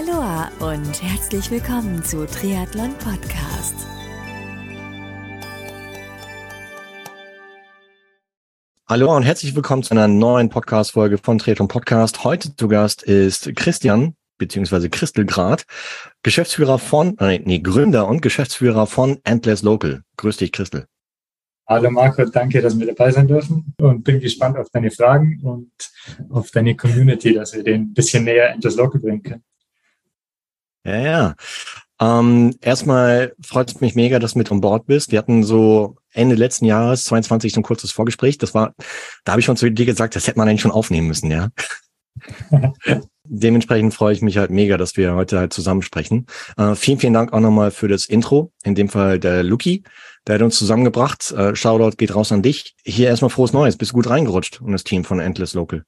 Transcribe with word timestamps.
Aloha 0.00 0.50
und 0.60 1.02
herzlich 1.02 1.50
willkommen 1.50 2.02
zu 2.02 2.26
Triathlon 2.26 2.94
Podcast. 2.94 3.74
Hallo 8.88 9.14
und 9.14 9.24
herzlich 9.24 9.54
willkommen 9.54 9.82
zu 9.82 9.90
einer 9.90 10.08
neuen 10.08 10.48
Podcast-Folge 10.48 11.18
von 11.18 11.36
Triathlon 11.36 11.68
Podcast. 11.68 12.24
Heute 12.24 12.56
zu 12.56 12.68
Gast 12.68 13.02
ist 13.02 13.54
Christian 13.56 14.14
beziehungsweise 14.38 14.88
Christel 14.88 15.26
Grad, 15.26 15.64
Geschäftsführer 16.22 16.78
von, 16.78 17.18
äh, 17.18 17.38
nee, 17.40 17.58
Gründer 17.58 18.08
und 18.08 18.22
Geschäftsführer 18.22 18.86
von 18.86 19.18
Endless 19.24 19.62
Local. 19.62 20.00
Grüß 20.16 20.38
dich, 20.38 20.52
Christel. 20.52 20.86
Hallo 21.68 21.90
Marco, 21.90 22.24
danke, 22.24 22.62
dass 22.62 22.78
wir 22.78 22.86
dabei 22.86 23.10
sein 23.10 23.28
dürfen 23.28 23.74
und 23.78 24.02
bin 24.02 24.18
gespannt 24.18 24.56
auf 24.56 24.70
deine 24.70 24.90
Fragen 24.90 25.40
und 25.42 25.70
auf 26.30 26.50
deine 26.52 26.74
Community, 26.74 27.34
dass 27.34 27.54
wir 27.54 27.62
den 27.62 27.82
ein 27.82 27.92
bisschen 27.92 28.24
näher 28.24 28.50
Endless 28.50 28.76
Local 28.76 28.98
bringen 28.98 29.22
können. 29.22 29.44
Ja, 30.84 30.98
ja. 30.98 31.34
Ähm, 32.00 32.56
erstmal 32.62 33.34
freut 33.44 33.70
es 33.70 33.80
mich 33.80 33.94
mega, 33.94 34.18
dass 34.18 34.32
du 34.32 34.38
mit 34.38 34.50
on 34.50 34.60
Board 34.60 34.86
bist. 34.86 35.12
Wir 35.12 35.18
hatten 35.18 35.44
so 35.44 35.96
Ende 36.12 36.34
letzten 36.34 36.64
Jahres, 36.64 37.04
22, 37.04 37.52
so 37.52 37.60
ein 37.60 37.64
kurzes 37.64 37.92
Vorgespräch. 37.92 38.38
Das 38.38 38.54
war, 38.54 38.74
da 39.24 39.32
habe 39.32 39.40
ich 39.40 39.46
schon 39.46 39.56
zu 39.56 39.70
dir 39.70 39.86
gesagt, 39.86 40.16
das 40.16 40.26
hätte 40.26 40.38
man 40.38 40.48
eigentlich 40.48 40.62
schon 40.62 40.70
aufnehmen 40.70 41.08
müssen, 41.08 41.30
ja. 41.30 41.48
Dementsprechend 43.24 43.94
freue 43.94 44.12
ich 44.12 44.22
mich 44.22 44.38
halt 44.38 44.50
mega, 44.50 44.76
dass 44.76 44.96
wir 44.96 45.14
heute 45.14 45.38
halt 45.38 45.52
zusammen 45.52 45.82
sprechen. 45.82 46.26
Äh, 46.56 46.74
vielen, 46.74 46.98
vielen 46.98 47.12
Dank 47.12 47.32
auch 47.32 47.40
nochmal 47.40 47.70
für 47.70 47.86
das 47.86 48.06
Intro. 48.06 48.50
In 48.64 48.74
dem 48.74 48.88
Fall 48.88 49.20
der 49.20 49.44
Luki, 49.44 49.84
der 50.26 50.36
hat 50.36 50.42
uns 50.42 50.58
zusammengebracht. 50.58 51.30
Äh, 51.32 51.54
Shoutout 51.54 51.96
geht 51.96 52.14
raus 52.14 52.32
an 52.32 52.42
dich. 52.42 52.74
Hier 52.82 53.08
erstmal 53.08 53.30
frohes 53.30 53.52
Neues. 53.52 53.76
Bist 53.76 53.92
du 53.92 53.96
gut 53.96 54.08
reingerutscht 54.08 54.60
und 54.60 54.72
das 54.72 54.84
Team 54.84 55.04
von 55.04 55.20
Endless 55.20 55.54
Local? 55.54 55.84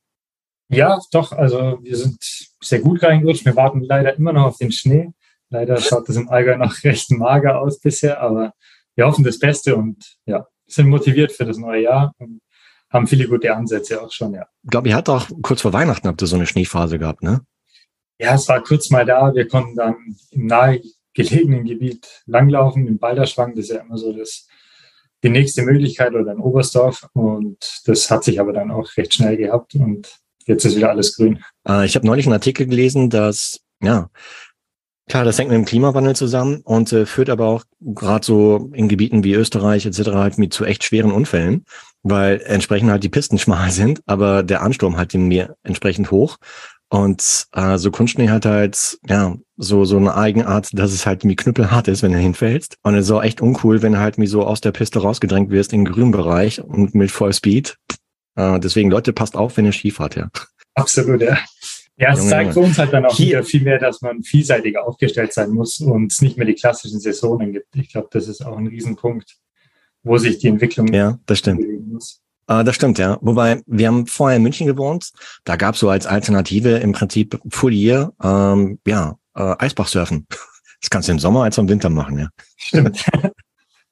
Ja, 0.73 0.99
doch. 1.13 1.33
Also 1.33 1.79
wir 1.83 1.97
sind 1.97 2.19
sehr 2.63 2.81
gut 2.81 3.03
reingerutscht. 3.03 3.45
Wir 3.45 3.57
warten 3.57 3.83
leider 3.83 4.17
immer 4.17 4.33
noch 4.33 4.47
auf 4.47 4.57
den 4.57 4.73
Schnee. 4.73 5.11
Leider 5.51 5.79
schaut 5.79 6.09
das 6.09 6.17
im 6.17 6.31
Allgäu 6.31 6.57
noch 6.57 6.75
recht 6.85 7.11
mager 7.11 7.61
aus 7.61 7.79
bisher, 7.79 8.21
aber 8.21 8.55
wir 8.97 9.07
hoffen 9.07 9.25
das 9.25 9.39
Beste 9.39 9.77
und 9.77 10.17
ja, 10.25 10.47
sind 10.67 10.89
motiviert 10.89 11.33
für 11.33 11.45
das 11.45 11.59
neue 11.59 11.83
Jahr 11.83 12.15
und 12.19 12.41
haben 12.91 13.07
viele 13.07 13.29
gute 13.29 13.55
Ansätze 13.55 14.03
auch 14.03 14.11
schon, 14.11 14.35
ja. 14.35 14.47
Ich 14.63 14.71
glaube, 14.71 14.89
ihr 14.89 14.97
habt 14.97 15.09
auch 15.09 15.29
kurz 15.43 15.63
vor 15.63 15.73
Weihnachten 15.73 16.09
habt 16.09 16.23
ihr 16.23 16.27
so 16.27 16.37
eine 16.37 16.47
Schneephase 16.47 16.99
gehabt, 16.99 17.23
ne? 17.23 17.43
Ja, 18.19 18.35
es 18.35 18.49
war 18.49 18.63
kurz 18.63 18.91
mal 18.91 19.05
da. 19.05 19.35
Wir 19.35 19.49
konnten 19.49 19.77
dann 19.77 19.97
im 20.31 20.47
nahegelegenen 20.47 21.65
Gebiet 21.65 22.23
langlaufen, 22.27 22.87
im 22.87 22.99
Balderschwang. 22.99 23.55
Das 23.55 23.65
ist 23.65 23.71
ja 23.71 23.81
immer 23.81 23.99
so 23.99 24.13
das, 24.13 24.47
die 25.23 25.31
nächste 25.31 25.63
Möglichkeit 25.63 26.15
oder 26.15 26.33
in 26.33 26.39
Oberstdorf. 26.39 27.09
Und 27.15 27.83
das 27.87 28.11
hat 28.11 28.25
sich 28.25 28.39
aber 28.39 28.53
dann 28.53 28.71
auch 28.71 28.97
recht 28.97 29.15
schnell 29.15 29.37
gehabt 29.37 29.75
und 29.75 30.22
jetzt 30.47 30.65
ist 30.65 30.77
wieder 30.77 30.91
alles 30.91 31.17
grün. 31.17 31.43
Äh, 31.69 31.87
ich 31.87 31.95
habe 31.95 32.07
neulich 32.07 32.27
einen 32.27 32.35
Artikel 32.35 32.67
gelesen, 32.67 33.11
dass, 33.11 33.61
ja, 33.83 34.09
Klar, 35.09 35.25
das 35.25 35.39
hängt 35.39 35.51
mit 35.51 35.59
dem 35.59 35.65
Klimawandel 35.65 36.15
zusammen 36.15 36.61
und 36.65 36.93
äh, 36.93 37.07
führt 37.07 37.29
aber 37.29 37.47
auch 37.47 37.65
gerade 37.81 38.25
so 38.25 38.71
in 38.73 38.89
Gebieten 38.89 39.25
wie 39.25 39.35
Österreich 39.35 39.85
etc. 39.85 40.11
halt 40.13 40.39
mit 40.39 40.55
zu 40.55 40.65
echt 40.65 40.85
schweren 40.85 41.13
Unfällen, 41.13 41.65
weil 42.03 42.41
entsprechend 42.47 42.91
halt 42.91 43.03
die 43.03 43.09
Pisten 43.09 43.39
schmal 43.39 43.71
sind, 43.73 44.01
aber 44.07 44.43
der 44.43 44.63
Ansturm 44.63 44.97
halt 44.97 45.13
im 45.15 45.29
Meer 45.29 45.57
entsprechend 45.65 46.11
hoch. 46.11 46.37
Und 46.89 47.47
äh, 47.53 47.79
so 47.79 47.91
Kunstschnee 47.91 48.29
hat 48.29 48.45
halt 48.45 48.99
ja 49.09 49.35
so 49.57 49.85
so 49.85 49.97
eine 49.97 50.15
Eigenart, 50.15 50.69
dass 50.73 50.93
es 50.93 51.07
halt 51.07 51.25
wie 51.25 51.37
knüppelhart 51.37 51.89
ist, 51.89 52.03
wenn 52.03 52.13
du 52.13 52.19
hinfällst. 52.19 52.77
Und 52.83 52.95
es 52.95 53.07
ist 53.07 53.11
auch 53.11 53.23
echt 53.23 53.41
uncool, 53.41 53.83
wenn 53.83 53.93
du 53.93 53.99
halt 53.99 54.19
wie 54.19 54.27
so 54.27 54.45
aus 54.45 54.61
der 54.61 54.73
Piste 54.73 55.01
rausgedrängt 55.01 55.51
wirst 55.51 55.73
in 55.73 55.85
den 55.85 55.93
grünen 55.93 56.11
Bereich 56.11 56.63
und 56.63 56.95
mit 56.95 57.11
Vollspeed. 57.11 57.77
Äh, 58.37 58.61
deswegen 58.61 58.91
Leute, 58.91 59.13
passt 59.13 59.37
auf, 59.37 59.57
wenn 59.57 59.65
ihr 59.65 59.73
Ski 59.73 59.91
fahrt, 59.91 60.17
ja. 60.17 60.31
Absolut, 60.75 61.21
ja. 61.21 61.39
Ja, 61.97 62.15
es 62.15 62.29
zeigt 62.29 62.55
für 62.55 62.61
uns 62.61 62.79
halt 62.79 62.93
dann 62.93 63.05
auch 63.05 63.15
Hier. 63.15 63.27
wieder 63.27 63.45
viel 63.45 63.63
mehr, 63.63 63.79
dass 63.79 64.01
man 64.01 64.23
vielseitiger 64.23 64.87
aufgestellt 64.87 65.33
sein 65.33 65.51
muss 65.51 65.79
und 65.79 66.11
es 66.11 66.23
nicht 66.23 66.37
mehr 66.37 66.47
die 66.47 66.55
klassischen 66.55 66.99
Saisonen 66.99 67.53
gibt. 67.53 67.77
Ich 67.77 67.91
glaube, 67.91 68.09
das 68.11 68.29
ist 68.29 68.45
auch 68.45 68.57
ein 68.57 68.67
Riesenpunkt, 68.67 69.37
wo 70.03 70.17
sich 70.19 70.39
die 70.39 70.49
Entwicklung 70.49 70.93
ja, 70.93 71.19
das 71.27 71.39
stimmt. 71.39 71.65
muss. 71.87 72.21
Uh, 72.51 72.65
das 72.65 72.75
stimmt, 72.75 72.99
ja. 72.99 73.19
Wobei, 73.21 73.63
wir 73.67 73.87
haben 73.87 74.07
vorher 74.07 74.39
in 74.39 74.43
München 74.43 74.67
gewohnt. 74.67 75.13
Da 75.45 75.57
gab 75.57 75.75
es 75.75 75.81
so 75.81 75.91
als 75.91 76.07
Alternative 76.07 76.71
im 76.79 76.93
Prinzip 76.93 77.39
Full 77.51 77.73
Year, 77.73 78.13
ähm, 78.23 78.81
ja, 78.87 79.17
äh, 79.35 79.55
Eisbachsurfen. 79.59 80.27
Das 80.81 80.91
kannst 80.91 81.07
du 81.07 81.13
im 81.13 81.21
Sommer 81.21 81.45
als 81.45 81.59
im 81.59 81.69
Winter 81.69 81.91
machen, 81.91 82.19
ja. 82.19 82.29
Stimmt. 82.57 83.05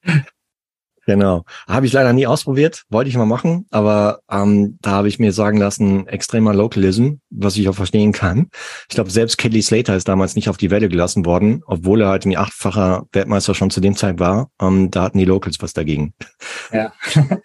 Genau. 1.07 1.45
Habe 1.67 1.87
ich 1.87 1.93
leider 1.93 2.13
nie 2.13 2.27
ausprobiert, 2.27 2.85
wollte 2.91 3.09
ich 3.09 3.17
mal 3.17 3.27
machen, 3.27 3.67
aber 3.71 4.21
ähm, 4.31 4.79
da 4.83 4.93
habe 4.93 5.09
ich 5.09 5.19
mir 5.19 5.33
sagen 5.33 5.59
lassen, 5.59 6.07
extremer 6.07 6.55
Localism, 6.55 7.15
was 7.31 7.57
ich 7.57 7.69
auch 7.69 7.75
verstehen 7.75 8.13
kann. 8.13 8.51
Ich 8.89 8.95
glaube, 8.95 9.11
selbst 9.11 9.39
Kelly 9.39 9.63
Slater 9.63 9.97
ist 9.97 10.09
damals 10.09 10.37
nicht 10.37 10.49
auf 10.49 10.57
die 10.57 10.71
Welle 10.71 10.89
gelassen 10.89 11.25
worden, 11.25 11.63
obwohl 11.67 12.03
er 12.03 12.09
halt 12.09 12.27
ein 12.27 12.37
achtfacher 12.37 13.07
Weltmeister 13.13 13.55
schon 13.55 13.71
zu 13.71 13.81
dem 13.81 13.97
Zeit 13.97 14.19
war. 14.19 14.51
Ähm, 14.61 14.91
da 14.91 15.03
hatten 15.03 15.19
die 15.19 15.25
Locals 15.25 15.61
was 15.61 15.73
dagegen. 15.73 16.15
Ja. 16.73 16.93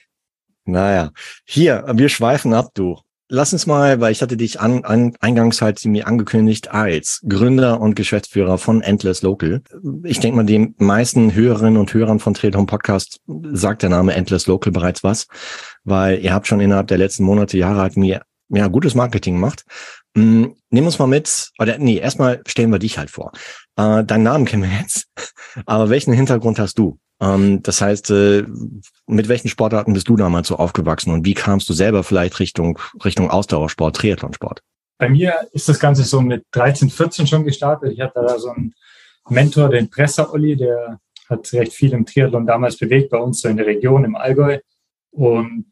naja, 0.66 1.12
hier, 1.46 1.86
wir 1.94 2.10
schweifen 2.10 2.54
ab, 2.54 2.72
du. 2.74 3.00
Lass 3.28 3.54
uns 3.54 3.66
mal, 3.66 4.00
weil 4.02 4.12
ich 4.12 4.22
hatte 4.22 4.38
dich 4.38 4.60
an, 4.60 4.84
an 4.86 5.16
eingangs 5.20 5.60
halt 5.60 5.84
mir 5.86 6.06
angekündigt 6.06 6.72
als 6.72 7.22
Gründer 7.28 7.82
und 7.82 7.96
Geschäftsführer 7.96 8.60
von 8.60 8.82
Endless 8.84 9.24
Local. 9.24 9.64
Ich 10.04 10.20
denke 10.20 10.38
mal, 10.38 10.46
den 10.46 10.76
meisten 10.78 11.34
Hörerinnen 11.34 11.78
und 11.78 11.92
Hörern 11.92 12.20
von 12.20 12.36
Trailhome 12.36 12.68
Podcast 12.68 13.22
sagt 13.52 13.82
der 13.82 13.90
Name 13.90 14.14
Endless 14.14 14.46
Local 14.46 14.72
bereits 14.72 15.04
was, 15.04 15.28
weil 15.84 16.20
ihr 16.20 16.34
habt 16.34 16.46
schon 16.46 16.60
innerhalb 16.60 16.88
der 16.88 17.00
letzten 17.00 17.24
Monate, 17.24 17.58
Jahre 17.58 17.82
halt 17.82 17.98
mir 17.98 18.22
ja, 18.50 18.68
gutes 18.68 18.94
Marketing 18.94 19.36
gemacht. 19.36 19.66
Mm, 20.14 20.46
nimm 20.70 20.86
uns 20.86 21.00
mal 21.00 21.08
mit, 21.08 21.50
oder 21.60 21.78
nee, 21.80 21.98
erstmal 21.98 22.42
stellen 22.46 22.72
wir 22.72 22.80
dich 22.80 22.98
halt 22.98 23.10
vor. 23.10 23.32
Äh, 23.76 24.04
deinen 24.04 24.24
Namen 24.24 24.46
kennen 24.46 24.64
wir 24.64 24.80
jetzt, 24.80 25.08
aber 25.66 25.90
welchen 25.90 26.14
Hintergrund 26.14 26.60
hast 26.60 26.78
du? 26.78 27.00
Ähm, 27.22 27.64
das 27.64 27.82
heißt, 27.82 28.12
äh, 28.12 28.46
mit 29.08 29.28
welchen 29.28 29.48
Sportarten 29.48 29.94
bist 29.94 30.08
du 30.08 30.16
damals 30.16 30.48
so 30.48 30.58
aufgewachsen 30.58 31.12
und 31.12 31.26
wie 31.26 31.34
kamst 31.34 31.70
du 31.70 31.74
selber 31.74 32.04
vielleicht 32.04 32.40
Richtung, 32.40 32.80
Richtung 33.04 33.30
Ausdauersport, 33.30 33.96
Triathlonsport? 33.96 34.62
Bei 34.98 35.10
mir 35.10 35.36
ist 35.52 35.68
das 35.68 35.80
Ganze 35.80 36.04
so 36.04 36.22
mit 36.22 36.46
13, 36.52 36.90
14 36.90 37.28
schon 37.28 37.44
gestartet. 37.44 37.92
Ich 37.94 38.02
hatte 38.02 38.22
da 38.26 38.40
so 38.40 38.50
einen 38.50 38.74
Mentor, 39.30 39.70
den 39.70 39.90
Presser 39.90 40.32
Olli, 40.32 40.56
der 40.56 41.00
hat 41.30 41.52
recht 41.54 41.74
viel 41.74 41.94
im 41.94 42.06
Triathlon 42.06 42.46
damals 42.46 42.78
bewegt, 42.78 43.10
bei 43.10 43.18
uns 43.18 43.42
so 43.42 43.50
in 43.50 43.58
der 43.58 43.66
Region 43.66 44.06
im 44.06 44.16
Allgäu 44.16 44.60
und 45.12 45.66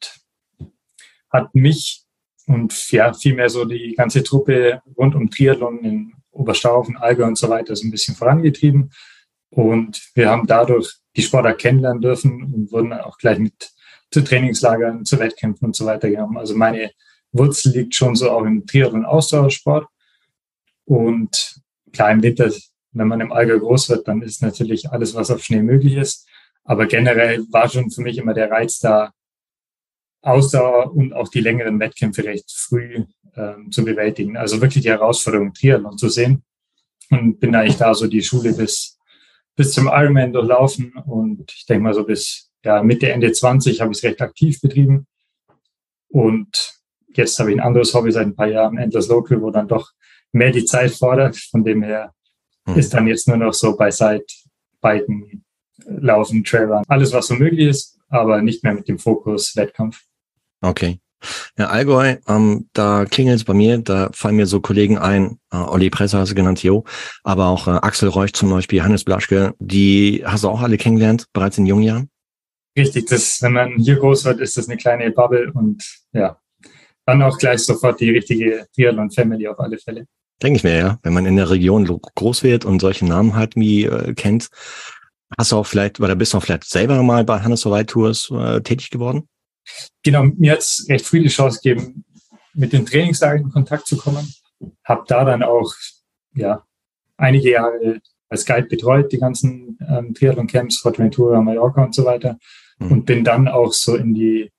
hat 1.29 1.53
mich 1.53 2.03
und 2.45 2.91
ja, 2.91 3.13
vielmehr 3.13 3.49
so 3.49 3.63
die 3.63 3.93
ganze 3.95 4.23
Truppe 4.23 4.81
rund 4.97 5.15
um 5.15 5.29
Triathlon 5.29 5.79
in 5.79 6.13
Oberstaufen, 6.31 6.97
Allgäu 6.97 7.25
und 7.25 7.37
so 7.37 7.47
weiter 7.47 7.75
so 7.75 7.87
ein 7.87 7.91
bisschen 7.91 8.15
vorangetrieben. 8.15 8.91
Und 9.55 10.01
wir 10.15 10.29
haben 10.29 10.47
dadurch 10.47 10.95
die 11.15 11.21
Sportler 11.21 11.53
kennenlernen 11.53 12.01
dürfen 12.01 12.43
und 12.43 12.71
wurden 12.71 12.93
auch 12.93 13.17
gleich 13.17 13.37
mit 13.37 13.71
zu 14.11 14.23
Trainingslagern, 14.23 15.05
zu 15.05 15.19
Wettkämpfen 15.19 15.67
und 15.67 15.75
so 15.75 15.85
weiter 15.85 16.09
genommen. 16.09 16.37
Also 16.37 16.55
meine 16.55 16.91
Wurzel 17.31 17.71
liegt 17.71 17.95
schon 17.95 18.15
so 18.15 18.31
auch 18.31 18.45
im 18.45 18.65
Triathlon 18.65 19.05
Ausdauersport. 19.05 19.87
Und 20.85 21.61
klar, 21.91 22.11
im 22.11 22.21
Winter, 22.21 22.51
wenn 22.91 23.07
man 23.07 23.21
im 23.21 23.31
Allgäu 23.31 23.59
groß 23.59 23.89
wird, 23.89 24.07
dann 24.07 24.21
ist 24.21 24.41
natürlich 24.41 24.91
alles, 24.91 25.15
was 25.15 25.31
auf 25.31 25.43
Schnee 25.43 25.61
möglich 25.61 25.95
ist. 25.95 26.27
Aber 26.63 26.85
generell 26.85 27.43
war 27.51 27.69
schon 27.69 27.91
für 27.91 28.01
mich 28.01 28.17
immer 28.17 28.33
der 28.33 28.49
Reiz 28.49 28.79
da, 28.79 29.11
Ausdauer 30.21 30.95
und 30.95 31.11
auch 31.13 31.27
die 31.27 31.41
längeren 31.41 31.79
Wettkämpfe 31.79 32.23
recht 32.23 32.49
früh 32.49 33.03
ähm, 33.35 33.71
zu 33.71 33.83
bewältigen. 33.83 34.37
Also 34.37 34.61
wirklich 34.61 34.83
die 34.83 34.89
Herausforderung 34.89 35.53
Triathlon 35.53 35.97
zu 35.97 36.07
sehen. 36.07 36.43
Und 37.09 37.39
bin 37.39 37.53
eigentlich 37.53 37.77
da 37.77 37.93
so 37.93 38.07
die 38.07 38.23
Schule 38.23 38.53
bis 38.53 38.97
bis 39.55 39.73
zum 39.73 39.87
Ironman 39.87 40.33
durchlaufen 40.33 40.93
und 41.05 41.51
ich 41.51 41.65
denke 41.65 41.83
mal 41.83 41.93
so 41.93 42.03
bis 42.03 42.51
ja, 42.63 42.81
Mitte, 42.81 43.11
Ende 43.11 43.31
20 43.31 43.81
habe 43.81 43.91
ich 43.91 43.97
es 43.97 44.03
recht 44.03 44.21
aktiv 44.21 44.61
betrieben. 44.61 45.07
Und 46.09 46.79
jetzt 47.09 47.37
habe 47.39 47.51
ich 47.51 47.57
ein 47.57 47.65
anderes 47.65 47.93
Hobby 47.93 48.11
seit 48.11 48.27
ein 48.27 48.35
paar 48.35 48.47
Jahren, 48.47 48.77
Endless 48.77 49.07
Local, 49.07 49.41
wo 49.41 49.51
dann 49.51 49.67
doch 49.67 49.91
mehr 50.31 50.51
die 50.51 50.65
Zeit 50.65 50.91
fordert. 50.91 51.35
Von 51.35 51.63
dem 51.63 51.83
her 51.83 52.13
hm. 52.65 52.77
ist 52.77 52.93
dann 52.93 53.07
jetzt 53.07 53.27
nur 53.27 53.37
noch 53.37 53.53
so 53.53 53.75
bei 53.75 53.91
Side, 53.91 54.25
Biken, 54.81 55.43
Laufen, 55.85 56.43
Trailrun, 56.43 56.83
alles 56.87 57.11
was 57.11 57.27
so 57.27 57.35
möglich 57.35 57.67
ist, 57.67 57.99
aber 58.09 58.41
nicht 58.41 58.63
mehr 58.63 58.73
mit 58.73 58.87
dem 58.87 58.99
Fokus 58.99 59.55
Wettkampf. 59.55 60.01
Okay. 60.61 60.99
Ja, 61.57 61.67
Allgäu, 61.67 62.17
ähm, 62.27 62.69
da 62.73 63.05
klingelt 63.05 63.37
es 63.37 63.43
bei 63.43 63.53
mir, 63.53 63.77
da 63.77 64.09
fallen 64.13 64.35
mir 64.35 64.45
so 64.45 64.61
Kollegen 64.61 64.97
ein, 64.97 65.39
äh, 65.51 65.57
Olli 65.57 65.89
Presser 65.89 66.19
hast 66.19 66.29
du 66.29 66.35
genannt, 66.35 66.63
Jo, 66.63 66.83
aber 67.23 67.47
auch 67.47 67.67
äh, 67.67 67.71
Axel 67.71 68.09
Reuch 68.09 68.33
zum 68.33 68.49
Beispiel, 68.49 68.83
Hannes 68.83 69.03
Blaschke, 69.03 69.53
die 69.59 70.23
hast 70.25 70.43
du 70.43 70.49
auch 70.49 70.61
alle 70.61 70.77
kennengelernt, 70.77 71.27
bereits 71.33 71.57
in 71.57 71.65
jungen 71.65 71.83
Jahren? 71.83 72.09
Richtig, 72.77 73.05
das, 73.07 73.41
wenn 73.41 73.53
man 73.53 73.77
hier 73.77 73.97
groß 73.97 74.25
wird, 74.25 74.39
ist 74.39 74.57
das 74.57 74.67
eine 74.67 74.77
kleine 74.77 75.11
Bubble 75.11 75.51
und 75.53 75.83
ja, 76.11 76.37
dann 77.05 77.21
auch 77.21 77.37
gleich 77.37 77.63
sofort 77.63 77.99
die 77.99 78.09
richtige 78.09 78.65
Triathlon-Family 78.75 79.47
auf 79.47 79.59
alle 79.59 79.77
Fälle. 79.77 80.07
Denke 80.41 80.57
ich 80.57 80.63
mir, 80.63 80.77
ja. 80.77 80.99
Wenn 81.03 81.13
man 81.13 81.25
in 81.25 81.35
der 81.35 81.49
Region 81.49 81.85
groß 81.85 82.43
wird 82.43 82.65
und 82.65 82.79
solche 82.79 83.05
Namen 83.05 83.35
halt 83.35 83.55
wie 83.55 83.85
äh, 83.85 84.13
kennt, 84.13 84.49
hast 85.37 85.51
du 85.51 85.57
auch 85.57 85.67
vielleicht, 85.67 85.99
oder 85.99 86.15
bist 86.15 86.33
du 86.33 86.37
auch 86.37 86.43
vielleicht 86.43 86.65
selber 86.65 87.01
mal 87.03 87.23
bei 87.23 87.39
Hannes 87.39 87.65
White 87.65 87.87
Tours 87.87 88.31
äh, 88.31 88.61
tätig 88.61 88.89
geworden? 88.89 89.27
Genau, 90.03 90.23
mir 90.23 90.53
hat 90.53 90.59
es 90.59 90.85
recht 90.89 91.05
früh 91.05 91.21
die 91.21 91.29
Chance 91.29 91.59
gegeben, 91.63 92.05
mit 92.53 92.73
den 92.73 92.85
Trainingslagern 92.85 93.43
in 93.43 93.51
Kontakt 93.51 93.87
zu 93.87 93.97
kommen. 93.97 94.33
Hab 94.83 95.07
da 95.07 95.23
dann 95.23 95.43
auch 95.43 95.73
ja, 96.35 96.63
einige 97.17 97.51
Jahre 97.51 98.01
als 98.29 98.45
Guide 98.45 98.67
betreut, 98.67 99.11
die 99.11 99.19
ganzen 99.19 99.77
ähm, 99.87 100.13
Triathlon-Camps, 100.13 100.79
Fortventura, 100.79 101.41
Mallorca 101.41 101.83
und 101.83 101.93
so 101.95 102.05
weiter. 102.05 102.37
Mhm. 102.79 102.91
Und 102.91 103.05
bin 103.05 103.23
dann 103.23 103.47
auch 103.47 103.73
so 103.73 103.95
in 103.95 104.13
die, 104.13 104.51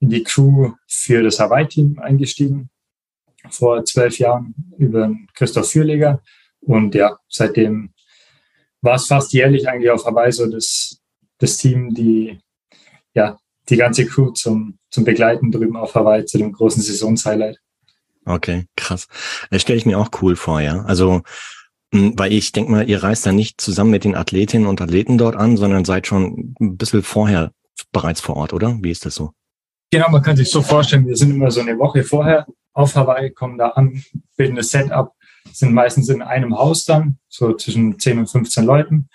in 0.00 0.08
die 0.10 0.22
Crew 0.22 0.72
für 0.86 1.22
das 1.22 1.38
Hawaii-Team 1.38 1.98
eingestiegen, 2.00 2.70
vor 3.50 3.84
zwölf 3.84 4.18
Jahren 4.18 4.54
über 4.78 5.14
Christoph 5.34 5.70
Fürleger. 5.70 6.22
Und 6.60 6.94
ja, 6.94 7.18
seitdem 7.28 7.94
war 8.82 8.96
es 8.96 9.06
fast 9.06 9.32
jährlich 9.32 9.68
eigentlich 9.68 9.90
auf 9.90 10.04
Hawaii 10.04 10.32
so 10.32 10.46
das, 10.50 11.00
das 11.38 11.56
Team, 11.56 11.94
die, 11.94 12.38
ja, 13.14 13.38
die 13.68 13.76
ganze 13.76 14.06
Crew 14.06 14.30
zum, 14.30 14.78
zum 14.90 15.04
Begleiten 15.04 15.50
drüben 15.50 15.76
auf 15.76 15.94
Hawaii 15.94 16.24
zu 16.24 16.38
dem 16.38 16.52
großen 16.52 16.82
Saisonshighlight. 16.82 17.58
Okay, 18.24 18.66
krass. 18.76 19.06
Das 19.50 19.62
stelle 19.62 19.78
ich 19.78 19.86
mir 19.86 19.98
auch 19.98 20.10
cool 20.20 20.36
vor, 20.36 20.60
ja. 20.60 20.82
Also, 20.82 21.22
hm, 21.92 22.14
weil 22.16 22.32
ich 22.32 22.52
denke 22.52 22.70
mal, 22.70 22.88
ihr 22.88 23.02
reist 23.02 23.26
da 23.26 23.32
nicht 23.32 23.60
zusammen 23.60 23.90
mit 23.90 24.04
den 24.04 24.14
Athletinnen 24.14 24.66
und 24.66 24.80
Athleten 24.80 25.18
dort 25.18 25.36
an, 25.36 25.56
sondern 25.56 25.84
seid 25.84 26.06
schon 26.06 26.54
ein 26.60 26.76
bisschen 26.76 27.02
vorher 27.02 27.52
bereits 27.92 28.20
vor 28.20 28.36
Ort, 28.36 28.52
oder? 28.52 28.78
Wie 28.82 28.90
ist 28.90 29.06
das 29.06 29.14
so? 29.14 29.32
Genau, 29.90 30.08
man 30.10 30.22
kann 30.22 30.36
sich 30.36 30.50
so 30.50 30.62
vorstellen, 30.62 31.06
wir 31.06 31.16
sind 31.16 31.30
immer 31.30 31.50
so 31.50 31.60
eine 31.60 31.78
Woche 31.78 32.04
vorher 32.04 32.46
auf 32.72 32.94
Hawaii, 32.94 33.30
kommen 33.30 33.58
da 33.58 33.70
an, 33.70 34.04
bilden 34.36 34.56
das 34.56 34.70
Setup, 34.70 35.12
sind 35.52 35.72
meistens 35.72 36.08
in 36.08 36.22
einem 36.22 36.56
Haus 36.56 36.84
dann, 36.84 37.18
so 37.28 37.54
zwischen 37.54 37.98
10 37.98 38.20
und 38.20 38.30
15 38.30 38.64
Leuten. 38.64 39.08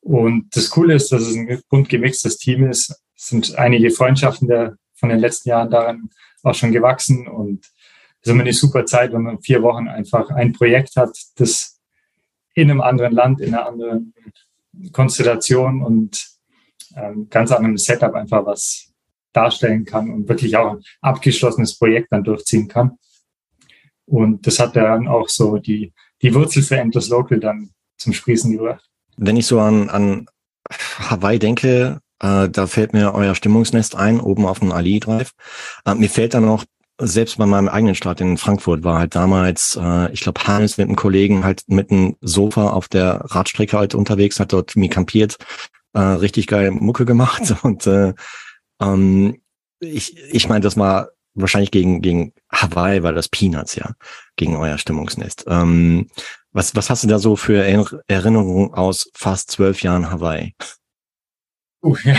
Und 0.00 0.54
das 0.54 0.68
Coole 0.68 0.94
ist, 0.94 1.10
dass 1.12 1.22
es 1.22 1.34
ein 1.34 1.60
bunt 1.70 1.88
gemixtes 1.88 2.36
Team 2.36 2.68
ist. 2.68 2.94
Sind 3.20 3.58
einige 3.58 3.90
Freundschaften 3.90 4.46
der, 4.46 4.76
von 4.94 5.08
den 5.08 5.18
letzten 5.18 5.48
Jahren 5.48 5.70
daran 5.70 6.08
auch 6.44 6.54
schon 6.54 6.72
gewachsen 6.72 7.26
und 7.26 7.66
es 8.20 8.26
ist 8.26 8.32
immer 8.32 8.42
eine 8.42 8.52
super 8.52 8.86
Zeit, 8.86 9.12
wenn 9.12 9.22
man 9.22 9.40
vier 9.40 9.62
Wochen 9.62 9.88
einfach 9.88 10.30
ein 10.30 10.52
Projekt 10.52 10.96
hat, 10.96 11.16
das 11.36 11.80
in 12.54 12.70
einem 12.70 12.80
anderen 12.80 13.12
Land, 13.12 13.40
in 13.40 13.54
einer 13.54 13.66
anderen 13.66 14.14
Konstellation 14.92 15.82
und 15.82 16.28
ähm, 16.96 17.28
ganz 17.28 17.52
anderem 17.52 17.76
Setup 17.76 18.14
einfach 18.14 18.46
was 18.46 18.92
darstellen 19.32 19.84
kann 19.84 20.10
und 20.10 20.28
wirklich 20.28 20.56
auch 20.56 20.72
ein 20.72 20.82
abgeschlossenes 21.00 21.78
Projekt 21.78 22.12
dann 22.12 22.24
durchziehen 22.24 22.68
kann. 22.68 22.98
Und 24.06 24.46
das 24.46 24.58
hat 24.58 24.74
dann 24.74 25.06
auch 25.06 25.28
so 25.28 25.58
die, 25.58 25.92
die 26.22 26.34
Wurzel 26.34 26.62
für 26.62 26.76
Endless 26.76 27.08
Local 27.08 27.38
dann 27.38 27.70
zum 27.96 28.12
Sprießen 28.12 28.52
gebracht. 28.52 28.84
Wenn 29.16 29.36
ich 29.36 29.46
so 29.46 29.60
an, 29.60 29.90
an 29.90 30.26
Hawaii 30.70 31.38
denke, 31.38 32.00
äh, 32.20 32.48
da 32.48 32.66
fällt 32.66 32.92
mir 32.92 33.14
euer 33.14 33.34
Stimmungsnest 33.34 33.94
ein, 33.96 34.20
oben 34.20 34.46
auf 34.46 34.60
dem 34.60 34.72
Ali 34.72 35.00
Drive. 35.00 35.32
Äh, 35.84 35.94
mir 35.94 36.10
fällt 36.10 36.34
dann 36.34 36.46
noch 36.46 36.64
selbst 37.00 37.38
bei 37.38 37.46
meinem 37.46 37.68
eigenen 37.68 37.94
Start 37.94 38.20
in 38.20 38.36
Frankfurt 38.36 38.82
war 38.82 38.98
halt 38.98 39.14
damals, 39.14 39.78
äh, 39.80 40.12
ich 40.12 40.20
glaube, 40.20 40.44
Hannes 40.46 40.78
mit 40.78 40.88
einem 40.88 40.96
Kollegen 40.96 41.44
halt 41.44 41.62
mit 41.68 41.90
einem 41.90 42.16
Sofa 42.20 42.70
auf 42.70 42.88
der 42.88 43.20
Radstrecke 43.24 43.78
halt 43.78 43.94
unterwegs, 43.94 44.40
hat 44.40 44.52
dort 44.52 44.74
mir 44.74 44.90
kampiert, 44.90 45.38
äh, 45.92 46.00
richtig 46.00 46.48
geil 46.48 46.72
Mucke 46.72 47.04
gemacht 47.04 47.54
und 47.62 47.86
äh, 47.86 48.14
ähm, 48.80 49.40
ich, 49.80 50.18
ich 50.32 50.48
meine, 50.48 50.60
das 50.60 50.76
war 50.76 51.10
wahrscheinlich 51.34 51.70
gegen, 51.70 52.02
gegen 52.02 52.32
Hawaii 52.52 53.04
war 53.04 53.12
das 53.12 53.28
Peanuts, 53.28 53.76
ja, 53.76 53.92
gegen 54.36 54.56
euer 54.56 54.76
Stimmungsnest. 54.76 55.44
Ähm, 55.46 56.08
was, 56.50 56.74
was 56.74 56.90
hast 56.90 57.04
du 57.04 57.08
da 57.08 57.20
so 57.20 57.36
für 57.36 57.62
Erinnerungen 58.08 58.74
aus 58.74 59.08
fast 59.14 59.52
zwölf 59.52 59.82
Jahren 59.82 60.10
Hawaii? 60.10 60.54
Uh, 61.82 61.96
ja 62.04 62.16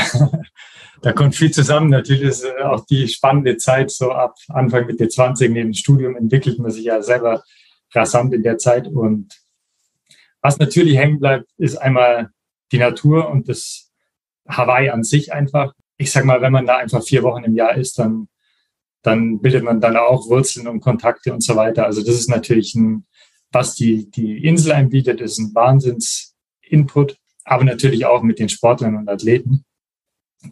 da 1.02 1.14
kommt 1.14 1.36
viel 1.36 1.52
zusammen. 1.52 1.90
Natürlich 1.90 2.24
ist 2.24 2.46
auch 2.64 2.86
die 2.86 3.08
spannende 3.08 3.58
Zeit, 3.58 3.92
so 3.92 4.12
ab 4.12 4.36
Anfang 4.50 4.86
Mitte 4.86 5.08
20 5.08 5.52
neben 5.52 5.70
dem 5.70 5.74
Studium 5.74 6.16
entwickelt 6.16 6.60
man 6.60 6.72
sich 6.72 6.86
ja 6.86 7.02
selber 7.02 7.44
rasant 7.94 8.34
in 8.34 8.44
der 8.44 8.58
Zeit. 8.58 8.88
Und 8.88 9.40
was 10.42 10.60
natürlich 10.60 10.98
hängen 10.98 11.20
bleibt, 11.20 11.50
ist 11.58 11.78
einmal 11.78 12.30
die 12.72 12.80
Natur 12.80 13.30
und 13.30 13.50
das 13.50 13.92
Hawaii 14.48 14.90
an 14.90 15.04
sich 15.04 15.34
einfach. 15.34 15.74
Ich 15.98 16.12
sag 16.12 16.26
mal, 16.26 16.42
wenn 16.42 16.52
man 16.52 16.66
da 16.66 16.78
einfach 16.78 17.04
vier 17.04 17.24
Wochen 17.24 17.44
im 17.44 17.56
Jahr 17.56 17.76
ist, 17.76 18.00
dann, 18.00 18.28
dann 19.02 19.40
bildet 19.42 19.64
man 19.64 19.82
dann 19.82 19.98
auch 19.98 20.28
Wurzeln 20.28 20.68
und 20.68 20.82
Kontakte 20.82 21.34
und 21.34 21.44
so 21.44 21.56
weiter. 21.56 21.86
Also 21.86 22.02
das 22.02 22.16
ist 22.16 22.30
natürlich 22.30 22.76
ein, 22.76 23.06
was 23.52 23.76
die, 23.76 24.10
die 24.12 24.44
Insel 24.46 24.74
einbietet, 24.74 25.22
ist 25.22 25.40
ein 25.40 25.54
Wahnsinns-Input, 25.56 27.18
aber 27.50 27.64
natürlich 27.64 28.06
auch 28.06 28.22
mit 28.22 28.38
den 28.38 28.48
Sportlern 28.48 28.96
und 28.96 29.10
Athleten 29.10 29.66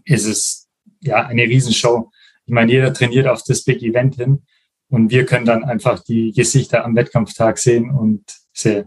ist 0.04 0.26
es 0.26 0.68
ja 1.00 1.28
eine 1.28 1.44
Riesenshow. 1.44 2.12
Ich 2.46 2.54
meine, 2.54 2.72
jeder 2.72 2.92
trainiert 2.92 3.28
auf 3.28 3.44
das 3.44 3.64
Big 3.64 3.84
Event 3.84 4.16
hin 4.16 4.44
und 4.90 5.12
wir 5.12 5.26
können 5.26 5.46
dann 5.46 5.64
einfach 5.64 6.04
die 6.04 6.32
Gesichter 6.32 6.84
am 6.84 6.96
Wettkampftag 6.96 7.60
sehen 7.60 7.92
und 7.92 8.24
sie 8.52 8.86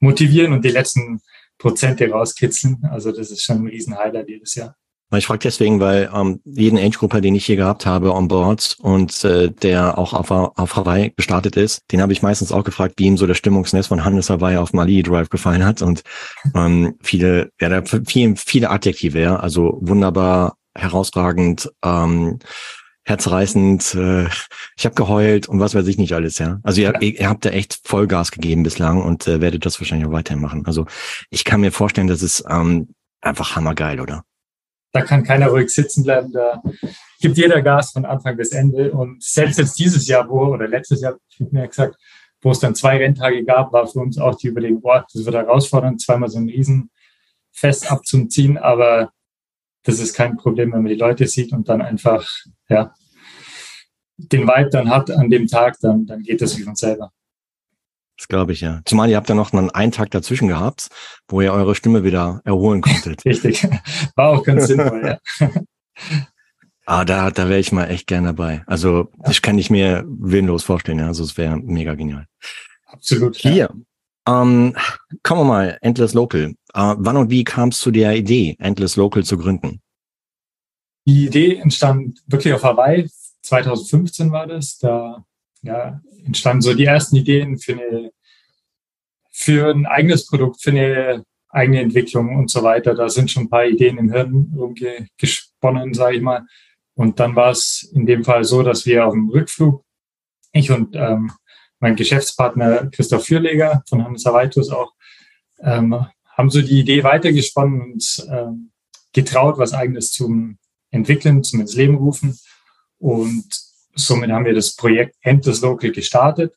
motivieren 0.00 0.52
und 0.52 0.64
die 0.64 0.70
letzten 0.70 1.20
Prozente 1.56 2.10
rauskitzeln. 2.10 2.84
Also 2.90 3.12
das 3.12 3.30
ist 3.30 3.42
schon 3.42 3.58
ein 3.58 3.68
Riesenhighlight 3.68 4.28
jedes 4.28 4.56
Jahr. 4.56 4.76
Ich 5.14 5.26
frage 5.26 5.40
deswegen, 5.40 5.78
weil 5.78 6.10
ähm, 6.14 6.40
jeden 6.44 6.78
Age-Grupper, 6.78 7.20
den 7.20 7.34
ich 7.34 7.44
hier 7.44 7.56
gehabt 7.56 7.84
habe 7.84 8.14
on 8.14 8.28
board 8.28 8.76
und 8.80 9.24
äh, 9.24 9.50
der 9.50 9.98
auch 9.98 10.14
auf, 10.14 10.30
auf 10.30 10.76
Hawaii 10.76 11.12
gestartet 11.16 11.56
ist, 11.56 11.82
den 11.92 12.00
habe 12.00 12.12
ich 12.12 12.22
meistens 12.22 12.50
auch 12.50 12.64
gefragt, 12.64 12.94
wie 12.96 13.04
ihm 13.04 13.18
so 13.18 13.26
der 13.26 13.34
Stimmungsnest 13.34 13.88
von 13.88 14.04
Hannes 14.04 14.30
Hawaii 14.30 14.56
auf 14.56 14.72
Mali 14.72 15.02
Drive 15.02 15.28
gefallen 15.28 15.64
hat. 15.64 15.82
Und 15.82 16.02
ähm, 16.54 16.94
viele, 17.02 17.50
ja, 17.60 17.68
da 17.68 17.82
viele, 18.06 18.36
viele 18.36 18.70
Adjektive, 18.70 19.20
ja, 19.20 19.36
also 19.36 19.78
wunderbar, 19.82 20.56
herausragend, 20.74 21.70
ähm, 21.84 22.38
herzreißend, 23.04 23.94
äh, 23.94 24.26
ich 24.76 24.84
habe 24.84 24.94
geheult 24.94 25.48
und 25.48 25.60
was 25.60 25.74
weiß 25.74 25.86
ich 25.88 25.98
nicht 25.98 26.14
alles, 26.14 26.38
ja. 26.38 26.60
Also 26.62 26.80
ihr, 26.80 27.00
ihr 27.02 27.28
habt 27.28 27.44
da 27.44 27.50
echt 27.50 27.80
Vollgas 27.84 28.30
gegeben 28.30 28.62
bislang 28.62 29.02
und 29.02 29.26
äh, 29.26 29.40
werdet 29.40 29.66
das 29.66 29.80
wahrscheinlich 29.80 30.08
auch 30.08 30.12
weiterhin 30.12 30.40
machen. 30.40 30.64
Also 30.66 30.86
ich 31.30 31.44
kann 31.44 31.60
mir 31.60 31.72
vorstellen, 31.72 32.06
dass 32.06 32.22
es 32.22 32.44
ähm, 32.48 32.94
einfach 33.20 33.56
hammergeil, 33.56 34.00
oder? 34.00 34.24
Da 34.92 35.02
kann 35.02 35.24
keiner 35.24 35.48
ruhig 35.48 35.70
sitzen 35.70 36.04
bleiben. 36.04 36.32
Da 36.32 36.62
gibt 37.20 37.38
jeder 37.38 37.62
Gas 37.62 37.92
von 37.92 38.04
Anfang 38.04 38.36
bis 38.36 38.52
Ende. 38.52 38.92
Und 38.92 39.22
selbst 39.22 39.58
jetzt 39.58 39.78
dieses 39.78 40.06
Jahr, 40.06 40.28
wo, 40.28 40.46
oder 40.46 40.68
letztes 40.68 41.00
Jahr, 41.00 41.16
ich 41.28 41.40
habe 41.40 41.50
mir 41.50 41.68
gesagt, 41.68 41.96
wo 42.42 42.50
es 42.50 42.60
dann 42.60 42.74
zwei 42.74 42.98
Renntage 42.98 43.44
gab, 43.44 43.72
war 43.72 43.86
für 43.86 44.00
uns 44.00 44.18
auch 44.18 44.34
die 44.34 44.48
Überlegung, 44.48 44.82
boah, 44.82 45.06
das 45.12 45.24
wird 45.24 45.34
herausfordernd, 45.34 46.00
zweimal 46.00 46.28
so 46.28 46.38
ein 46.38 46.48
Riesenfest 46.48 47.90
abzuziehen, 47.90 48.58
aber 48.58 49.12
das 49.84 49.98
ist 49.98 50.14
kein 50.14 50.36
Problem, 50.36 50.72
wenn 50.72 50.82
man 50.82 50.90
die 50.90 50.98
Leute 50.98 51.26
sieht 51.26 51.52
und 51.52 51.68
dann 51.68 51.82
einfach, 51.82 52.28
ja, 52.68 52.92
den 54.16 54.46
Vibe 54.46 54.70
dann 54.70 54.90
hat 54.90 55.10
an 55.10 55.30
dem 55.30 55.46
Tag, 55.46 55.76
dann, 55.80 56.06
dann 56.06 56.22
geht 56.22 56.40
das 56.40 56.58
wie 56.58 56.62
von 56.62 56.76
selber. 56.76 57.12
Das 58.22 58.28
glaube 58.28 58.52
ich, 58.52 58.60
ja. 58.60 58.82
Zumal 58.84 59.10
ihr 59.10 59.16
habt 59.16 59.28
ja 59.28 59.34
noch 59.34 59.52
einen 59.52 59.90
Tag 59.90 60.12
dazwischen 60.12 60.46
gehabt, 60.46 60.90
wo 61.26 61.40
ihr 61.40 61.52
eure 61.52 61.74
Stimme 61.74 62.04
wieder 62.04 62.40
erholen 62.44 62.80
konntet. 62.80 63.24
Richtig. 63.24 63.66
War 64.14 64.28
auch 64.28 64.44
ganz 64.44 64.68
sinnvoll, 64.68 65.18
ja. 65.40 65.50
Ah, 66.84 67.04
da, 67.04 67.30
da 67.30 67.48
wäre 67.48 67.60
ich 67.60 67.70
mal 67.70 67.86
echt 67.86 68.08
gern 68.08 68.24
dabei. 68.24 68.62
Also, 68.66 69.08
ja. 69.18 69.24
das 69.24 69.40
kann 69.40 69.56
ich 69.56 69.70
mir 69.70 70.04
willenlos 70.06 70.64
vorstellen, 70.64 70.98
ja. 70.98 71.06
Also, 71.06 71.22
es 71.24 71.36
wäre 71.36 71.56
mega 71.56 71.94
genial. 71.94 72.26
Absolut. 72.86 73.36
Hier. 73.36 73.70
Ja. 74.26 74.42
Ähm, 74.42 74.76
kommen 75.22 75.40
wir 75.40 75.44
mal, 75.44 75.78
Endless 75.80 76.12
Local. 76.12 76.54
Äh, 76.74 76.94
wann 76.98 77.16
und 77.16 77.30
wie 77.30 77.44
kam 77.44 77.70
es 77.70 77.78
zu 77.78 77.90
der 77.90 78.16
Idee, 78.16 78.56
Endless 78.58 78.96
Local 78.96 79.24
zu 79.24 79.36
gründen? 79.36 79.80
Die 81.06 81.26
Idee 81.26 81.56
entstand 81.56 82.20
wirklich 82.26 82.52
auf 82.52 82.62
Hawaii. 82.62 83.08
2015 83.42 84.30
war 84.30 84.46
das. 84.46 84.78
Da 84.78 85.24
ja, 85.62 86.00
entstanden 86.24 86.62
so 86.62 86.74
die 86.74 86.84
ersten 86.84 87.16
Ideen 87.16 87.58
für, 87.58 87.72
eine, 87.72 88.10
für 89.30 89.70
ein 89.74 89.86
eigenes 89.86 90.26
Produkt, 90.26 90.62
für 90.62 90.70
eine 90.70 91.24
eigene 91.48 91.80
Entwicklung 91.80 92.36
und 92.36 92.50
so 92.50 92.62
weiter. 92.62 92.94
Da 92.94 93.08
sind 93.08 93.30
schon 93.30 93.44
ein 93.44 93.50
paar 93.50 93.66
Ideen 93.66 93.98
im 93.98 94.12
Hirn 94.12 94.52
rumgesponnen, 94.56 95.94
sage 95.94 96.16
ich 96.16 96.22
mal. 96.22 96.46
Und 96.94 97.20
dann 97.20 97.36
war 97.36 97.50
es 97.50 97.90
in 97.94 98.06
dem 98.06 98.24
Fall 98.24 98.44
so, 98.44 98.62
dass 98.62 98.86
wir 98.86 99.06
auf 99.06 99.12
dem 99.12 99.28
Rückflug, 99.28 99.84
ich 100.52 100.70
und 100.70 100.94
ähm, 100.94 101.32
mein 101.78 101.96
Geschäftspartner 101.96 102.90
Christoph 102.90 103.26
Fürleger 103.26 103.82
von 103.88 104.04
Hannes 104.04 104.26
Avaitus 104.26 104.70
auch, 104.70 104.92
ähm, 105.60 106.06
haben 106.26 106.50
so 106.50 106.60
die 106.60 106.80
Idee 106.80 107.02
weitergesponnen 107.04 107.80
und 107.80 108.26
ähm, 108.30 108.70
getraut, 109.12 109.58
was 109.58 109.74
eigenes 109.74 110.12
zum 110.12 110.58
Entwickeln, 110.90 111.42
zum 111.42 111.60
ins 111.60 111.74
Leben 111.74 111.96
rufen. 111.96 112.38
Und 112.98 113.46
somit 113.94 114.30
haben 114.30 114.44
wir 114.44 114.54
das 114.54 114.74
Projekt 114.74 115.16
Endless 115.20 115.60
Local 115.60 115.90
gestartet. 115.90 116.54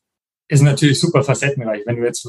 Ist 0.47 0.61
natürlich 0.61 0.99
super 0.99 1.23
facettenreich. 1.23 1.83
Wenn 1.85 1.97
du 1.97 2.03
jetzt 2.03 2.27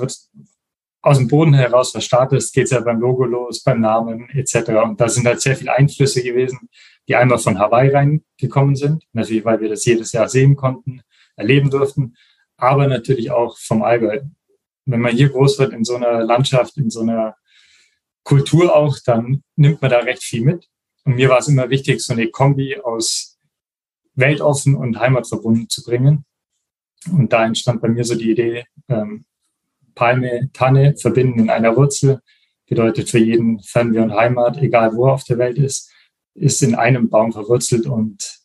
aus 1.02 1.18
dem 1.18 1.28
Boden 1.28 1.54
heraus 1.54 1.94
was 1.94 2.04
startest, 2.04 2.52
geht's 2.52 2.70
ja 2.70 2.80
beim 2.80 3.00
Logo 3.00 3.24
los, 3.24 3.62
beim 3.62 3.80
Namen 3.80 4.28
etc. 4.30 4.70
Und 4.84 5.00
da 5.00 5.08
sind 5.08 5.26
halt 5.26 5.40
sehr 5.40 5.56
viele 5.56 5.72
Einflüsse 5.72 6.22
gewesen, 6.22 6.68
die 7.08 7.14
einmal 7.14 7.38
von 7.38 7.58
Hawaii 7.58 7.90
reingekommen 7.90 8.74
sind. 8.74 9.04
Natürlich, 9.12 9.44
weil 9.44 9.60
wir 9.60 9.68
das 9.68 9.84
jedes 9.84 10.12
Jahr 10.12 10.28
sehen 10.28 10.56
konnten, 10.56 11.02
erleben 11.36 11.70
durften, 11.70 12.16
aber 12.56 12.86
natürlich 12.88 13.30
auch 13.30 13.56
vom 13.58 13.82
Allgäu. 13.82 14.20
Wenn 14.86 15.00
man 15.00 15.14
hier 15.14 15.28
groß 15.28 15.58
wird 15.58 15.72
in 15.72 15.84
so 15.84 15.96
einer 15.96 16.22
Landschaft, 16.24 16.76
in 16.78 16.90
so 16.90 17.00
einer 17.00 17.36
Kultur 18.24 18.74
auch, 18.74 18.98
dann 19.04 19.42
nimmt 19.54 19.82
man 19.82 19.90
da 19.90 19.98
recht 19.98 20.24
viel 20.24 20.42
mit. 20.42 20.68
Und 21.04 21.14
mir 21.14 21.28
war 21.28 21.38
es 21.38 21.48
immer 21.48 21.70
wichtig, 21.70 22.00
so 22.00 22.12
eine 22.12 22.28
Kombi 22.28 22.80
aus 22.80 23.35
weltoffen 24.16 24.74
und 24.74 24.98
heimatverbunden 24.98 25.68
zu 25.68 25.84
bringen. 25.84 26.24
Und 27.12 27.32
da 27.32 27.44
entstand 27.44 27.80
bei 27.80 27.88
mir 27.88 28.04
so 28.04 28.16
die 28.16 28.32
Idee, 28.32 28.64
ähm, 28.88 29.24
Palme, 29.94 30.50
Tanne 30.52 30.96
verbinden 30.96 31.40
in 31.40 31.50
einer 31.50 31.76
Wurzel. 31.76 32.20
Bedeutet 32.68 33.08
für 33.08 33.18
jeden 33.18 33.60
Fernweh 33.60 34.00
und 34.00 34.12
Heimat, 34.12 34.58
egal 34.58 34.94
wo 34.96 35.06
er 35.06 35.12
auf 35.12 35.24
der 35.24 35.38
Welt 35.38 35.56
ist, 35.56 35.92
ist 36.34 36.62
in 36.62 36.74
einem 36.74 37.08
Baum 37.08 37.32
verwurzelt 37.32 37.86
und 37.86 38.40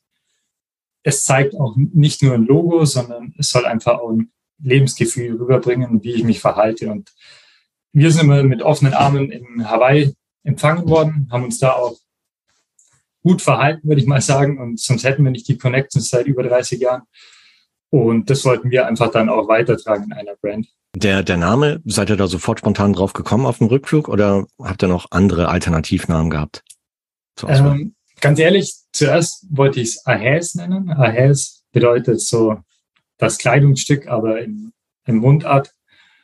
es 1.03 1.23
zeigt 1.23 1.55
auch 1.55 1.75
nicht 1.75 2.21
nur 2.21 2.35
ein 2.35 2.45
Logo, 2.45 2.85
sondern 2.85 3.33
es 3.37 3.49
soll 3.49 3.65
einfach 3.65 3.99
auch 3.99 4.11
ein 4.11 4.31
Lebensgefühl 4.61 5.35
rüberbringen, 5.35 6.03
wie 6.03 6.13
ich 6.13 6.23
mich 6.23 6.39
verhalte. 6.39 6.91
Und 6.91 7.11
wir 7.91 8.11
sind 8.11 8.25
immer 8.25 8.43
mit 8.43 8.61
offenen 8.61 8.93
Armen 8.93 9.31
in 9.31 9.67
Hawaii 9.67 10.13
empfangen 10.43 10.87
worden, 10.87 11.27
haben 11.31 11.43
uns 11.43 11.57
da 11.57 11.73
auch 11.73 11.97
gut 13.21 13.41
verhalten, 13.41 13.87
würde 13.87 14.01
ich 14.01 14.07
mal 14.07 14.21
sagen. 14.21 14.59
Und 14.59 14.79
sonst 14.79 15.03
hätten 15.03 15.23
wir 15.23 15.31
nicht 15.31 15.47
die 15.47 15.57
Connections 15.57 16.09
seit 16.09 16.27
über 16.27 16.43
30 16.43 16.79
Jahren. 16.79 17.03
Und 17.89 18.29
das 18.29 18.45
wollten 18.45 18.71
wir 18.71 18.87
einfach 18.87 19.11
dann 19.11 19.29
auch 19.29 19.47
weitertragen 19.47 20.05
in 20.05 20.13
einer 20.13 20.35
Brand. 20.41 20.67
Der, 20.95 21.23
der 21.23 21.37
Name, 21.37 21.81
seid 21.85 22.09
ihr 22.09 22.17
da 22.17 22.27
sofort 22.27 22.59
spontan 22.59 22.93
drauf 22.93 23.13
gekommen 23.13 23.45
auf 23.45 23.59
dem 23.59 23.67
Rückflug 23.67 24.09
oder 24.09 24.45
habt 24.59 24.83
ihr 24.83 24.89
noch 24.89 25.07
andere 25.11 25.47
Alternativnamen 25.47 26.29
gehabt? 26.29 26.63
Ähm, 27.47 27.95
ganz 28.19 28.39
ehrlich, 28.39 28.73
zuerst 28.91 29.45
wollte 29.49 29.79
ich 29.79 29.89
es 29.89 30.05
Ahäs 30.05 30.55
nennen. 30.55 30.89
Ahäs 30.89 31.63
bedeutet 31.71 32.19
so 32.21 32.57
das 33.17 33.37
Kleidungsstück, 33.37 34.07
aber 34.07 34.41
im, 34.41 34.73
im 35.05 35.17
Mundart. 35.17 35.73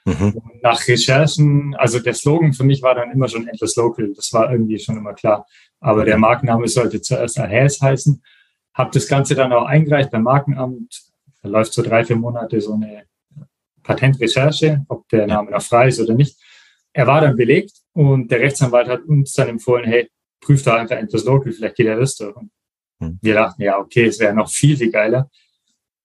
Mhm. 0.05 0.41
Nach 0.61 0.87
Recherchen, 0.87 1.75
also 1.75 1.99
der 1.99 2.13
Slogan 2.13 2.53
für 2.53 2.63
mich 2.63 2.81
war 2.81 2.95
dann 2.95 3.11
immer 3.11 3.27
schon 3.27 3.47
Endless 3.47 3.75
Local. 3.75 4.13
Das 4.15 4.31
war 4.33 4.51
irgendwie 4.51 4.79
schon 4.79 4.97
immer 4.97 5.13
klar. 5.13 5.45
Aber 5.79 6.05
der 6.05 6.17
Markenname 6.17 6.67
sollte 6.67 7.01
zuerst 7.01 7.39
Ahäs 7.39 7.81
heißen. 7.81 8.21
Hab 8.73 8.91
das 8.91 9.07
Ganze 9.07 9.35
dann 9.35 9.53
auch 9.53 9.65
eingereicht 9.65 10.11
beim 10.11 10.23
Markenamt. 10.23 11.03
Da 11.41 11.49
läuft 11.49 11.73
so 11.73 11.81
drei, 11.81 12.03
vier 12.03 12.15
Monate 12.15 12.59
so 12.61 12.73
eine 12.73 13.03
Patentrecherche, 13.83 14.85
ob 14.89 15.07
der 15.09 15.27
Name 15.27 15.51
noch 15.51 15.61
frei 15.61 15.87
ist 15.87 15.99
oder 15.99 16.13
nicht. 16.13 16.37
Er 16.93 17.07
war 17.07 17.21
dann 17.21 17.35
belegt 17.35 17.73
und 17.93 18.29
der 18.31 18.39
Rechtsanwalt 18.39 18.87
hat 18.87 19.03
uns 19.03 19.33
dann 19.33 19.49
empfohlen, 19.49 19.85
hey, 19.85 20.09
prüf 20.41 20.63
da 20.63 20.77
einfach 20.77 20.97
etwas 20.97 21.25
Local, 21.25 21.51
vielleicht 21.51 21.75
geht 21.75 21.87
er 21.87 21.99
das 21.99 22.15
durch. 22.15 22.35
Und 22.35 22.51
hm. 22.99 23.19
wir 23.21 23.33
dachten, 23.33 23.61
ja, 23.61 23.77
okay, 23.77 24.05
es 24.05 24.19
wäre 24.19 24.33
noch 24.33 24.49
viel, 24.49 24.77
viel 24.77 24.91
geiler. 24.91 25.29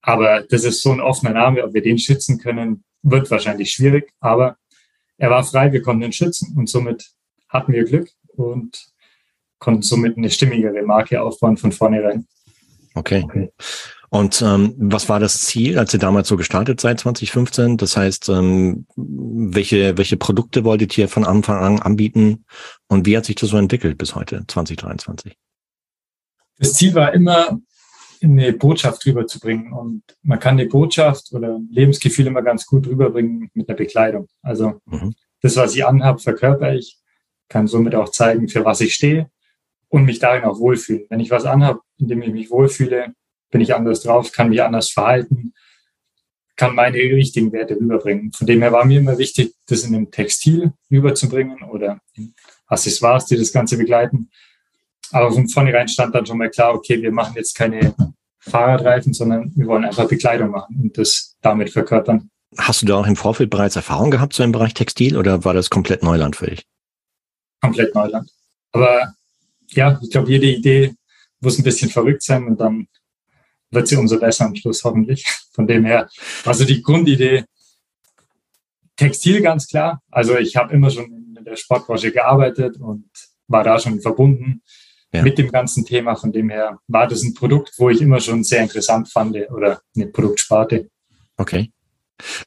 Aber 0.01 0.43
das 0.43 0.65
ist 0.65 0.83
so 0.83 0.93
ein 0.93 1.01
offener 1.01 1.33
Name, 1.33 1.65
ob 1.65 1.75
wir 1.75 1.83
den 1.83 1.99
schützen 1.99 2.39
können, 2.39 2.85
wird 3.03 3.31
wahrscheinlich 3.31 3.71
schwierig. 3.73 4.13
Aber 4.21 4.57
er 5.17 5.31
war 5.31 5.45
frei, 5.45 5.73
wir 5.73 5.83
konnten 5.83 6.03
ihn 6.03 6.13
schützen 6.13 6.55
und 6.57 6.69
somit 6.69 7.13
hatten 7.49 7.73
wir 7.73 7.85
Glück 7.85 8.11
und 8.29 8.92
konnten 9.63 9.83
somit 9.83 10.17
eine 10.17 10.29
stimmigere 10.29 10.83
Marke 10.83 11.23
aufbauen 11.23 11.57
von 11.57 11.73
vornherein. 11.73 12.27
Okay. 12.95 13.23
okay. 13.25 13.51
Und 14.11 14.43
ähm, 14.43 14.75
was 14.77 15.09
war 15.09 15.21
das 15.21 15.41
Ziel, 15.41 15.79
als 15.79 15.95
ihr 15.95 16.01
damals 16.01 16.29
so 16.29 16.37
gestartet 16.37 16.81
seid, 16.81 17.01
2015? 17.01 17.79
Das 17.79 17.97
heißt, 17.97 18.29
ähm, 18.29 18.87
welche, 18.97 19.97
welche 19.97 20.19
Produkte 20.19 20.65
wolltet 20.65 20.99
ihr 20.99 21.09
von 21.09 21.25
Anfang 21.25 21.57
an 21.57 21.79
anbieten 21.81 22.45
und 22.89 23.07
wie 23.07 23.17
hat 23.17 23.25
sich 23.25 23.37
das 23.37 23.49
so 23.51 23.57
entwickelt 23.57 23.97
bis 23.97 24.15
heute, 24.15 24.45
2023? 24.47 25.35
Das 26.59 26.75
Ziel 26.75 26.95
war 26.95 27.15
immer, 27.15 27.59
eine 28.23 28.53
Botschaft 28.53 29.07
rüberzubringen. 29.07 29.73
Und 29.73 30.03
man 30.23 30.39
kann 30.39 30.59
eine 30.59 30.69
Botschaft 30.69 31.33
oder 31.33 31.59
Lebensgefühl 31.71 32.27
immer 32.27 32.43
ganz 32.43 32.67
gut 32.67 32.87
rüberbringen 32.87 33.51
mit 33.55 33.69
einer 33.69 33.77
Bekleidung. 33.77 34.29
Also 34.43 34.81
mhm. 34.87 35.15
das, 35.41 35.57
was 35.57 35.75
ich 35.75 35.87
anhabe, 35.87 36.19
verkörper 36.19 36.75
ich, 36.75 36.99
kann 37.49 37.67
somit 37.67 37.95
auch 37.95 38.11
zeigen, 38.11 38.49
für 38.49 38.65
was 38.65 38.81
ich 38.81 38.95
stehe 38.95 39.32
und 39.93 40.05
mich 40.05 40.19
darin 40.19 40.45
auch 40.45 40.59
wohlfühlen. 40.59 41.05
Wenn 41.11 41.21
ich 41.21 41.31
was 41.31 41.45
anhabe, 41.45 41.81
in 41.99 42.09
dem 42.09 42.23
ich 42.23 42.33
mich 42.33 42.51
wohlfühle, 42.51 43.15
bin 43.51 43.61
ich 43.61 43.75
anders 43.75 44.01
drauf, 44.01 44.33
kann 44.33 44.49
mich 44.49 44.63
anders 44.63 44.91
verhalten, 44.91 45.53
kann 46.57 46.75
meine 46.75 46.97
richtigen 46.97 47.53
Werte 47.53 47.77
rüberbringen. 47.77 48.33
Von 48.33 48.47
dem 48.47 48.63
her 48.63 48.73
war 48.73 48.87
mir 48.87 49.01
immer 49.01 49.19
wichtig, 49.19 49.53
das 49.67 49.85
in 49.85 49.95
einem 49.95 50.11
Textil 50.11 50.73
rüberzubringen 50.91 51.63
oder 51.65 52.01
in 52.15 52.35
Accessoires, 52.67 53.27
die 53.27 53.37
das 53.37 53.53
Ganze 53.53 53.77
begleiten. 53.77 54.31
Aber 55.11 55.31
von 55.31 55.47
vornherein 55.47 55.89
stand 55.89 56.15
dann 56.15 56.25
schon 56.25 56.39
mal 56.39 56.49
klar, 56.49 56.75
okay, 56.75 57.03
wir 57.03 57.13
machen 57.13 57.35
jetzt 57.37 57.55
keine 57.55 57.95
Fahrradreifen, 58.39 59.13
sondern 59.13 59.53
wir 59.55 59.67
wollen 59.67 59.85
einfach 59.85 60.09
Bekleidung 60.09 60.51
machen 60.51 60.81
und 60.83 60.97
das 60.97 61.37
damit 61.43 61.69
verkörpern. 61.69 62.31
Hast 62.57 62.81
du 62.81 62.87
da 62.87 62.97
auch 62.97 63.07
im 63.07 63.17
Vorfeld 63.17 63.51
bereits 63.51 63.77
Erfahrung 63.77 64.11
gehabt 64.11 64.33
so 64.33 64.43
im 64.43 64.53
Bereich 64.53 64.73
Textil 64.73 65.19
oder 65.19 65.45
war 65.45 65.53
das 65.53 65.69
komplett 65.69 66.03
Neuland 66.03 66.37
für 66.37 66.47
dich? 66.47 66.65
Komplett 67.61 67.95
Neuland. 67.95 68.31
Aber 68.73 69.13
ja, 69.75 69.99
ich 70.03 70.11
glaube, 70.11 70.31
jede 70.31 70.47
Idee 70.47 70.95
muss 71.41 71.59
ein 71.59 71.65
bisschen 71.65 71.91
verrückt 71.91 72.23
sein 72.23 72.47
und 72.47 72.61
dann 72.61 72.87
wird 73.71 73.89
sie 73.89 73.97
umso 73.97 74.19
besser 74.19 74.47
am 74.47 74.55
Schluss 74.55 74.85
hoffentlich. 74.85 75.25
Von 75.53 75.67
dem 75.67 75.85
her, 75.85 76.09
also 76.45 76.65
die 76.65 76.83
Grundidee, 76.83 77.45
Textil 78.97 79.41
ganz 79.41 79.67
klar. 79.67 80.01
Also 80.11 80.37
ich 80.37 80.57
habe 80.57 80.73
immer 80.75 80.91
schon 80.91 81.35
in 81.37 81.45
der 81.45 81.57
Sportbranche 81.57 82.13
gearbeitet 82.13 82.77
und 82.77 83.11
war 83.49 83.65
da 83.65 83.79
schon 83.79 84.01
verbunden 84.01 84.63
ja. 85.13 85.23
mit 85.23 85.39
dem 85.39 85.51
ganzen 85.51 85.85
Thema. 85.85 86.15
Von 86.15 86.33
dem 86.33 86.51
her 86.51 86.79
war 86.89 87.07
das 87.09 87.23
ein 87.23 87.35
Produkt, 87.35 87.73
wo 87.79 87.91
ich 87.91 88.01
immer 88.01 88.21
schon 88.21 88.45
sehr 88.45 88.63
interessant 88.63 89.11
fand 89.11 89.37
oder 89.51 89.81
eine 89.97 90.07
Produktsparte. 90.07 90.89
Okay. 91.37 91.73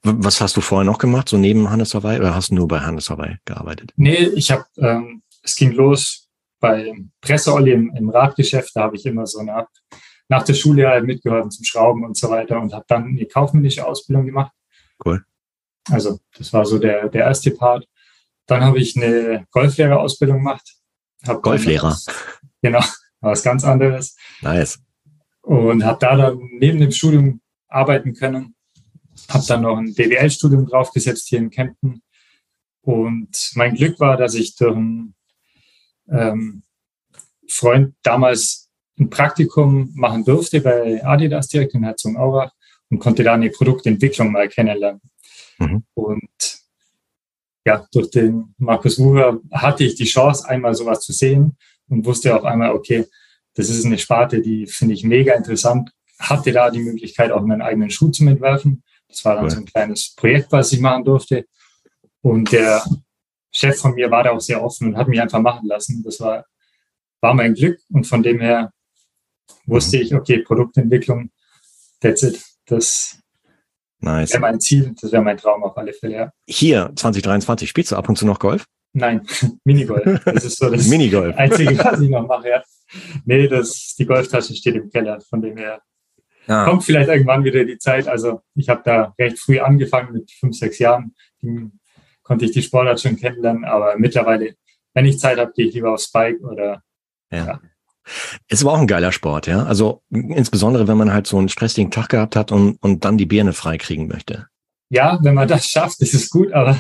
Was 0.03 0.39
hast 0.39 0.55
du 0.55 0.61
vorher 0.61 0.85
noch 0.85 0.99
gemacht, 0.99 1.27
so 1.27 1.37
neben 1.37 1.69
Hannes 1.69 1.93
Hawaii 1.93 2.19
oder 2.19 2.33
hast 2.33 2.51
du 2.51 2.55
nur 2.55 2.67
bei 2.67 2.79
Hannes 2.79 3.09
Hawaii 3.09 3.37
gearbeitet? 3.43 3.91
Nee, 3.97 4.29
ich 4.35 4.51
habe, 4.51 4.65
ähm, 4.77 5.21
es 5.43 5.55
ging 5.55 5.71
los 5.71 6.24
bei 6.65 6.95
Presseolli 7.21 7.73
im, 7.73 7.95
im 7.95 8.09
Radgeschäft, 8.09 8.71
da 8.75 8.81
habe 8.83 8.95
ich 8.95 9.05
immer 9.05 9.27
so 9.27 9.37
eine 9.37 9.67
nach 10.27 10.43
der 10.43 10.55
Schule 10.55 10.87
halt 10.87 11.05
mitgeholfen 11.05 11.51
zum 11.51 11.63
Schrauben 11.63 12.03
und 12.03 12.17
so 12.17 12.31
weiter 12.31 12.59
und 12.59 12.73
habe 12.73 12.85
dann 12.87 13.03
eine 13.03 13.27
kaufmännische 13.27 13.85
Ausbildung 13.85 14.25
gemacht. 14.25 14.51
Cool. 15.05 15.23
Also 15.91 16.19
das 16.35 16.51
war 16.51 16.65
so 16.65 16.79
der, 16.79 17.09
der 17.09 17.25
erste 17.25 17.51
Part. 17.51 17.87
Dann 18.47 18.63
habe 18.63 18.79
ich 18.79 18.97
eine 18.97 19.45
Golflehrerausbildung 19.51 20.37
gemacht. 20.37 20.75
Hab 21.27 21.43
Golflehrer. 21.43 21.89
Was, 21.89 22.07
genau, 22.63 22.83
was 23.21 23.43
ganz 23.43 23.63
anderes. 23.63 24.15
Nice. 24.41 24.79
Und 25.41 25.83
habe 25.83 25.99
da 25.99 26.15
dann 26.15 26.39
neben 26.59 26.79
dem 26.79 26.91
Studium 26.91 27.41
arbeiten 27.67 28.15
können. 28.15 28.55
Habe 29.29 29.45
dann 29.47 29.61
noch 29.61 29.77
ein 29.77 29.93
BWL-Studium 29.93 30.65
draufgesetzt 30.65 31.27
hier 31.27 31.37
in 31.37 31.51
Kempten. 31.51 32.01
Und 32.81 33.51
mein 33.53 33.75
Glück 33.75 33.99
war, 33.99 34.17
dass 34.17 34.33
ich 34.33 34.55
durch 34.55 34.75
einen 34.75 35.14
ähm, 36.09 36.63
Freund 37.47 37.95
damals 38.03 38.69
ein 38.99 39.09
Praktikum 39.09 39.91
machen 39.93 40.23
durfte 40.23 40.61
bei 40.61 41.03
Adidas 41.05 41.47
direkt 41.47 41.73
in 41.73 41.83
Herzogenaurach 41.83 42.51
und 42.89 42.99
konnte 42.99 43.23
da 43.23 43.33
eine 43.33 43.49
Produktentwicklung 43.49 44.31
mal 44.31 44.47
kennenlernen. 44.47 45.01
Mhm. 45.59 45.83
Und 45.93 46.59
ja, 47.65 47.85
durch 47.91 48.09
den 48.11 48.53
Markus 48.57 48.99
Wucher 48.99 49.39
hatte 49.51 49.83
ich 49.83 49.95
die 49.95 50.05
Chance, 50.05 50.47
einmal 50.47 50.75
sowas 50.75 51.01
zu 51.01 51.13
sehen 51.13 51.57
und 51.89 52.05
wusste 52.05 52.35
auf 52.35 52.43
einmal, 52.43 52.71
okay, 52.71 53.05
das 53.55 53.69
ist 53.69 53.85
eine 53.85 53.97
Sparte, 53.97 54.41
die 54.41 54.67
finde 54.67 54.93
ich 54.93 55.03
mega 55.03 55.33
interessant. 55.33 55.91
Hatte 56.19 56.51
da 56.51 56.69
die 56.69 56.83
Möglichkeit, 56.83 57.31
auch 57.31 57.41
meinen 57.41 57.61
eigenen 57.61 57.89
Schuh 57.89 58.09
zu 58.09 58.25
entwerfen. 58.25 58.83
Das 59.07 59.23
war 59.25 59.35
dann 59.35 59.45
cool. 59.45 59.51
so 59.51 59.57
ein 59.57 59.65
kleines 59.65 60.13
Projekt, 60.15 60.51
was 60.51 60.71
ich 60.71 60.79
machen 60.79 61.03
durfte. 61.03 61.45
Und 62.21 62.51
der 62.51 62.83
Chef 63.55 63.77
von 63.77 63.95
mir 63.95 64.11
war 64.11 64.23
da 64.23 64.31
auch 64.31 64.41
sehr 64.41 64.61
offen 64.61 64.89
und 64.89 64.97
hat 64.97 65.07
mich 65.07 65.21
einfach 65.21 65.39
machen 65.39 65.65
lassen. 65.67 66.03
Das 66.03 66.19
war, 66.19 66.45
war 67.21 67.33
mein 67.33 67.53
Glück. 67.53 67.79
Und 67.89 68.05
von 68.05 68.21
dem 68.21 68.41
her 68.41 68.73
wusste 69.65 69.97
ich, 69.97 70.13
okay, 70.13 70.39
Produktentwicklung, 70.39 71.31
that's 72.01 72.21
it. 72.23 72.43
Das 72.65 73.17
nice. 73.99 74.31
wäre 74.31 74.41
mein 74.41 74.59
Ziel, 74.59 74.93
das 75.01 75.13
wäre 75.13 75.23
mein 75.23 75.37
Traum 75.37 75.63
auf 75.63 75.77
alle 75.77 75.93
Fälle, 75.93 76.15
ja. 76.15 76.31
Hier, 76.47 76.91
2023, 76.95 77.69
spielst 77.69 77.93
du 77.93 77.95
ab 77.95 78.09
und 78.09 78.17
zu 78.17 78.25
noch 78.25 78.39
Golf? 78.39 78.65
Nein, 78.91 79.25
Minigolf. 79.63 80.23
Das 80.25 80.43
ist 80.43 80.57
so 80.57 80.69
das 80.69 80.87
Minigolf. 80.87 81.35
Einzige, 81.37 81.77
was 81.77 82.01
ich 82.01 82.09
noch 82.09 82.27
mache, 82.27 82.49
ja. 82.49 82.63
Nee, 83.23 83.47
das, 83.47 83.95
die 83.97 84.05
Golftasche 84.05 84.53
steht 84.53 84.75
im 84.75 84.89
Keller, 84.89 85.21
von 85.21 85.41
dem 85.41 85.55
her. 85.55 85.81
Ah. 86.47 86.65
Kommt 86.65 86.83
vielleicht 86.83 87.09
irgendwann 87.09 87.43
wieder 87.45 87.63
die 87.63 87.77
Zeit. 87.77 88.07
Also 88.07 88.41
ich 88.53 88.67
habe 88.67 88.81
da 88.83 89.13
recht 89.17 89.39
früh 89.39 89.59
angefangen, 89.59 90.13
mit 90.13 90.29
fünf, 90.31 90.57
sechs 90.57 90.77
Jahren 90.77 91.15
konnte 92.25 92.45
ich 92.45 92.51
die 92.51 92.61
Sportart 92.61 92.99
schon 92.99 93.15
kennenlernen, 93.15 93.63
aber 93.63 93.97
mittlerweile, 93.97 94.55
wenn 94.93 95.05
ich 95.05 95.19
Zeit 95.19 95.37
habe, 95.37 95.53
gehe 95.53 95.67
ich 95.67 95.73
lieber 95.73 95.93
aufs 95.93 96.11
Bike 96.11 96.41
oder 96.41 96.81
ja. 97.31 97.45
ja 97.45 97.61
es 98.47 98.63
war 98.63 98.73
auch 98.73 98.79
ein 98.79 98.87
geiler 98.87 99.11
Sport, 99.11 99.47
ja. 99.47 99.63
Also 99.63 100.03
insbesondere, 100.09 100.87
wenn 100.87 100.97
man 100.97 101.13
halt 101.13 101.27
so 101.27 101.37
einen 101.37 101.49
stressigen 101.49 101.91
Tag 101.91 102.09
gehabt 102.09 102.35
hat 102.35 102.51
und, 102.51 102.77
und 102.81 103.05
dann 103.05 103.17
die 103.17 103.25
Birne 103.25 103.53
freikriegen 103.53 104.07
möchte. 104.07 104.47
Ja, 104.89 105.19
wenn 105.23 105.33
man 105.33 105.47
das 105.47 105.67
schafft, 105.67 106.01
ist 106.01 106.13
es 106.13 106.29
gut, 106.29 106.53
aber 106.53 106.79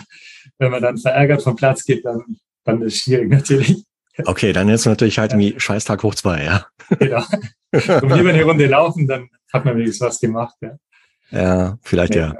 wenn 0.59 0.71
man 0.71 0.81
dann 0.81 0.97
verärgert 0.97 1.41
vom 1.41 1.55
Platz 1.55 1.83
geht, 1.83 2.05
dann, 2.05 2.37
dann 2.63 2.81
ist 2.83 2.93
es 2.93 2.99
schwierig 3.01 3.29
natürlich. 3.29 3.83
Okay, 4.23 4.53
dann 4.53 4.69
ist 4.69 4.85
natürlich 4.85 5.17
halt 5.17 5.33
irgendwie 5.33 5.59
Scheißtag 5.59 6.03
hoch 6.03 6.15
zwei, 6.15 6.43
ja. 6.43 6.65
Genau. 6.99 7.23
Und 7.71 8.15
lieber 8.15 8.29
eine 8.29 8.43
Runde 8.43 8.67
laufen, 8.67 9.07
dann 9.07 9.27
hat 9.51 9.65
man 9.65 9.75
wenigstens 9.75 10.07
was 10.07 10.19
gemacht, 10.19 10.55
ja. 10.61 10.77
Ja, 11.31 11.77
vielleicht 11.81 12.15
ja. 12.15 12.33
ja. 12.33 12.39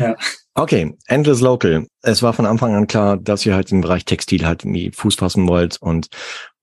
Ja. 0.00 0.16
Okay, 0.54 0.96
Endless 1.06 1.40
Local. 1.40 1.86
Es 2.02 2.22
war 2.22 2.32
von 2.32 2.46
Anfang 2.46 2.74
an 2.74 2.86
klar, 2.86 3.16
dass 3.16 3.46
ihr 3.46 3.54
halt 3.54 3.70
im 3.70 3.80
Bereich 3.80 4.04
Textil 4.04 4.44
halt 4.44 4.64
irgendwie 4.64 4.90
Fuß 4.90 5.14
fassen 5.14 5.48
wollt 5.48 5.76
und 5.80 6.08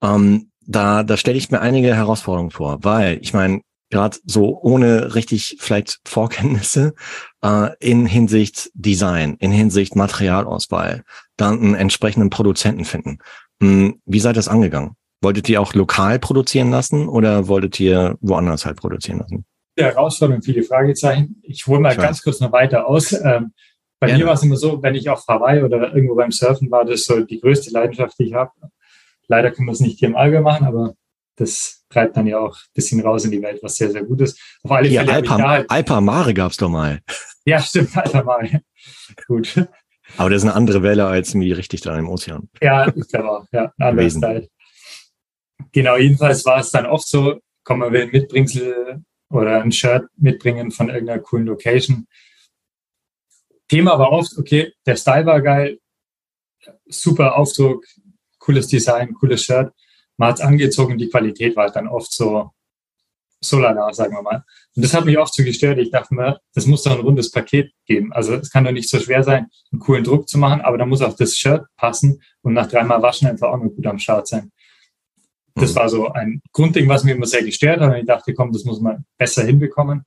ähm, 0.04 0.52
da, 0.68 1.04
da 1.04 1.16
stelle 1.16 1.38
ich 1.38 1.50
mir 1.50 1.62
einige 1.62 1.96
Herausforderungen 1.96 2.52
vor, 2.52 2.84
weil 2.84 3.20
ich 3.22 3.34
meine, 3.34 3.62
gerade 3.90 4.18
so 4.26 4.60
ohne 4.62 5.16
richtig 5.16 5.58
vielleicht 5.60 6.00
Vorkenntnisse 6.06 6.94
äh, 7.42 7.70
in 7.80 8.06
Hinsicht 8.06 8.70
Design, 8.74 9.38
in 9.40 9.52
Hinsicht 9.52 9.96
Materialauswahl, 9.96 11.04
dann 11.38 11.60
einen 11.60 11.76
entsprechenden 11.76 12.30
Produzenten 12.30 12.86
finden. 12.86 13.20
Hm, 13.62 14.02
wie 14.06 14.20
seid 14.20 14.34
ihr 14.34 14.40
das 14.40 14.50
angegangen? 14.50 14.96
Wolltet 15.22 15.50
ihr 15.50 15.62
auch 15.62 15.74
lokal 15.74 16.20
produzieren 16.20 16.70
lassen 16.70 17.08
oder 17.08 17.48
wolltet 17.48 17.80
ihr 17.80 18.18
woanders 18.22 18.66
halt 18.66 18.78
produzieren 18.78 19.20
lassen? 19.20 19.46
Die 19.78 19.84
Herausforderung, 19.84 20.42
viele 20.42 20.64
Fragezeichen. 20.64 21.42
Ich 21.44 21.68
hole 21.68 21.80
mal 21.80 21.92
ich 21.92 21.98
ganz 21.98 22.22
kurz 22.22 22.40
noch 22.40 22.52
weiter 22.52 22.88
aus. 22.88 23.12
Ähm, 23.14 23.54
bei 24.00 24.08
Gerne. 24.08 24.24
mir 24.24 24.28
war 24.28 24.36
es 24.36 24.44
immer 24.44 24.58
so, 24.58 24.82
wenn 24.84 24.96
ich 24.96 25.10
auf 25.10 25.26
Hawaii 25.28 25.64
oder 25.64 25.94
irgendwo 25.94 26.16
beim 26.16 26.32
Surfen 26.32 26.70
war, 26.70 26.86
das 26.86 27.02
ist 27.02 27.06
so 27.06 27.20
die 27.22 27.40
größte 27.40 27.72
Leidenschaft, 27.72 28.18
die 28.20 28.26
ich 28.26 28.34
habe. 28.34 28.52
Leider 29.28 29.52
können 29.52 29.68
wir 29.68 29.74
es 29.74 29.80
nicht 29.80 30.00
hier 30.00 30.10
im 30.10 30.16
Allgäu 30.16 30.42
machen, 30.42 30.66
aber 30.66 30.94
das 31.36 31.84
treibt 31.90 32.18
dann 32.18 32.28
ja 32.28 32.40
auch 32.40 32.56
ein 32.56 32.74
bisschen 32.74 33.02
raus 33.02 33.26
in 33.26 33.32
die 33.32 33.42
Welt, 33.42 33.60
was 33.62 33.76
sehr, 33.76 33.92
sehr 33.92 34.04
gut 34.04 34.22
ist. 34.22 34.40
Auf 34.64 34.72
alle 34.72 34.88
ja, 34.88 35.02
Fälle 35.02 35.14
Alpa, 35.14 35.38
halt 35.38 35.70
Alpa 35.70 36.02
Mare 36.02 36.34
gab's 36.34 36.58
doch 36.58 36.70
mal. 36.70 37.00
Ja, 37.46 37.60
stimmt, 37.62 37.96
Alpa 37.96 38.24
Mare. 38.24 38.62
gut. 39.28 39.68
Aber 40.18 40.30
das 40.30 40.44
ist 40.44 40.48
eine 40.48 40.56
andere 40.56 40.84
Welle 40.84 41.06
als 41.06 41.34
wie 41.36 41.52
richtig 41.52 41.82
da 41.82 41.98
im 41.98 42.10
Ozean. 42.10 42.50
Ja, 42.62 42.88
ich 42.88 43.08
glaube 43.08 43.30
auch, 43.30 43.46
ja, 43.52 43.72
andere 43.78 44.08
Zeit. 44.08 44.50
Genau, 45.72 45.98
jedenfalls 45.98 46.46
war 46.46 46.60
es 46.60 46.72
dann 46.72 46.86
oft 46.86 47.08
so, 47.08 47.40
komm, 47.64 47.80
man 47.80 47.92
will 47.92 48.04
ein 48.04 48.12
Mitbringsel 48.12 49.04
oder 49.30 49.62
ein 49.62 49.72
Shirt 49.72 50.08
mitbringen 50.16 50.72
von 50.72 50.90
irgendeiner 50.90 51.22
coolen 51.22 51.46
Location. 51.46 52.08
Thema 53.68 54.00
war 54.00 54.12
oft, 54.12 54.38
okay, 54.38 54.74
der 54.86 54.96
Style 54.96 55.26
war 55.26 55.42
geil, 55.42 55.80
super 56.86 57.36
Aufdruck, 57.36 57.86
cooles 58.40 58.68
Design, 58.68 59.14
cooles 59.14 59.44
Shirt. 59.44 59.74
Man 60.16 60.30
hat 60.30 60.42
angezogen, 60.42 60.98
die 60.98 61.10
Qualität 61.10 61.56
war 61.56 61.70
dann 61.70 61.88
oft 61.88 62.12
so, 62.12 62.52
so 63.42 63.60
lala, 63.60 63.94
sagen 63.94 64.16
wir 64.16 64.22
mal. 64.22 64.44
Und 64.76 64.84
das 64.84 64.94
hat 64.94 65.06
mich 65.06 65.18
oft 65.18 65.34
so 65.34 65.44
gestört. 65.44 65.78
Ich 65.80 65.92
dachte 65.92 66.16
mir, 66.16 66.40
das 66.54 66.66
muss 66.66 66.84
doch 66.84 66.94
ein 66.94 67.02
rundes 67.02 67.30
Paket 67.30 67.72
geben. 67.86 68.12
Also 68.14 68.36
es 68.36 68.50
kann 68.50 68.64
doch 68.64 68.72
nicht 68.72 68.90
so 68.90 69.00
schwer 69.00 69.24
sein, 69.24 69.48
einen 69.72 69.80
coolen 69.80 70.04
Druck 70.04 70.28
zu 70.28 70.38
machen, 70.38 70.62
aber 70.62 70.78
da 70.78 70.86
muss 70.86 71.02
auch 71.02 71.16
das 71.16 71.38
Shirt 71.38 71.66
passen 71.76 72.22
und 72.42 72.54
nach 72.54 72.68
dreimal 72.68 73.02
waschen 73.02 73.28
einfach 73.28 73.50
auch 73.50 73.58
noch 73.58 73.70
gut 73.70 73.86
am 73.86 74.00
Start 74.00 74.28
sein. 74.28 74.52
Das 75.58 75.74
mhm. 75.74 75.76
war 75.76 75.90
so 75.90 76.10
ein 76.10 76.42
Grundding, 76.52 76.88
was 76.88 77.04
mir 77.04 77.16
immer 77.16 77.26
sehr 77.26 77.44
gestört 77.44 77.82
hat. 77.82 77.92
Und 77.92 78.00
ich 78.00 78.06
dachte, 78.06 78.34
komm, 78.34 78.52
das 78.52 78.64
muss 78.64 78.80
man 78.80 79.06
besser 79.18 79.44
hinbekommen. 79.44 80.04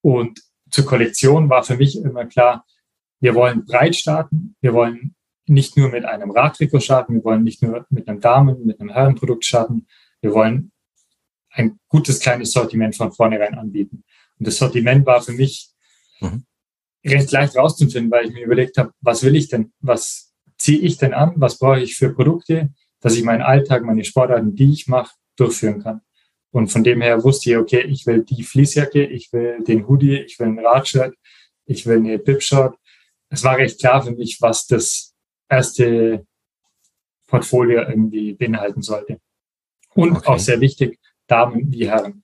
Und 0.00 0.40
zur 0.70 0.84
Kollektion 0.84 1.48
war 1.48 1.62
für 1.62 1.76
mich 1.76 1.96
immer 1.96 2.26
klar, 2.26 2.64
wir 3.20 3.34
wollen 3.34 3.64
breit 3.64 3.96
starten. 3.96 4.56
Wir 4.60 4.74
wollen 4.74 5.14
nicht 5.46 5.76
nur 5.76 5.90
mit 5.90 6.04
einem 6.04 6.30
Radtrikot 6.30 6.80
starten. 6.80 7.14
Wir 7.14 7.24
wollen 7.24 7.42
nicht 7.42 7.62
nur 7.62 7.86
mit 7.90 8.08
einem 8.08 8.20
Damen, 8.20 8.66
mit 8.66 8.80
einem 8.80 8.90
Herrenprodukt 8.90 9.44
starten. 9.44 9.86
Wir 10.20 10.32
wollen 10.32 10.72
ein 11.50 11.78
gutes 11.88 12.20
kleines 12.20 12.52
Sortiment 12.52 12.96
von 12.96 13.12
vornherein 13.12 13.54
anbieten. 13.54 14.04
Und 14.38 14.46
das 14.46 14.58
Sortiment 14.58 15.06
war 15.06 15.22
für 15.22 15.32
mich 15.32 15.70
mhm. 16.20 16.44
recht 17.04 17.30
leicht 17.30 17.56
rauszufinden, 17.56 18.10
weil 18.10 18.26
ich 18.26 18.32
mir 18.32 18.44
überlegt 18.44 18.76
habe, 18.76 18.92
was 19.00 19.22
will 19.22 19.36
ich 19.36 19.48
denn? 19.48 19.72
Was 19.80 20.34
ziehe 20.58 20.80
ich 20.80 20.98
denn 20.98 21.14
an? 21.14 21.34
Was 21.36 21.58
brauche 21.58 21.80
ich 21.80 21.96
für 21.96 22.12
Produkte? 22.12 22.72
Dass 23.04 23.16
ich 23.16 23.22
meinen 23.22 23.42
Alltag, 23.42 23.84
meine 23.84 24.02
Sportarten, 24.02 24.54
die 24.54 24.72
ich 24.72 24.88
mache, 24.88 25.14
durchführen 25.36 25.82
kann. 25.82 26.00
Und 26.50 26.68
von 26.68 26.82
dem 26.82 27.02
her 27.02 27.22
wusste 27.22 27.50
ich, 27.50 27.56
okay, 27.58 27.82
ich 27.82 28.06
will 28.06 28.24
die 28.24 28.42
Fließjacke, 28.42 29.04
ich 29.04 29.30
will 29.30 29.62
den 29.62 29.86
Hoodie, 29.86 30.22
ich 30.22 30.38
will 30.38 30.46
ein 30.46 30.58
Radshirt, 30.58 31.14
ich 31.66 31.84
will 31.84 31.98
eine 31.98 32.18
Bipshot. 32.18 32.74
Es 33.28 33.44
war 33.44 33.58
recht 33.58 33.78
klar 33.78 34.02
für 34.02 34.12
mich, 34.12 34.40
was 34.40 34.66
das 34.66 35.12
erste 35.50 36.26
Portfolio 37.26 37.82
irgendwie 37.82 38.32
beinhalten 38.32 38.80
sollte. 38.80 39.20
Und 39.94 40.16
okay. 40.16 40.26
auch 40.26 40.38
sehr 40.38 40.62
wichtig, 40.62 40.98
Damen 41.26 41.70
wie 41.70 41.86
Herren. 41.86 42.22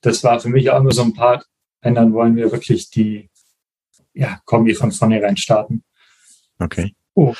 Das 0.00 0.24
war 0.24 0.40
für 0.40 0.48
mich 0.48 0.70
auch 0.70 0.80
immer 0.80 0.90
so 0.90 1.02
ein 1.02 1.14
Part, 1.14 1.46
wenn 1.82 1.94
dann 1.94 2.12
wollen 2.12 2.34
wir 2.34 2.50
wirklich 2.50 2.90
die 2.90 3.30
ja, 4.12 4.40
Kombi 4.44 4.74
von 4.74 4.90
vornherein 4.90 5.36
starten. 5.36 5.84
Okay. 6.58 6.96
Oh, 7.14 7.34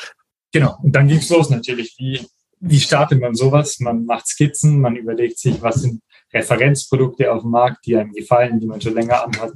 genau. 0.53 0.79
Und 0.85 0.93
dann 0.93 1.09
ging 1.09 1.19
es 1.19 1.31
los 1.31 1.51
natürlich. 1.51 1.97
Wie 1.99 2.25
wie 2.69 2.81
startet 2.81 3.21
man 3.21 3.35
sowas? 3.35 3.81
Man 3.81 4.05
macht 4.05 4.27
Skizzen, 4.27 4.81
man 4.81 4.97
überlegt 4.97 5.39
sich, 5.39 5.61
was 5.63 5.77
sind 5.77 6.03
Referenzprodukte 6.33 7.33
auf 7.33 7.43
dem 7.43 7.51
Markt, 7.51 7.87
die 7.87 7.97
einem 7.97 8.13
gefallen, 8.13 8.61
die 8.61 8.67
man 8.67 8.81
schon 8.81 8.95
länger 8.95 9.25
anhat, 9.25 9.53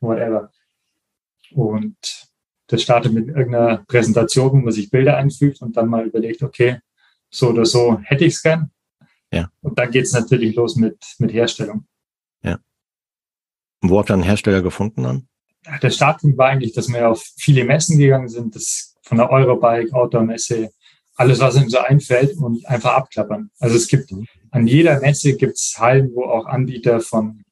whatever. 0.00 0.50
Und 1.52 1.96
das 2.68 2.82
startet 2.82 3.12
mit 3.12 3.28
irgendeiner 3.28 3.84
Präsentation, 3.86 4.52
wo 4.52 4.56
man 4.56 4.72
sich 4.72 4.90
Bilder 4.90 5.16
einfügt 5.16 5.60
und 5.60 5.76
dann 5.76 5.88
mal 5.88 6.06
überlegt, 6.06 6.42
okay, 6.42 6.80
so 7.30 7.50
oder 7.50 7.66
so 7.66 7.98
hätte 8.02 8.24
ich 8.24 8.34
es 8.34 8.42
gern. 8.42 8.70
Ja. 9.32 9.50
Und 9.60 9.78
dann 9.78 9.90
geht 9.90 10.04
es 10.04 10.12
natürlich 10.12 10.54
los 10.54 10.76
mit, 10.76 10.98
mit 11.18 11.32
Herstellung. 11.32 11.86
Ja. 12.42 12.58
Und 13.82 13.90
wo 13.90 13.98
habt 13.98 14.10
ihr 14.10 14.14
einen 14.14 14.22
Hersteller 14.22 14.62
gefunden 14.62 15.02
dann? 15.02 15.28
Der 15.80 15.90
Startpunkt 15.90 16.36
war 16.38 16.48
eigentlich, 16.48 16.72
dass 16.72 16.88
wir 16.88 17.08
auf 17.08 17.24
viele 17.36 17.64
Messen 17.64 17.98
gegangen 17.98 18.28
sind, 18.28 18.56
das 18.56 18.96
von 19.02 19.18
der 19.18 19.30
Eurobike, 19.30 19.94
Outdoor-Messe, 19.94 20.70
alles, 21.14 21.40
was 21.40 21.56
ihm 21.56 21.68
so 21.68 21.78
einfällt 21.78 22.36
und 22.36 22.66
einfach 22.66 22.94
abklappern. 22.94 23.50
Also 23.58 23.76
es 23.76 23.88
gibt 23.88 24.10
mhm. 24.12 24.26
an 24.50 24.66
jeder 24.66 25.00
Messe 25.00 25.36
gibt 25.36 25.56
es 25.56 25.74
Hallen, 25.78 26.10
wo 26.14 26.24
auch 26.24 26.46
Anbieter 26.46 27.00
von, 27.00 27.44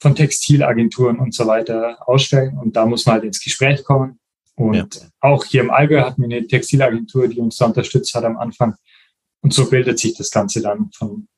von 0.00 0.14
Textilagenturen 0.14 1.18
und 1.18 1.34
so 1.34 1.46
weiter 1.46 2.08
ausstellen 2.08 2.58
und 2.58 2.76
da 2.76 2.86
muss 2.86 3.06
man 3.06 3.14
halt 3.14 3.24
ins 3.24 3.42
Gespräch 3.42 3.84
kommen. 3.84 4.18
Und 4.56 4.94
ja. 4.94 5.02
auch 5.20 5.44
hier 5.44 5.60
im 5.60 5.70
Allgäu 5.70 6.00
hatten 6.00 6.22
wir 6.22 6.34
eine 6.34 6.46
Textilagentur, 6.46 7.28
die 7.28 7.40
uns 7.40 7.56
da 7.56 7.66
unterstützt 7.66 8.14
hat 8.14 8.24
am 8.24 8.38
Anfang. 8.38 8.74
Und 9.42 9.52
so 9.52 9.68
bildet 9.68 9.98
sich 9.98 10.16
das 10.16 10.30
Ganze 10.30 10.62
dann 10.62 10.90
von, 10.92 11.28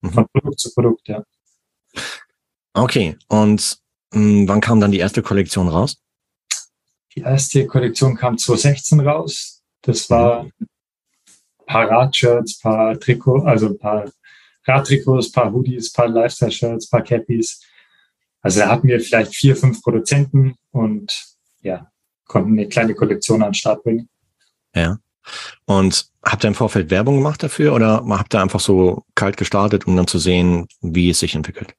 mhm. 0.00 0.10
von 0.10 0.26
Produkt 0.32 0.60
zu 0.60 0.72
Produkt, 0.72 1.08
ja. 1.08 1.24
Okay, 2.74 3.18
und 3.28 3.78
mh, 4.14 4.20
hm, 4.20 4.48
wann 4.48 4.60
kam 4.60 4.80
dann 4.80 4.92
die 4.92 4.98
erste 4.98 5.20
Kollektion 5.20 5.68
raus? 5.68 5.98
Die 7.14 7.20
erste 7.20 7.66
Kollektion 7.66 8.16
kam 8.16 8.38
2016 8.38 9.00
raus. 9.00 9.61
Das 9.82 10.08
war 10.10 10.44
ein 10.44 10.68
paar 11.66 11.90
Radshirts, 11.90 12.58
paar 12.58 12.98
Trikot, 12.98 13.44
also 13.44 13.68
ein 13.68 13.78
paar 13.78 14.10
Radtrikots, 14.64 15.32
paar 15.32 15.52
Hoodies, 15.52 15.92
paar 15.92 16.08
Lifestyle-Shirts, 16.08 16.88
paar 16.88 17.02
Cappies. 17.02 17.60
Also 18.40 18.60
da 18.60 18.68
hatten 18.68 18.88
wir 18.88 19.00
vielleicht 19.00 19.34
vier, 19.34 19.56
fünf 19.56 19.82
Produzenten 19.82 20.56
und 20.70 21.36
ja, 21.62 21.90
konnten 22.26 22.52
eine 22.52 22.68
kleine 22.68 22.94
Kollektion 22.94 23.42
an 23.42 23.50
den 23.50 23.54
Start 23.54 23.82
bringen. 23.84 24.08
Ja. 24.74 24.98
Und 25.66 26.10
habt 26.24 26.44
ihr 26.44 26.48
im 26.48 26.54
Vorfeld 26.54 26.90
Werbung 26.90 27.16
gemacht 27.16 27.42
dafür 27.42 27.74
oder 27.74 28.04
habt 28.08 28.34
ihr 28.34 28.40
einfach 28.40 28.60
so 28.60 29.04
kalt 29.14 29.36
gestartet, 29.36 29.86
um 29.86 29.96
dann 29.96 30.06
zu 30.06 30.18
sehen, 30.18 30.66
wie 30.80 31.10
es 31.10 31.20
sich 31.20 31.34
entwickelt? 31.34 31.74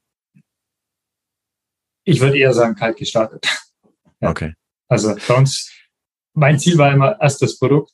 Ich 2.04 2.20
würde 2.20 2.38
eher 2.38 2.54
sagen, 2.54 2.74
kalt 2.74 2.96
gestartet. 2.96 3.46
Ja. 4.20 4.30
Okay. 4.30 4.54
Also 4.88 5.14
bei 5.26 5.34
uns 5.34 5.70
mein 6.34 6.58
Ziel 6.58 6.76
war 6.78 6.92
immer 6.92 7.20
erst 7.20 7.42
das 7.42 7.58
Produkt, 7.58 7.92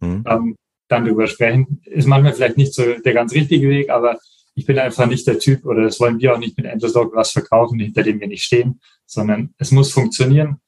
mhm. 0.00 0.24
ähm, 0.26 0.56
dann 0.88 1.04
drüber 1.04 1.26
sprechen. 1.26 1.80
Ist 1.84 2.06
manchmal 2.06 2.32
vielleicht 2.32 2.56
nicht 2.56 2.74
so 2.74 2.82
der 2.82 3.14
ganz 3.14 3.32
richtige 3.32 3.68
Weg, 3.68 3.90
aber 3.90 4.18
ich 4.54 4.66
bin 4.66 4.78
einfach 4.78 5.06
nicht 5.06 5.26
der 5.26 5.38
Typ 5.38 5.64
oder 5.66 5.82
das 5.82 5.98
wollen 6.00 6.20
wir 6.20 6.34
auch 6.34 6.38
nicht 6.38 6.56
mit 6.56 6.66
Endless 6.66 6.92
Dog 6.92 7.14
was 7.14 7.32
verkaufen, 7.32 7.78
hinter 7.80 8.02
dem 8.02 8.20
wir 8.20 8.28
nicht 8.28 8.44
stehen, 8.44 8.80
sondern 9.04 9.52
es 9.58 9.72
muss 9.72 9.92
funktionieren. 9.92 10.60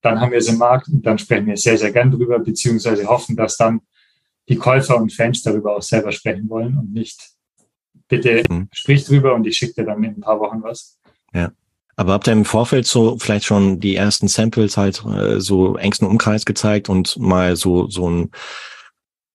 Dann 0.00 0.20
haben 0.20 0.32
wir 0.32 0.38
es 0.38 0.48
im 0.48 0.58
Markt 0.58 0.88
und 0.88 1.04
dann 1.06 1.18
sprechen 1.18 1.46
wir 1.46 1.56
sehr, 1.56 1.78
sehr 1.78 1.92
gern 1.92 2.10
drüber, 2.10 2.38
beziehungsweise 2.38 3.06
hoffen, 3.06 3.36
dass 3.36 3.56
dann 3.56 3.82
die 4.48 4.56
Käufer 4.56 4.96
und 4.96 5.12
Fans 5.12 5.42
darüber 5.42 5.76
auch 5.76 5.82
selber 5.82 6.10
sprechen 6.10 6.48
wollen 6.48 6.76
und 6.76 6.92
nicht 6.92 7.32
bitte 8.08 8.42
mhm. 8.50 8.68
sprich 8.72 9.04
drüber 9.04 9.34
und 9.34 9.46
ich 9.46 9.56
schicke 9.56 9.74
dir 9.74 9.84
dann 9.84 10.02
in 10.02 10.16
ein 10.16 10.20
paar 10.20 10.40
Wochen 10.40 10.62
was. 10.62 10.98
Ja. 11.32 11.52
Aber 11.96 12.12
habt 12.12 12.26
ihr 12.26 12.32
im 12.32 12.44
Vorfeld 12.44 12.86
so 12.86 13.18
vielleicht 13.18 13.44
schon 13.44 13.80
die 13.80 13.96
ersten 13.96 14.28
Samples 14.28 14.76
halt 14.76 15.04
äh, 15.04 15.40
so 15.40 15.76
engsten 15.76 16.08
Umkreis 16.08 16.44
gezeigt 16.44 16.88
und 16.88 17.18
mal 17.18 17.56
so 17.56 17.88
so 17.88 18.08
ein 18.08 18.30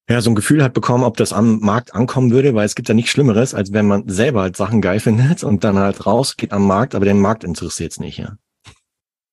ja, 0.09 0.21
so 0.21 0.31
ein 0.31 0.35
Gefühl 0.35 0.63
hat 0.63 0.73
bekommen, 0.73 1.03
ob 1.03 1.17
das 1.17 1.33
am 1.33 1.59
Markt 1.59 1.93
ankommen 1.93 2.31
würde, 2.31 2.55
weil 2.55 2.65
es 2.65 2.75
gibt 2.75 2.87
ja 2.87 2.95
nichts 2.95 3.11
Schlimmeres, 3.11 3.53
als 3.53 3.73
wenn 3.73 3.87
man 3.87 4.07
selber 4.07 4.41
halt 4.41 4.55
Sachen 4.55 4.81
geil 4.81 4.99
findet 5.01 5.43
und 5.43 5.63
dann 5.63 5.77
halt 5.77 6.05
rausgeht 6.05 6.53
am 6.53 6.65
Markt, 6.65 6.95
aber 6.95 7.05
den 7.05 7.19
Markt 7.19 7.43
interessiert 7.43 7.91
es 7.91 7.99
nicht, 7.99 8.17
ja. 8.17 8.37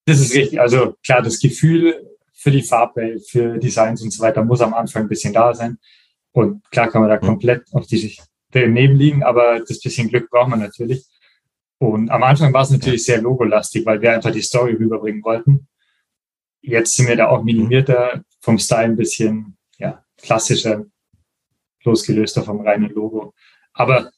Das 0.05 0.19
ist 0.19 0.35
richtig. 0.35 0.59
Also 0.59 0.95
klar, 1.03 1.21
das 1.21 1.39
Gefühl 1.39 2.05
für 2.33 2.51
die 2.51 2.61
Farbwelt, 2.61 3.27
für 3.27 3.57
Designs 3.57 4.03
und 4.03 4.11
so 4.11 4.21
weiter 4.21 4.43
muss 4.43 4.61
am 4.61 4.73
Anfang 4.73 5.03
ein 5.03 5.09
bisschen 5.09 5.33
da 5.33 5.53
sein. 5.53 5.79
Und 6.31 6.69
klar 6.69 6.89
kann 6.89 7.01
man 7.01 7.09
da 7.09 7.15
mhm. 7.15 7.25
komplett 7.25 7.63
auf 7.71 7.87
die 7.87 8.15
daneben 8.51 8.95
liegen, 8.95 9.23
aber 9.23 9.61
das 9.61 9.79
bisschen 9.79 10.09
Glück 10.09 10.29
braucht 10.29 10.49
man 10.49 10.59
natürlich. 10.59 11.05
Und 11.85 12.09
am 12.09 12.23
Anfang 12.23 12.53
war 12.53 12.63
es 12.63 12.71
natürlich 12.71 13.05
sehr 13.05 13.21
logolastig, 13.21 13.85
weil 13.85 14.01
wir 14.01 14.13
einfach 14.13 14.31
die 14.31 14.41
Story 14.41 14.73
rüberbringen 14.73 15.23
wollten. 15.23 15.67
Jetzt 16.61 16.95
sind 16.95 17.07
wir 17.07 17.15
da 17.15 17.27
auch 17.27 17.43
minimierter, 17.43 18.23
vom 18.41 18.57
Style 18.57 18.85
ein 18.85 18.95
bisschen 18.95 19.57
ja, 19.77 20.03
klassischer, 20.17 20.85
losgelöster 21.83 22.43
vom 22.43 22.61
reinen 22.61 22.89
Logo. 22.89 23.33
Aber 23.73 24.09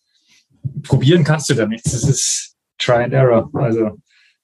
probieren 0.84 1.24
kannst 1.24 1.50
du 1.50 1.54
da 1.54 1.66
nichts. 1.66 1.92
Das 1.92 2.04
ist 2.04 2.56
Try 2.78 3.04
and 3.04 3.14
Error. 3.14 3.50
Also 3.54 3.98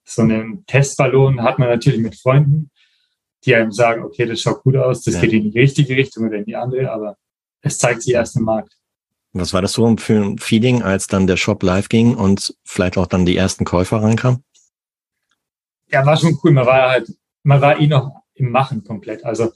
so 0.04 0.22
einen 0.22 0.66
Testballon 0.66 1.42
hat 1.42 1.60
man 1.60 1.70
natürlich 1.70 2.02
mit 2.02 2.20
Freunden, 2.20 2.72
die 3.46 3.56
einem 3.56 3.72
sagen, 3.72 4.04
okay, 4.04 4.26
das 4.26 4.42
schaut 4.42 4.64
gut 4.64 4.76
aus, 4.76 5.04
das 5.04 5.16
ja. 5.16 5.22
geht 5.22 5.34
in 5.34 5.52
die 5.52 5.60
richtige 5.60 5.96
Richtung 5.96 6.28
oder 6.28 6.38
in 6.38 6.46
die 6.46 6.56
andere, 6.56 6.92
aber 6.92 7.18
es 7.62 7.78
zeigt 7.78 8.02
sich 8.02 8.14
erst 8.14 8.36
im 8.36 8.44
Markt. 8.44 8.78
Was 9.34 9.52
war 9.52 9.64
das 9.64 9.74
so 9.74 9.98
für 9.98 10.14
ein 10.14 10.38
Feeling, 10.38 10.84
als 10.84 11.08
dann 11.08 11.26
der 11.26 11.38
Shop 11.38 11.64
live 11.64 11.90
ging 11.90 12.16
und 12.16 12.56
vielleicht 12.64 12.98
auch 12.98 13.08
dann 13.08 13.26
die 13.26 13.36
ersten 13.36 13.66
Käufer 13.66 14.02
reinkamen? 14.02 14.44
Ja, 15.88 16.06
war 16.06 16.18
schon 16.18 16.38
cool. 16.44 16.52
Man 16.52 16.68
war 16.68 16.90
halt, 16.90 17.12
man 17.42 17.60
war 17.60 17.80
eh 17.80 17.88
noch 17.88 18.12
im 18.36 18.52
Machen 18.52 18.84
komplett. 18.84 19.26
Also 19.26 19.52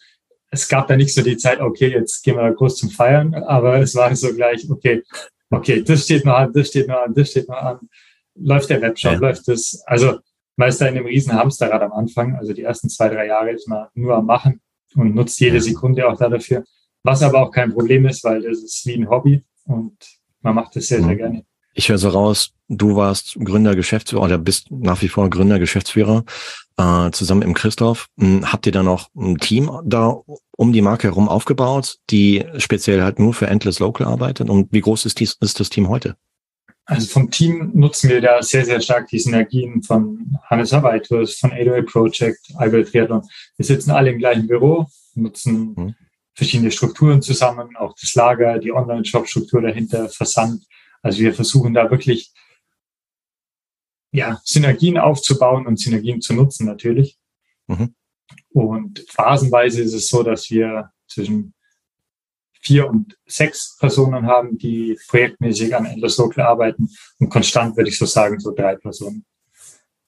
es 0.49 0.67
gab 0.67 0.87
da 0.87 0.95
nicht 0.95 1.13
so 1.13 1.21
die 1.21 1.37
Zeit, 1.37 1.59
okay, 1.59 1.89
jetzt 1.89 2.23
gehen 2.23 2.35
wir 2.35 2.43
da 2.43 2.49
groß 2.49 2.77
zum 2.77 2.89
Feiern, 2.89 3.35
aber 3.35 3.79
es 3.79 3.93
war 3.95 4.15
so 4.15 4.33
gleich, 4.33 4.67
okay, 4.69 5.03
okay, 5.51 5.83
das 5.83 6.05
steht 6.05 6.25
noch 6.25 6.35
an, 6.35 6.53
das 6.53 6.69
steht 6.69 6.87
noch 6.87 7.03
an, 7.03 7.13
das 7.13 7.29
steht 7.29 7.47
noch 7.47 7.57
an. 7.57 7.79
Läuft 8.35 8.69
der 8.69 8.81
Webshop, 8.81 9.13
ja. 9.13 9.19
läuft 9.19 9.47
das. 9.47 9.83
Also 9.85 10.19
man 10.55 10.69
ist 10.69 10.81
da 10.81 10.87
in 10.87 10.97
einem 10.97 11.05
riesen 11.05 11.33
Hamsterrad 11.33 11.81
am 11.83 11.93
Anfang. 11.93 12.35
Also 12.35 12.53
die 12.53 12.63
ersten 12.63 12.89
zwei, 12.89 13.09
drei 13.09 13.27
Jahre 13.27 13.51
ist 13.51 13.67
man 13.67 13.87
nur 13.93 14.15
am 14.15 14.25
Machen 14.25 14.59
und 14.95 15.13
nutzt 15.13 15.39
jede 15.39 15.61
Sekunde 15.61 16.07
auch 16.07 16.17
da 16.17 16.29
dafür. 16.29 16.63
Was 17.03 17.21
aber 17.21 17.41
auch 17.41 17.51
kein 17.51 17.73
Problem 17.73 18.07
ist, 18.07 18.23
weil 18.23 18.41
das 18.41 18.63
ist 18.63 18.85
wie 18.85 18.95
ein 18.95 19.09
Hobby 19.09 19.43
und 19.67 19.95
man 20.41 20.55
macht 20.55 20.75
das 20.75 20.87
sehr, 20.87 20.99
sehr 20.99 21.13
mhm. 21.13 21.17
gerne. 21.17 21.45
Ich 21.73 21.89
höre 21.89 21.99
so 21.99 22.09
raus, 22.09 22.53
du 22.69 22.95
warst 22.95 23.37
Gründer, 23.39 23.75
Geschäftsführer 23.75 24.23
oder 24.23 24.37
bist 24.39 24.71
nach 24.71 25.01
wie 25.03 25.09
vor 25.09 25.29
Gründer, 25.29 25.59
Geschäftsführer 25.59 26.23
äh, 26.77 27.11
zusammen 27.11 27.43
im 27.43 27.53
Christoph. 27.53 28.07
Hm, 28.17 28.51
habt 28.51 28.65
ihr 28.65 28.71
da 28.71 28.81
noch 28.81 29.09
ein 29.15 29.37
Team 29.37 29.69
da 29.85 30.17
um 30.57 30.73
die 30.73 30.81
Marke 30.81 31.07
herum 31.07 31.29
aufgebaut, 31.29 31.97
die 32.09 32.45
speziell 32.57 33.03
halt 33.03 33.19
nur 33.19 33.33
für 33.33 33.47
Endless 33.47 33.77
Local 33.77 34.07
arbeitet? 34.07 34.49
Und 34.49 34.71
wie 34.71 34.81
groß 34.81 35.05
ist, 35.05 35.19
dies, 35.19 35.37
ist 35.39 35.59
das 35.59 35.69
Team 35.69 35.87
heute? 35.87 36.15
Also 36.85 37.07
vom 37.07 37.29
Team 37.29 37.71
nutzen 37.73 38.09
wir 38.09 38.21
da 38.21 38.41
sehr, 38.41 38.65
sehr 38.65 38.79
stark 38.79 39.09
die 39.09 39.19
Synergien 39.19 39.83
von 39.83 40.37
Hannes 40.49 40.71
Arbeitus, 40.71 41.37
von 41.37 41.51
808 41.51 41.85
Project, 41.85 42.39
Albert 42.55 42.89
Triathlon. 42.89 43.21
Wir 43.57 43.65
sitzen 43.65 43.91
alle 43.91 44.11
im 44.11 44.19
gleichen 44.19 44.47
Büro, 44.47 44.87
nutzen 45.13 45.73
mhm. 45.75 45.95
Verschiedene 46.37 46.71
Strukturen 46.71 47.23
zusammen, 47.23 47.75
auch 47.75 47.95
das 47.99 48.13
Lager, 48.13 48.59
die 48.59 48.71
Online-Shop-Struktur 48.71 49.59
dahinter, 49.59 50.07
Versand. 50.07 50.63
Also 51.01 51.19
wir 51.19 51.33
versuchen 51.33 51.73
da 51.73 51.89
wirklich 51.89 52.31
ja, 54.11 54.39
Synergien 54.43 54.99
aufzubauen 54.99 55.65
und 55.65 55.79
Synergien 55.79 56.21
zu 56.21 56.35
nutzen 56.35 56.67
natürlich. 56.67 57.17
Mhm. 57.65 57.95
Und 58.49 59.03
phasenweise 59.09 59.81
ist 59.81 59.93
es 59.93 60.09
so, 60.09 60.21
dass 60.21 60.49
wir 60.51 60.91
zwischen 61.07 61.55
vier 62.61 62.87
und 62.87 63.17
sechs 63.25 63.75
Personen 63.79 64.27
haben, 64.27 64.59
die 64.59 64.97
projektmäßig 65.07 65.75
an 65.75 65.85
Endless 65.85 66.17
Local 66.17 66.45
arbeiten. 66.45 66.87
Und 67.17 67.29
konstant 67.29 67.75
würde 67.75 67.89
ich 67.89 67.97
so 67.97 68.05
sagen, 68.05 68.39
so 68.39 68.53
drei 68.53 68.75
Personen. 68.75 69.25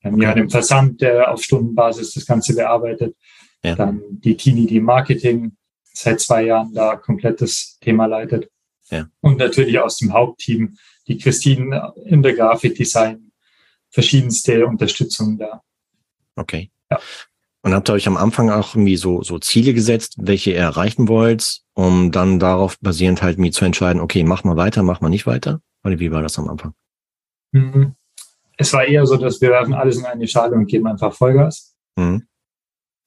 Wir 0.02 0.12
haben 0.12 0.22
ja 0.22 0.34
den 0.34 0.50
Versand, 0.50 1.02
der 1.02 1.32
auf 1.32 1.42
Stundenbasis 1.42 2.14
das 2.14 2.26
Ganze 2.26 2.56
bearbeitet. 2.56 3.16
Ja. 3.64 3.76
Dann 3.76 4.02
die 4.12 4.38
Tini, 4.38 4.68
die 4.68 4.80
Marketing 4.80 5.58
seit 6.00 6.22
zwei 6.22 6.44
Jahren 6.46 6.74
da 6.74 6.96
komplett 6.96 7.42
das 7.42 7.78
Thema 7.82 8.06
leitet. 8.06 8.50
Ja. 8.90 9.08
Und 9.22 9.38
natürlich 9.38 9.80
aus 9.80 9.98
dem 9.98 10.14
Hauptteam 10.14 10.78
die 11.08 11.18
Christine 11.18 11.94
in 12.06 12.24
der 12.24 12.34
Grafikdesign, 12.34 13.32
verschiedenste 13.90 14.66
Unterstützung 14.66 15.38
da. 15.38 15.62
Okay. 16.36 16.72
Ja. 16.90 17.00
Und 17.62 17.74
habt 17.74 17.90
ihr 17.90 17.94
euch 17.94 18.08
am 18.08 18.16
Anfang 18.16 18.50
auch 18.50 18.76
irgendwie 18.76 18.96
so, 18.96 19.22
so 19.22 19.38
Ziele 19.38 19.74
gesetzt, 19.74 20.16
welche 20.18 20.52
ihr 20.52 20.60
erreichen 20.60 21.08
wollt, 21.08 21.62
um 21.74 22.12
dann 22.12 22.40
darauf 22.40 22.80
basierend 22.80 23.22
halt 23.22 23.38
mir 23.38 23.52
zu 23.52 23.66
entscheiden, 23.66 24.02
okay, 24.02 24.24
mach 24.24 24.46
mal 24.46 24.56
weiter, 24.56 24.82
mach 24.82 25.02
mal 25.02 25.10
nicht 25.10 25.28
weiter? 25.28 25.62
Oder 25.84 26.00
wie 26.00 26.12
war 26.12 26.22
das 26.22 26.40
am 26.40 26.48
Anfang? 26.48 26.74
Mhm. 27.52 27.96
Es 28.56 28.72
war 28.72 28.86
eher 28.86 29.06
so, 29.06 29.18
dass 29.18 29.42
wir 29.42 29.50
werfen 29.50 29.74
alles 29.74 29.98
in 29.98 30.06
eine 30.06 30.28
Schale 30.28 30.56
und 30.56 30.68
geben 30.68 30.88
einfach 30.88 31.14
Vollgas. 31.14 31.76
Mhm. 31.98 32.28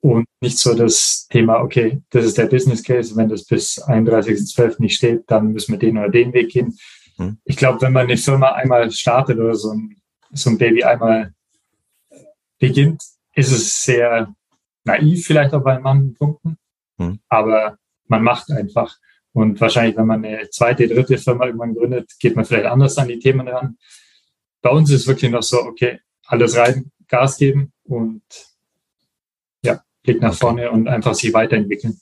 Und 0.02 0.26
nicht 0.40 0.58
so 0.58 0.74
das 0.74 1.28
Thema, 1.30 1.60
okay, 1.60 2.02
das 2.10 2.24
ist 2.24 2.36
der 2.36 2.46
Business 2.46 2.82
Case, 2.82 3.14
wenn 3.14 3.28
das 3.28 3.44
bis 3.44 3.80
31.12. 3.80 4.74
nicht 4.80 4.96
steht, 4.96 5.22
dann 5.28 5.52
müssen 5.52 5.70
wir 5.70 5.78
den 5.78 5.96
oder 5.96 6.08
den 6.08 6.32
Weg 6.32 6.50
gehen. 6.50 6.76
Mhm. 7.18 7.38
Ich 7.44 7.56
glaube, 7.56 7.80
wenn 7.82 7.92
man 7.92 8.06
eine 8.06 8.16
Firma 8.16 8.48
einmal 8.50 8.90
startet 8.90 9.38
oder 9.38 9.54
so 9.54 9.70
ein, 9.70 9.96
so 10.32 10.50
ein 10.50 10.58
Baby 10.58 10.82
einmal 10.82 11.32
beginnt, 12.58 13.00
ist 13.36 13.52
es 13.52 13.84
sehr 13.84 14.34
naiv 14.82 15.24
vielleicht 15.24 15.54
auch 15.54 15.62
bei 15.62 15.78
manchen 15.78 16.14
Punkten, 16.14 16.58
mhm. 16.98 17.20
aber 17.28 17.78
man 18.08 18.24
macht 18.24 18.50
einfach. 18.50 18.96
Und 19.32 19.60
wahrscheinlich, 19.60 19.96
wenn 19.96 20.08
man 20.08 20.24
eine 20.24 20.50
zweite, 20.50 20.88
dritte 20.88 21.16
Firma 21.16 21.46
irgendwann 21.46 21.74
gründet, 21.74 22.10
geht 22.18 22.34
man 22.34 22.44
vielleicht 22.44 22.66
anders 22.66 22.98
an 22.98 23.06
die 23.06 23.20
Themen 23.20 23.46
ran. 23.46 23.78
Bei 24.62 24.70
uns 24.70 24.90
ist 24.90 25.02
es 25.02 25.06
wirklich 25.06 25.30
noch 25.30 25.44
so, 25.44 25.60
okay, 25.62 26.00
alles 26.26 26.56
rein, 26.56 26.90
Gas 27.06 27.36
geben 27.36 27.72
und 27.84 28.22
Blick 30.02 30.20
nach 30.20 30.34
vorne 30.34 30.70
und 30.70 30.88
einfach 30.88 31.14
sich 31.14 31.32
weiterentwickeln. 31.32 31.98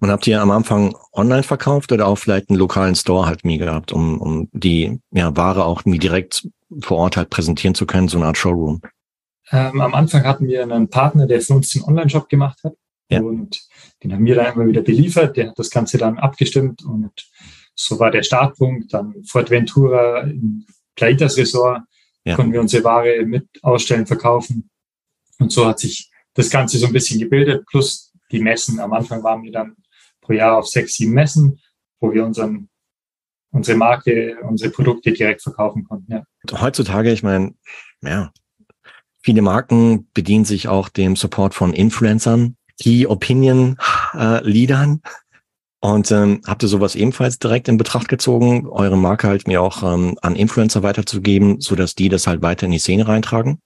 Und 0.00 0.10
habt 0.10 0.26
ihr 0.26 0.40
am 0.40 0.50
Anfang 0.50 0.94
online 1.12 1.42
verkauft 1.42 1.90
oder 1.90 2.06
auch 2.06 2.16
vielleicht 2.16 2.50
einen 2.50 2.58
lokalen 2.58 2.94
Store 2.94 3.26
halt 3.26 3.44
mir 3.44 3.58
gehabt, 3.58 3.92
um, 3.92 4.20
um 4.20 4.48
die 4.52 5.00
ja, 5.10 5.34
Ware 5.36 5.64
auch 5.64 5.84
mir 5.86 5.98
direkt 5.98 6.46
vor 6.80 6.98
Ort 6.98 7.16
halt 7.16 7.30
präsentieren 7.30 7.74
zu 7.74 7.86
können, 7.86 8.08
so 8.08 8.18
eine 8.18 8.26
Art 8.26 8.36
Showroom? 8.36 8.82
Ähm, 9.50 9.80
am 9.80 9.94
Anfang 9.94 10.24
hatten 10.24 10.48
wir 10.48 10.62
einen 10.62 10.90
Partner, 10.90 11.26
der 11.26 11.40
für 11.40 11.54
uns 11.54 11.70
den 11.70 11.82
Online-Shop 11.82 12.28
gemacht 12.28 12.58
hat. 12.62 12.74
Ja. 13.08 13.20
Und 13.20 13.60
den 14.02 14.12
haben 14.12 14.26
wir 14.26 14.34
dann 14.34 14.54
immer 14.54 14.66
wieder 14.66 14.82
beliefert. 14.82 15.36
Der 15.36 15.48
hat 15.48 15.58
das 15.58 15.70
Ganze 15.70 15.96
dann 15.96 16.18
abgestimmt 16.18 16.84
und 16.84 17.12
so 17.74 17.98
war 17.98 18.10
der 18.10 18.22
Startpunkt. 18.22 18.92
Dann 18.92 19.14
Fortventura 19.24 20.22
im 20.22 20.66
Plaitas 20.96 21.36
Resort 21.36 21.82
ja. 22.24 22.34
konnten 22.34 22.52
wir 22.52 22.60
unsere 22.60 22.84
Ware 22.84 23.24
mit 23.24 23.46
ausstellen, 23.62 24.06
verkaufen. 24.06 24.68
Und 25.38 25.52
so 25.52 25.66
hat 25.66 25.78
sich 25.78 26.10
das 26.36 26.50
Ganze 26.50 26.78
so 26.78 26.86
ein 26.86 26.92
bisschen 26.92 27.18
gebildet. 27.18 27.66
Plus 27.66 28.12
die 28.30 28.40
Messen. 28.40 28.80
Am 28.80 28.92
Anfang 28.92 29.22
waren 29.22 29.42
wir 29.42 29.52
dann 29.52 29.76
pro 30.20 30.32
Jahr 30.32 30.58
auf 30.58 30.68
sechs, 30.68 30.94
sieben 30.94 31.12
Messen, 31.12 31.60
wo 32.00 32.12
wir 32.12 32.24
unseren, 32.24 32.68
unsere 33.50 33.76
Marke, 33.76 34.38
unsere 34.42 34.70
Produkte 34.70 35.12
direkt 35.12 35.42
verkaufen 35.42 35.84
konnten. 35.84 36.12
Ja. 36.12 36.24
Heutzutage, 36.60 37.12
ich 37.12 37.22
meine, 37.22 37.54
ja, 38.02 38.30
Viele 39.26 39.42
Marken 39.42 40.08
bedienen 40.14 40.44
sich 40.44 40.68
auch 40.68 40.88
dem 40.88 41.16
Support 41.16 41.52
von 41.52 41.72
Influencern, 41.72 42.54
Key 42.80 43.08
Opinion 43.08 43.76
äh, 44.14 44.40
Leadern. 44.48 45.02
Und 45.80 46.12
ähm, 46.12 46.42
habt 46.46 46.62
ihr 46.62 46.68
sowas 46.68 46.94
ebenfalls 46.94 47.40
direkt 47.40 47.66
in 47.66 47.76
Betracht 47.76 48.06
gezogen, 48.06 48.68
eure 48.68 48.96
Marke 48.96 49.26
halt 49.26 49.48
mir 49.48 49.62
auch 49.62 49.82
ähm, 49.82 50.16
an 50.22 50.36
Influencer 50.36 50.84
weiterzugeben, 50.84 51.60
so 51.60 51.74
dass 51.74 51.96
die 51.96 52.08
das 52.08 52.28
halt 52.28 52.40
weiter 52.40 52.66
in 52.66 52.70
die 52.70 52.78
Szene 52.78 53.08
reintragen? 53.08 53.58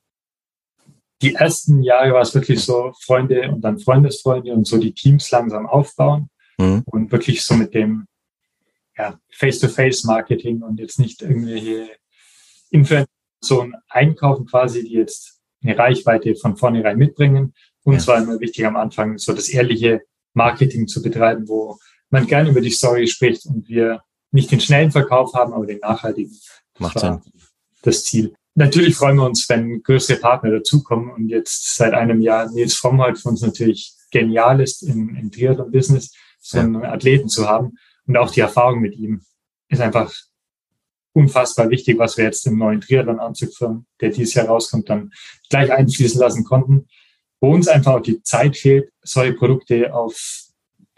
Die 1.22 1.34
ersten 1.34 1.82
Jahre 1.82 2.12
war 2.14 2.22
es 2.22 2.34
wirklich 2.34 2.60
so 2.60 2.92
Freunde 3.02 3.50
und 3.50 3.60
dann 3.60 3.78
Freundesfreunde 3.78 4.52
und 4.52 4.66
so 4.66 4.78
die 4.78 4.94
Teams 4.94 5.30
langsam 5.30 5.66
aufbauen 5.66 6.30
mhm. 6.58 6.82
und 6.86 7.12
wirklich 7.12 7.42
so 7.44 7.54
mit 7.54 7.74
dem 7.74 8.06
ja, 8.96 9.18
Face-to-Face-Marketing 9.30 10.62
und 10.62 10.78
jetzt 10.78 10.98
nicht 10.98 11.22
irgendwelche 11.22 11.88
Influencer 12.70 13.06
einkaufen 13.88 14.46
quasi, 14.46 14.82
die 14.82 14.94
jetzt 14.94 15.40
eine 15.62 15.76
Reichweite 15.76 16.34
von 16.36 16.56
vornherein 16.56 16.96
mitbringen. 16.96 17.54
Uns 17.84 18.06
ja. 18.06 18.14
war 18.14 18.22
immer 18.22 18.40
wichtig 18.40 18.66
am 18.66 18.76
Anfang, 18.76 19.18
so 19.18 19.32
das 19.32 19.48
ehrliche 19.48 20.02
Marketing 20.34 20.86
zu 20.86 21.02
betreiben, 21.02 21.48
wo 21.48 21.78
man 22.10 22.26
gerne 22.26 22.50
über 22.50 22.60
die 22.60 22.70
Story 22.70 23.06
spricht 23.06 23.46
und 23.46 23.68
wir 23.68 24.02
nicht 24.32 24.50
den 24.50 24.60
schnellen 24.60 24.90
Verkauf 24.90 25.34
haben, 25.34 25.52
aber 25.52 25.66
den 25.66 25.78
nachhaltigen. 25.80 26.32
Das 26.74 26.80
Macht 26.80 27.00
Sinn. 27.00 27.20
Das 27.82 28.04
Ziel. 28.04 28.34
Natürlich 28.54 28.96
freuen 28.96 29.16
wir 29.16 29.26
uns, 29.26 29.48
wenn 29.48 29.82
größere 29.82 30.18
Partner 30.18 30.50
dazukommen 30.50 31.10
und 31.10 31.28
jetzt 31.28 31.76
seit 31.76 31.94
einem 31.94 32.20
Jahr 32.20 32.50
Nils 32.50 32.74
Frommholt 32.74 33.18
für 33.18 33.28
uns 33.28 33.42
natürlich 33.42 33.94
genial 34.10 34.60
ist 34.60 34.82
im, 34.82 35.14
im 35.14 35.30
Triathlon-Business, 35.30 36.12
so 36.40 36.58
einen 36.58 36.82
ja. 36.82 36.92
Athleten 36.92 37.28
zu 37.28 37.48
haben 37.48 37.76
und 38.06 38.16
auch 38.16 38.30
die 38.30 38.40
Erfahrung 38.40 38.80
mit 38.80 38.96
ihm 38.96 39.22
ist 39.68 39.80
einfach 39.80 40.12
unfassbar 41.12 41.70
wichtig, 41.70 41.98
was 41.98 42.16
wir 42.16 42.24
jetzt 42.24 42.46
im 42.46 42.58
neuen 42.58 42.80
Triathlon-Anzug, 42.80 43.50
der 44.00 44.10
dieses 44.10 44.34
Jahr 44.34 44.46
rauskommt, 44.46 44.88
dann 44.88 45.12
gleich 45.48 45.72
einfließen 45.72 46.20
lassen 46.20 46.44
konnten. 46.44 46.88
Wo 47.40 47.52
uns 47.54 47.68
einfach 47.68 47.94
auch 47.94 48.00
die 48.00 48.22
Zeit 48.22 48.56
fehlt, 48.56 48.90
solche 49.02 49.32
Produkte 49.32 49.94
auf, 49.94 50.44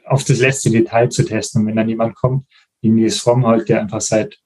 auf 0.04 0.24
das 0.24 0.38
letzte 0.38 0.70
Detail 0.70 1.08
zu 1.08 1.24
testen. 1.24 1.62
Und 1.62 1.68
wenn 1.68 1.76
dann 1.76 1.88
jemand 1.88 2.16
kommt, 2.16 2.46
wie 2.80 2.90
Nils 2.90 3.18
Frommholt, 3.20 3.68
der 3.68 3.80
einfach 3.80 4.00
seit 4.00 4.38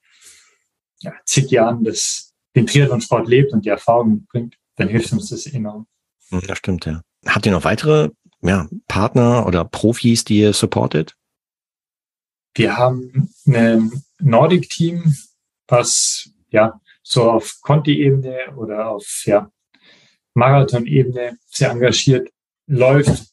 ja, 1.00 1.12
zig 1.24 1.50
Jahren 1.50 1.84
das, 1.84 2.34
den 2.56 2.66
Triathlon-Sport 2.66 3.28
lebt 3.28 3.52
und 3.52 3.64
die 3.64 3.68
Erfahrung 3.68 4.26
bringt, 4.26 4.56
dann 4.76 4.88
hilft 4.88 5.12
uns 5.12 5.28
das 5.28 5.46
enorm. 5.46 5.86
Hm, 6.30 6.42
das 6.46 6.58
stimmt, 6.58 6.86
ja. 6.86 7.02
Habt 7.26 7.46
ihr 7.46 7.52
noch 7.52 7.64
weitere 7.64 8.10
ja, 8.42 8.68
Partner 8.88 9.46
oder 9.46 9.64
Profis, 9.64 10.24
die 10.24 10.40
ihr 10.40 10.52
supportet? 10.52 11.14
Wir 12.54 12.76
haben 12.76 13.30
ein 13.46 14.02
Nordic-Team, 14.18 15.14
was 15.68 16.30
ja 16.48 16.80
so 17.02 17.30
auf 17.30 17.58
Conti-Ebene 17.60 18.56
oder 18.56 18.88
auf 18.88 19.22
ja, 19.26 19.50
Marathon-Ebene 20.34 21.36
sehr 21.46 21.70
engagiert 21.70 22.30
läuft, 22.66 23.26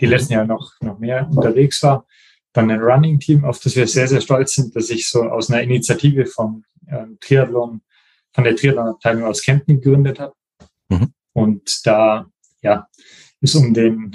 die 0.00 0.06
letzten 0.06 0.34
Jahre 0.34 0.46
noch, 0.46 0.72
noch 0.80 0.98
mehr 0.98 1.28
unterwegs 1.30 1.82
war. 1.82 2.06
Dann 2.52 2.70
ein 2.70 2.80
Running-Team, 2.80 3.44
auf 3.44 3.60
das 3.60 3.76
wir 3.76 3.86
sehr, 3.86 4.08
sehr 4.08 4.20
stolz 4.20 4.54
sind, 4.54 4.74
dass 4.74 4.88
sich 4.88 5.08
so 5.08 5.22
aus 5.22 5.50
einer 5.50 5.62
Initiative 5.62 6.26
vom 6.26 6.64
ähm, 6.88 7.18
Triathlon, 7.20 7.82
von 8.36 8.44
der 8.44 8.54
Triathlon-Abteilung 8.54 9.24
aus 9.24 9.42
Kempten 9.42 9.80
gegründet 9.80 10.20
hat. 10.20 10.34
Mhm. 10.90 11.12
Und 11.32 11.86
da 11.86 12.26
ja, 12.60 12.86
ist 13.40 13.54
um 13.54 13.72
den, 13.72 14.14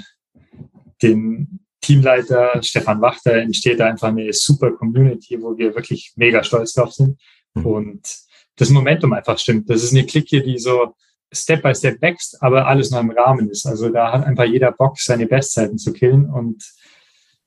den 1.02 1.58
Teamleiter 1.80 2.62
Stefan 2.62 3.00
Wachter 3.00 3.34
entsteht 3.34 3.80
da 3.80 3.86
einfach 3.86 4.08
eine 4.08 4.32
super 4.32 4.70
Community, 4.70 5.42
wo 5.42 5.58
wir 5.58 5.74
wirklich 5.74 6.12
mega 6.14 6.44
stolz 6.44 6.72
drauf 6.74 6.92
sind. 6.92 7.20
Mhm. 7.54 7.66
Und 7.66 8.16
das 8.54 8.70
Momentum 8.70 9.12
einfach 9.12 9.38
stimmt. 9.38 9.68
Das 9.68 9.82
ist 9.82 9.92
eine 9.92 10.06
Clique, 10.06 10.40
die 10.40 10.58
so 10.58 10.94
Step 11.32 11.62
by 11.62 11.74
Step 11.74 12.00
wächst, 12.00 12.40
aber 12.40 12.68
alles 12.68 12.92
noch 12.92 13.00
im 13.00 13.10
Rahmen 13.10 13.50
ist. 13.50 13.66
Also 13.66 13.88
da 13.88 14.12
hat 14.12 14.24
einfach 14.24 14.44
jeder 14.44 14.70
Bock, 14.70 15.00
seine 15.00 15.26
Bestzeiten 15.26 15.78
zu 15.78 15.92
killen 15.92 16.30
und 16.30 16.62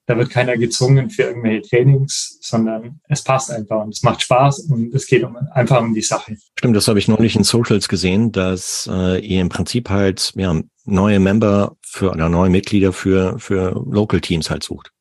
da 0.07 0.17
wird 0.17 0.29
keiner 0.29 0.55
gezwungen 0.57 1.09
für 1.09 1.23
irgendwelche 1.23 1.67
Trainings, 1.67 2.37
sondern 2.41 2.99
es 3.09 3.23
passt 3.23 3.51
einfach 3.51 3.83
und 3.83 3.93
es 3.93 4.03
macht 4.03 4.21
Spaß 4.21 4.67
und 4.69 4.93
es 4.93 5.07
geht 5.07 5.23
um, 5.23 5.35
einfach 5.51 5.81
um 5.81 5.93
die 5.93 6.01
Sache. 6.01 6.37
Stimmt, 6.57 6.75
das 6.75 6.87
habe 6.87 6.99
ich 6.99 7.07
neulich 7.07 7.35
in 7.35 7.43
Socials 7.43 7.87
gesehen, 7.87 8.31
dass 8.31 8.89
äh, 8.91 9.19
ihr 9.19 9.41
im 9.41 9.49
Prinzip 9.49 9.89
halt 9.89 10.31
ja, 10.35 10.61
neue 10.85 11.19
Member 11.19 11.75
für 11.81 12.11
oder 12.11 12.29
neue 12.29 12.49
Mitglieder 12.49 12.93
für, 12.93 13.39
für 13.39 13.71
Local 13.89 14.21
Teams 14.21 14.49
halt 14.49 14.63
sucht. 14.63 14.91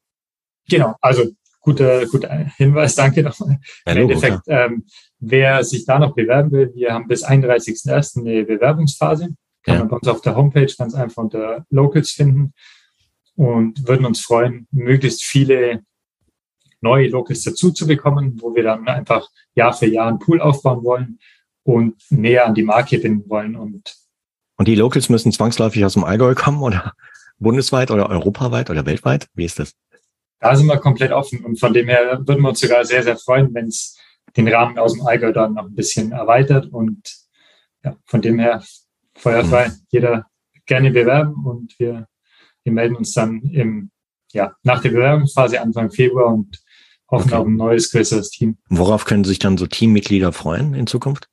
Genau, 0.68 0.94
also 1.02 1.24
guter, 1.60 2.06
guter 2.06 2.30
Hinweis, 2.56 2.94
danke 2.94 3.22
nochmal. 3.22 3.58
Ja, 3.86 3.92
Im 3.92 3.98
Endeffekt, 3.98 4.40
ähm, 4.46 4.86
wer 5.18 5.62
sich 5.64 5.84
da 5.84 5.98
noch 5.98 6.14
bewerben 6.14 6.50
will, 6.50 6.72
wir 6.74 6.92
haben 6.92 7.08
bis 7.08 7.26
31.01. 7.26 8.20
eine 8.20 8.44
Bewerbungsphase. 8.44 9.34
Kann 9.64 9.74
ja. 9.74 9.80
man 9.80 9.88
bei 9.88 9.96
uns 9.96 10.08
auf 10.08 10.20
der 10.22 10.36
Homepage 10.36 10.72
ganz 10.78 10.94
einfach 10.94 11.22
unter 11.22 11.66
Locals 11.70 12.10
finden 12.10 12.54
und 13.36 13.86
würden 13.86 14.06
uns 14.06 14.20
freuen, 14.20 14.66
möglichst 14.70 15.24
viele 15.24 15.82
neue 16.80 17.08
Locals 17.08 17.42
dazu 17.42 17.72
zu 17.72 17.86
bekommen, 17.86 18.38
wo 18.40 18.54
wir 18.54 18.62
dann 18.62 18.86
einfach 18.86 19.28
Jahr 19.54 19.72
für 19.72 19.86
Jahr 19.86 20.08
einen 20.08 20.18
Pool 20.18 20.40
aufbauen 20.40 20.84
wollen 20.84 21.18
und 21.64 21.94
näher 22.10 22.46
an 22.46 22.54
die 22.54 22.62
Marke 22.62 22.98
binden 22.98 23.28
wollen. 23.28 23.56
Und, 23.56 23.96
und 24.56 24.68
die 24.68 24.74
Locals 24.74 25.08
müssen 25.08 25.32
zwangsläufig 25.32 25.84
aus 25.84 25.94
dem 25.94 26.04
Allgäu 26.04 26.34
kommen 26.34 26.62
oder 26.62 26.92
bundesweit 27.38 27.90
oder 27.90 28.08
europaweit 28.10 28.70
oder 28.70 28.86
weltweit? 28.86 29.26
Wie 29.34 29.44
ist 29.44 29.58
das? 29.58 29.74
Da 30.40 30.54
sind 30.54 30.66
wir 30.66 30.76
komplett 30.76 31.10
offen 31.10 31.44
und 31.44 31.58
von 31.58 31.72
dem 31.72 31.88
her 31.88 32.20
würden 32.26 32.42
wir 32.42 32.50
uns 32.50 32.60
sogar 32.60 32.84
sehr, 32.84 33.02
sehr 33.02 33.16
freuen, 33.16 33.52
wenn 33.54 33.66
es 33.66 33.98
den 34.36 34.46
Rahmen 34.48 34.78
aus 34.78 34.92
dem 34.92 35.06
Allgäu 35.06 35.32
dann 35.32 35.54
noch 35.54 35.64
ein 35.64 35.74
bisschen 35.74 36.12
erweitert 36.12 36.66
und 36.66 37.00
ja, 37.82 37.96
von 38.04 38.20
dem 38.20 38.38
her 38.38 38.62
feuerfrei. 39.16 39.68
Mhm. 39.68 39.72
Jeder 39.90 40.26
gerne 40.66 40.90
bewerben 40.90 41.46
und 41.46 41.78
wir 41.78 42.06
wir 42.64 42.72
melden 42.72 42.96
uns 42.96 43.12
dann 43.12 43.42
im, 43.42 43.90
ja, 44.33 44.55
nach 44.62 44.83
der 44.83 44.90
Bewerbungsphase 44.90 45.61
Anfang 45.61 45.90
Februar 45.90 46.33
und 46.33 46.59
hoffen 47.11 47.29
okay. 47.29 47.37
auf 47.37 47.46
ein 47.46 47.57
neues, 47.57 47.90
größeres 47.92 48.31
Team. 48.31 48.59
Worauf 48.68 49.05
können 49.05 49.24
sich 49.24 49.38
dann 49.38 49.57
so 49.57 49.66
Teammitglieder 49.66 50.33
freuen 50.33 50.74
in 50.74 50.87
Zukunft? 50.87 51.29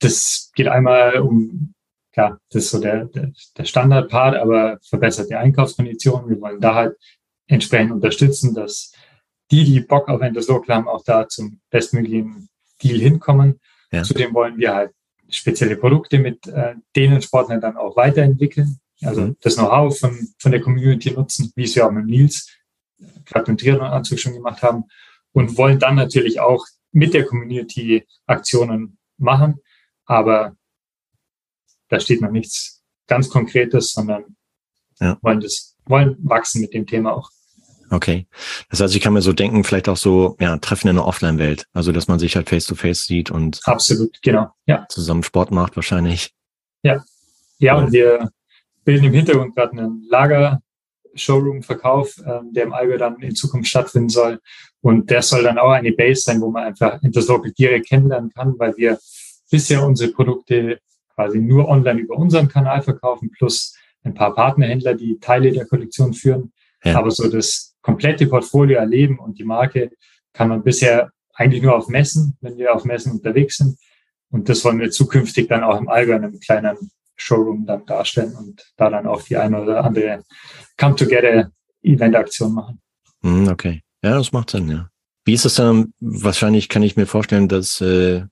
Das 0.00 0.50
geht 0.54 0.68
einmal 0.68 1.20
um, 1.20 1.74
klar, 2.12 2.40
das 2.50 2.64
ist 2.64 2.70
so 2.70 2.80
der, 2.80 3.04
der, 3.06 3.32
der 3.56 3.64
Standardpart, 3.64 4.36
aber 4.36 4.78
verbesserte 4.82 5.38
Einkaufskonditionen. 5.38 6.30
Wir 6.30 6.40
wollen 6.40 6.60
da 6.60 6.74
halt 6.74 6.96
entsprechend 7.46 7.92
unterstützen, 7.92 8.54
dass 8.54 8.92
die, 9.50 9.64
die 9.64 9.80
Bock 9.80 10.08
auf 10.08 10.20
Endless 10.20 10.48
Local 10.48 10.76
haben, 10.76 10.88
auch 10.88 11.04
da 11.04 11.28
zum 11.28 11.60
bestmöglichen 11.70 12.48
Deal 12.82 12.98
hinkommen. 12.98 13.60
Ja. 13.92 14.02
Zudem 14.04 14.32
wollen 14.32 14.56
wir 14.56 14.74
halt 14.74 14.92
spezielle 15.28 15.76
Produkte 15.76 16.18
mit 16.18 16.46
äh, 16.46 16.74
denen 16.96 17.20
Sportlern 17.20 17.60
dann 17.60 17.76
auch 17.76 17.96
weiterentwickeln. 17.96 18.78
Also 19.02 19.22
mhm. 19.22 19.36
das 19.40 19.56
Know-how 19.56 19.98
von, 19.98 20.28
von 20.38 20.52
der 20.52 20.60
Community 20.60 21.10
nutzen, 21.10 21.52
wie 21.56 21.64
es 21.64 21.74
wir 21.74 21.86
auch 21.86 21.90
mit 21.90 22.06
Nils, 22.06 22.48
gerade 23.24 23.50
im 23.50 23.56
Triathlon-Anzug 23.56 24.18
schon 24.18 24.34
gemacht 24.34 24.62
haben. 24.62 24.84
Und 25.32 25.56
wollen 25.56 25.78
dann 25.78 25.94
natürlich 25.94 26.40
auch 26.40 26.66
mit 26.92 27.14
der 27.14 27.24
Community 27.24 28.06
Aktionen 28.26 28.98
machen. 29.16 29.60
Aber 30.06 30.56
da 31.88 32.00
steht 32.00 32.20
noch 32.20 32.30
nichts 32.30 32.82
ganz 33.06 33.28
Konkretes, 33.28 33.92
sondern 33.92 34.36
ja. 34.98 35.18
wollen 35.22 35.40
das, 35.40 35.76
wollen 35.84 36.16
wachsen 36.20 36.60
mit 36.60 36.74
dem 36.74 36.86
Thema 36.86 37.14
auch. 37.14 37.30
Okay. 37.90 38.26
Das 38.70 38.80
heißt, 38.80 38.94
ich 38.94 39.00
kann 39.00 39.12
mir 39.12 39.22
so 39.22 39.32
denken, 39.32 39.64
vielleicht 39.64 39.88
auch 39.88 39.96
so, 39.96 40.36
ja, 40.38 40.56
Treffen 40.58 40.88
in 40.88 40.96
der 40.96 41.06
Offline-Welt. 41.06 41.66
Also, 41.72 41.90
dass 41.90 42.06
man 42.06 42.20
sich 42.20 42.36
halt 42.36 42.48
face 42.48 42.66
to 42.66 42.76
face 42.76 43.04
sieht 43.04 43.30
und. 43.30 43.60
Absolut, 43.64 44.22
genau, 44.22 44.48
ja. 44.66 44.86
Zusammen 44.88 45.24
Sport 45.24 45.50
macht 45.50 45.76
wahrscheinlich. 45.76 46.32
Ja. 46.82 47.04
Ja, 47.58 47.76
und 47.76 47.92
wir, 47.92 48.30
bilden 48.90 49.06
im 49.06 49.12
Hintergrund 49.12 49.54
gerade 49.54 49.78
einen 49.78 50.02
Lager-Showroom-Verkauf, 50.08 52.16
ähm, 52.26 52.52
der 52.52 52.64
im 52.64 52.72
Allgäu 52.72 52.98
dann 52.98 53.20
in 53.20 53.36
Zukunft 53.36 53.68
stattfinden 53.68 54.08
soll. 54.08 54.40
Und 54.80 55.08
der 55.10 55.22
soll 55.22 55.44
dann 55.44 55.58
auch 55.58 55.70
eine 55.70 55.92
Base 55.92 56.22
sein, 56.22 56.40
wo 56.40 56.50
man 56.50 56.64
einfach 56.64 57.00
Interlocal 57.00 57.52
direkt 57.52 57.88
kennenlernen 57.88 58.32
kann, 58.34 58.58
weil 58.58 58.76
wir 58.76 58.98
bisher 59.48 59.86
unsere 59.86 60.10
Produkte 60.10 60.80
quasi 61.14 61.38
nur 61.38 61.68
online 61.68 62.00
über 62.00 62.16
unseren 62.16 62.48
Kanal 62.48 62.82
verkaufen, 62.82 63.30
plus 63.30 63.76
ein 64.02 64.14
paar 64.14 64.34
Partnerhändler, 64.34 64.94
die 64.94 65.20
Teile 65.20 65.52
der 65.52 65.66
Kollektion 65.66 66.12
führen. 66.12 66.52
Ja. 66.82 66.98
Aber 66.98 67.12
so 67.12 67.30
das 67.30 67.76
komplette 67.82 68.26
Portfolio 68.26 68.78
erleben 68.78 69.20
und 69.20 69.38
die 69.38 69.44
Marke 69.44 69.92
kann 70.32 70.48
man 70.48 70.64
bisher 70.64 71.12
eigentlich 71.34 71.62
nur 71.62 71.76
auf 71.76 71.86
Messen, 71.86 72.36
wenn 72.40 72.58
wir 72.58 72.74
auf 72.74 72.84
Messen 72.84 73.12
unterwegs 73.12 73.58
sind. 73.58 73.78
Und 74.30 74.48
das 74.48 74.64
wollen 74.64 74.80
wir 74.80 74.90
zukünftig 74.90 75.46
dann 75.46 75.62
auch 75.62 75.78
im 75.78 75.88
Allgäu 75.88 76.16
in 76.16 76.24
einem 76.24 76.40
kleinen 76.40 76.66
Showroom 77.20 77.66
dann 77.66 77.84
darstellen 77.86 78.34
und 78.34 78.72
da 78.76 78.88
dann 78.88 79.06
auch 79.06 79.22
die 79.22 79.36
eine 79.36 79.60
oder 79.60 79.84
andere 79.84 80.22
Come-Together-Event-Aktion 80.78 82.54
machen. 82.54 82.80
Hm, 83.22 83.48
okay. 83.48 83.82
Ja, 84.02 84.16
das 84.16 84.32
macht 84.32 84.50
Sinn, 84.50 84.70
ja. 84.70 84.88
Wie 85.26 85.34
ist 85.34 85.44
es 85.44 85.56
dann? 85.56 85.92
Wahrscheinlich 86.00 86.70
kann 86.70 86.82
ich 86.82 86.96
mir 86.96 87.06
vorstellen, 87.06 87.48
dass 87.48 87.80
äh, 87.82 88.22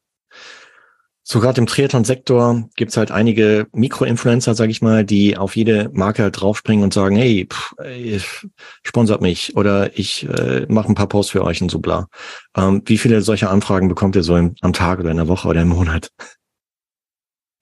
so 1.22 1.40
gerade 1.40 1.60
im 1.60 1.66
Triathlon-Sektor 1.66 2.70
gibt's 2.74 2.96
halt 2.96 3.10
einige 3.10 3.66
Mikro-Influencer, 3.74 4.54
sage 4.54 4.70
ich 4.70 4.80
mal, 4.80 5.04
die 5.04 5.36
auf 5.36 5.56
jede 5.56 5.90
Marke 5.92 6.22
halt 6.22 6.40
draufspringen 6.40 6.82
und 6.82 6.94
sagen, 6.94 7.16
hey, 7.16 7.46
pff, 7.46 8.46
sponsert 8.82 9.20
mich 9.20 9.54
oder 9.54 9.98
ich 9.98 10.26
äh, 10.26 10.64
mache 10.70 10.88
ein 10.88 10.94
paar 10.94 11.08
Posts 11.08 11.32
für 11.32 11.44
euch 11.44 11.60
und 11.60 11.70
so 11.70 11.80
bla. 11.80 12.08
Ähm, 12.56 12.80
wie 12.86 12.96
viele 12.96 13.20
solcher 13.20 13.50
Anfragen 13.50 13.88
bekommt 13.88 14.16
ihr 14.16 14.22
so 14.22 14.36
im, 14.36 14.54
am 14.62 14.72
Tag 14.72 15.00
oder 15.00 15.10
in 15.10 15.18
der 15.18 15.28
Woche 15.28 15.48
oder 15.48 15.60
im 15.60 15.68
Monat? 15.68 16.08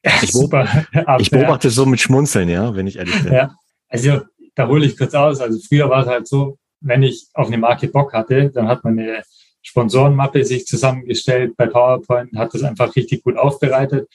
Ich, 0.02 0.32
Super. 0.32 0.87
ich 1.18 1.30
beobachte 1.30 1.70
so 1.70 1.87
mit 1.87 2.00
Schmunzeln, 2.00 2.48
ja, 2.48 2.74
wenn 2.74 2.87
ich 2.87 2.96
ehrlich 2.96 3.22
bin. 3.22 3.32
Ja, 3.32 3.54
also 3.88 4.20
da 4.54 4.68
hole 4.68 4.87
ich 4.87 4.96
kurz 4.96 5.14
aus. 5.14 5.40
Also 5.40 5.59
früher 5.61 5.88
war 5.88 6.02
es 6.02 6.09
halt 6.09 6.28
so, 6.28 6.59
wenn 6.80 7.02
ich 7.02 7.28
auf 7.35 7.48
eine 7.48 7.59
Marke 7.59 7.88
Bock 7.88 8.12
hatte, 8.12 8.50
dann 8.50 8.68
hat 8.68 8.85
man 8.85 8.98
eine 8.98 9.22
Sponsorenmappe 9.62 10.44
sich 10.44 10.66
zusammengestellt 10.66 11.56
bei 11.56 11.66
PowerPoint, 11.66 12.37
hat 12.37 12.54
das 12.54 12.62
einfach 12.62 12.94
richtig 12.94 13.24
gut 13.24 13.37
aufbereitet, 13.37 14.09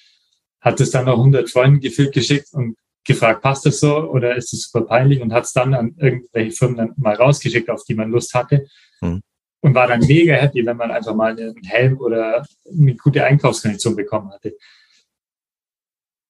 hat 0.62 0.80
es 0.80 0.92
dann 0.92 1.06
noch 1.06 1.18
100 1.18 1.50
Freunden 1.50 1.80
gefüllt 1.80 2.14
geschickt 2.14 2.48
und 2.54 2.78
gefragt, 3.04 3.42
passt 3.42 3.66
das 3.66 3.80
so 3.80 3.98
oder 4.10 4.36
ist 4.36 4.54
es 4.54 4.70
super 4.70 4.86
peinlich 4.86 5.22
und 5.22 5.34
hat 5.34 5.46
es 5.46 5.54
dann 5.54 5.74
an 5.74 5.96
irgendwelche 5.98 6.52
Firmen 6.52 6.78
dann 6.78 6.94
mal 6.98 7.16
rausgeschickt, 7.16 7.70
auf 7.70 7.84
die 7.84 7.96
man 7.96 8.12
Lust 8.12 8.34
hatte. 8.34 8.66
Hm. 9.02 9.22
Und 9.64 9.76
war 9.76 9.88
dann 9.88 10.00
mega 10.00 10.34
happy, 10.34 10.66
wenn 10.66 10.78
man 10.78 10.90
einfach 10.90 11.14
mal 11.14 11.32
einen 11.32 11.64
Helm 11.64 12.00
oder 12.00 12.46
eine 12.66 12.96
gute 12.96 13.24
Einkaufskondition 13.24 13.96
bekommen 13.96 14.32
hatte 14.32 14.56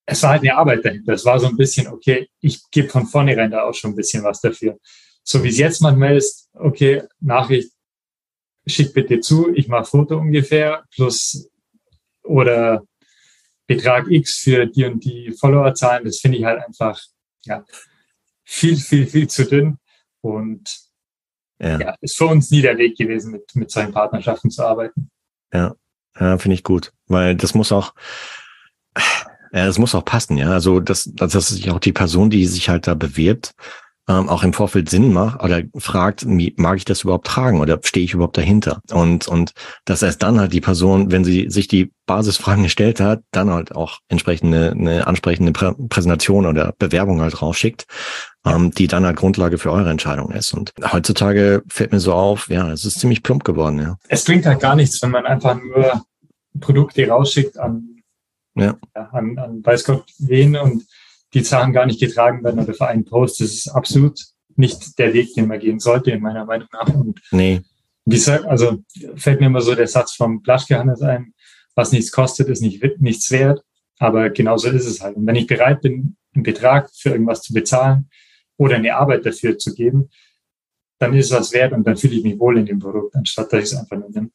es 0.06 0.24
war 0.24 0.32
halt 0.32 0.42
eine 0.42 0.56
Arbeit 0.56 0.84
dahinter. 0.84 1.14
Es 1.14 1.26
war 1.26 1.40
so 1.40 1.48
ein 1.48 1.58
bisschen, 1.58 1.88
okay, 1.88 2.30
ich 2.40 2.62
gebe 2.72 2.90
von 2.90 3.06
vornherein 3.06 3.52
da 3.52 3.64
auch 3.64 3.74
schon 3.74 3.92
ein 3.92 3.96
bisschen 3.96 4.24
was 4.24 4.42
dafür. 4.42 4.78
So 5.24 5.44
wie 5.44 5.50
es 5.50 5.58
jetzt 5.58 5.82
manchmal 5.82 6.18
ist, 6.18 6.50
okay, 6.54 7.04
Nachricht, 7.20 7.72
schick 8.66 8.94
bitte 8.94 9.20
zu, 9.20 9.54
ich 9.54 9.68
mache 9.68 9.86
Foto 9.86 10.18
ungefähr, 10.18 10.84
plus 10.94 11.50
oder 12.24 12.84
Betrag 13.68 14.10
X 14.10 14.40
für 14.40 14.66
die 14.66 14.86
und 14.86 15.04
die 15.04 15.32
Followerzahlen, 15.32 16.06
das 16.06 16.20
finde 16.20 16.38
ich 16.38 16.44
halt 16.44 16.64
einfach 16.66 17.00
ja, 17.46 17.64
viel, 18.44 18.78
viel, 18.78 19.08
viel 19.08 19.28
zu 19.28 19.46
dünn. 19.46 19.78
Und 20.22 20.70
ja. 21.60 21.80
ja, 21.80 21.96
ist 22.02 22.18
für 22.18 22.26
uns 22.26 22.52
nie 22.52 22.62
der 22.62 22.78
Weg 22.78 22.98
gewesen, 22.98 23.32
mit, 23.32 23.56
mit 23.56 23.72
solchen 23.72 23.94
Partnerschaften 23.94 24.50
zu 24.50 24.64
arbeiten. 24.64 25.10
Ja, 25.54 25.76
ja 26.20 26.38
finde 26.38 26.56
ich 26.56 26.64
gut, 26.64 26.92
weil 27.08 27.36
das 27.36 27.54
muss 27.54 27.72
auch, 27.72 27.94
ja, 29.54 29.68
es 29.68 29.78
muss 29.78 29.96
auch 29.96 30.06
passen, 30.06 30.38
ja. 30.38 30.52
Also, 30.52 30.80
dass, 30.80 31.10
dass 31.14 31.34
sich 31.34 31.70
auch 31.72 31.80
die 31.80 31.94
Person, 31.94 32.30
die 32.30 32.46
sich 32.46 32.70
halt 32.70 32.88
da 32.88 32.94
bewirbt, 32.94 33.54
ähm, 34.08 34.30
auch 34.30 34.44
im 34.44 34.54
Vorfeld 34.54 34.90
Sinn 34.90 35.14
macht 35.14 35.44
oder 35.44 35.62
fragt, 35.78 36.26
mag 36.26 36.78
ich 36.78 36.86
das 36.86 37.04
überhaupt 37.04 37.28
tragen 37.28 37.60
oder 37.60 37.80
stehe 37.84 38.04
ich 38.04 38.14
überhaupt 38.14 38.38
dahinter? 38.38 38.82
Und, 38.92 39.28
und 39.28 39.52
dass 39.86 40.02
erst 40.02 40.24
dann 40.24 40.40
halt 40.40 40.54
die 40.54 40.62
Person, 40.62 41.12
wenn 41.12 41.24
sie 41.24 41.50
sich 41.50 41.68
die 41.68 41.92
Basisfragen 42.08 42.64
gestellt 42.64 43.00
hat, 43.00 43.22
dann 43.32 43.52
halt 43.52 43.76
auch 43.76 44.00
entsprechend 44.10 44.54
eine, 44.54 44.72
eine 44.72 45.08
ansprechende 45.08 45.52
Prä 45.52 45.74
Präsentation 45.90 46.46
oder 46.46 46.74
Bewerbung 46.80 47.22
halt 47.22 47.42
rausschickt, 47.42 47.86
ähm, 48.46 48.72
die 48.72 48.88
dann 48.88 49.06
halt 49.06 49.18
Grundlage 49.18 49.58
für 49.58 49.72
eure 49.72 49.92
Entscheidung 49.92 50.32
ist. 50.32 50.54
Und 50.54 50.74
heutzutage 50.92 51.62
fällt 51.70 51.92
mir 51.92 52.00
so 52.00 52.14
auf, 52.14 52.50
ja, 52.50 52.72
es 52.72 52.86
ist 52.86 53.00
ziemlich 53.00 53.24
plump 53.24 53.44
geworden, 53.44 53.80
ja. 53.80 53.98
Es 54.08 54.24
bringt 54.24 54.46
halt 54.46 54.60
gar 54.60 54.76
nichts, 54.76 55.02
wenn 55.02 55.12
man 55.12 55.26
einfach 55.26 55.56
nur 55.56 56.04
Produkte 56.60 57.08
rausschickt 57.08 57.58
an 57.58 57.91
ja. 58.56 58.78
an, 58.94 59.38
an 59.38 59.66
weiß 59.66 59.86
Gott 59.86 60.06
wen 60.20 60.56
und 60.56 60.86
die 61.34 61.44
Sachen 61.44 61.74
gar 61.74 61.86
nicht 61.86 62.00
getragen 62.00 62.44
werden 62.44 62.60
oder 62.60 62.74
für 62.74 62.88
einen 62.88 63.06
Post. 63.06 63.40
Das 63.40 63.52
ist 63.52 63.70
absolut 63.70 64.20
nicht 64.56 65.00
der 65.00 65.14
Weg, 65.14 65.34
den 65.34 65.48
man 65.48 65.60
gehen 65.60 65.80
sollte, 65.80 66.12
in 66.12 66.22
meiner 66.22 66.46
Meinung 66.46 66.68
nach. 66.74 66.94
Und 66.94 67.22
nee. 67.32 67.62
wie 68.06 68.16
gesagt, 68.16 68.46
also 68.46 68.84
fällt 69.16 69.40
mir 69.40 69.48
immer 69.48 69.62
so 69.62 69.76
der 69.76 69.88
Satz 69.88 70.14
vom 70.14 70.44
Plaschke 70.44 70.78
Hannes 70.78 71.02
ein, 71.02 71.34
was 71.76 71.92
nichts 71.92 72.12
kostet, 72.12 72.50
ist 72.50 72.62
nicht, 72.62 72.84
nichts 73.00 73.32
wert. 73.32 73.64
Aber 74.00 74.30
genauso 74.30 74.70
ist 74.70 74.86
es 74.86 75.02
halt. 75.02 75.16
Und 75.16 75.26
wenn 75.26 75.36
ich 75.36 75.48
bereit 75.48 75.82
bin, 75.82 76.18
einen 76.34 76.44
Betrag 76.44 76.90
für 76.94 77.10
irgendwas 77.10 77.42
zu 77.42 77.54
bezahlen 77.54 78.10
oder 78.58 78.76
eine 78.76 78.96
Arbeit 78.96 79.26
dafür 79.26 79.58
zu 79.58 79.74
geben, 79.74 80.10
dann 81.00 81.14
ist 81.14 81.28
es 81.28 81.32
was 81.32 81.52
wert 81.54 81.74
und 81.74 81.86
dann 81.86 81.98
fühle 81.98 82.16
ich 82.16 82.24
mich 82.24 82.40
wohl 82.40 82.58
in 82.58 82.66
dem 82.66 82.80
Produkt, 82.80 83.16
anstatt 83.16 83.52
dass 83.52 83.60
ich 83.60 83.66
es 83.72 83.76
einfach 83.76 83.98
nur 83.98 84.10
nehme. 84.10 84.30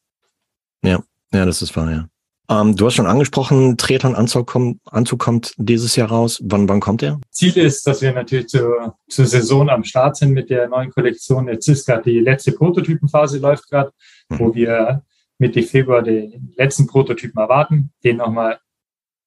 Ja, 0.82 1.02
ja, 1.32 1.44
das 1.44 1.62
ist 1.62 1.76
wahr, 1.76 1.90
ja. 1.90 2.08
Ähm, 2.48 2.76
du 2.76 2.86
hast 2.86 2.94
schon 2.94 3.06
angesprochen, 3.06 3.76
Triathlon 3.76 4.14
Anzug 4.14 4.46
kommt, 4.46 4.80
Anzug 4.86 5.18
kommt 5.18 5.54
dieses 5.56 5.96
Jahr 5.96 6.08
raus. 6.08 6.40
Wann, 6.44 6.68
wann 6.68 6.80
kommt 6.80 7.02
der? 7.02 7.20
Ziel 7.30 7.56
ist, 7.56 7.86
dass 7.86 8.02
wir 8.02 8.12
natürlich 8.12 8.48
zur, 8.48 8.96
zur 9.08 9.26
Saison 9.26 9.68
am 9.68 9.84
Start 9.84 10.16
sind 10.16 10.32
mit 10.32 10.50
der 10.50 10.68
neuen 10.68 10.90
Kollektion. 10.90 11.48
Jetzt 11.48 11.68
ist 11.68 11.86
gerade 11.86 12.10
die 12.10 12.20
letzte 12.20 12.52
Prototypenphase 12.52 13.38
läuft 13.38 13.68
gerade, 13.68 13.92
mhm. 14.28 14.38
wo 14.38 14.54
wir 14.54 15.02
Mitte 15.38 15.62
Februar 15.62 16.02
den 16.02 16.52
letzten 16.56 16.86
Prototypen 16.86 17.40
erwarten, 17.40 17.92
den 18.04 18.18
nochmal 18.18 18.58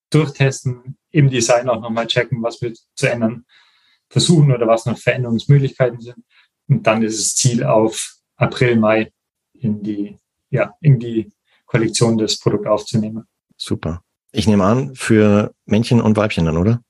durchtesten, 0.10 0.98
im 1.12 1.30
Design 1.30 1.70
auch 1.70 1.82
nochmal 1.82 2.08
checken, 2.08 2.42
was 2.42 2.62
wir 2.62 2.74
zu 2.96 3.10
ändern 3.10 3.46
versuchen 4.10 4.52
oder 4.52 4.68
was 4.68 4.86
noch 4.86 4.98
Veränderungsmöglichkeiten 4.98 6.02
sind. 6.02 6.18
Und 6.68 6.86
dann 6.86 7.04
ist 7.04 7.20
es 7.20 7.36
Ziel 7.36 7.64
auf 7.64 8.16
April, 8.38 8.76
Mai 8.78 9.12
in 9.54 9.84
die, 9.84 10.18
ja, 10.50 10.74
in 10.82 11.00
die 11.00 11.32
Kollektion 11.70 12.18
das 12.18 12.40
Produkt 12.40 12.68
aufzunehmen. 12.68 13.26
Super. 13.56 14.02
Ich 14.32 14.48
nehme 14.48 14.66
an, 14.66 14.96
für 14.96 15.54
Männchen 15.66 16.02
und 16.02 16.18
Weibchen 16.18 16.46
dann, 16.46 16.58
oder? 16.58 16.82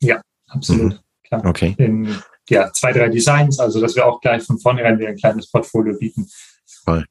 Ja, 0.00 0.20
absolut. 0.48 0.94
Mhm. 0.94 0.98
Klar. 1.22 1.44
Okay. 1.44 1.74
In 1.78 2.16
ja, 2.48 2.72
zwei, 2.72 2.92
drei 2.92 3.08
Designs, 3.08 3.60
also 3.60 3.80
dass 3.80 3.94
wir 3.94 4.06
auch 4.06 4.20
gleich 4.20 4.42
von 4.42 4.58
vornherein 4.58 4.98
wieder 4.98 5.10
ein 5.10 5.16
kleines 5.16 5.50
Portfolio 5.50 5.96
bieten. 5.96 6.28
Toll. 6.84 7.06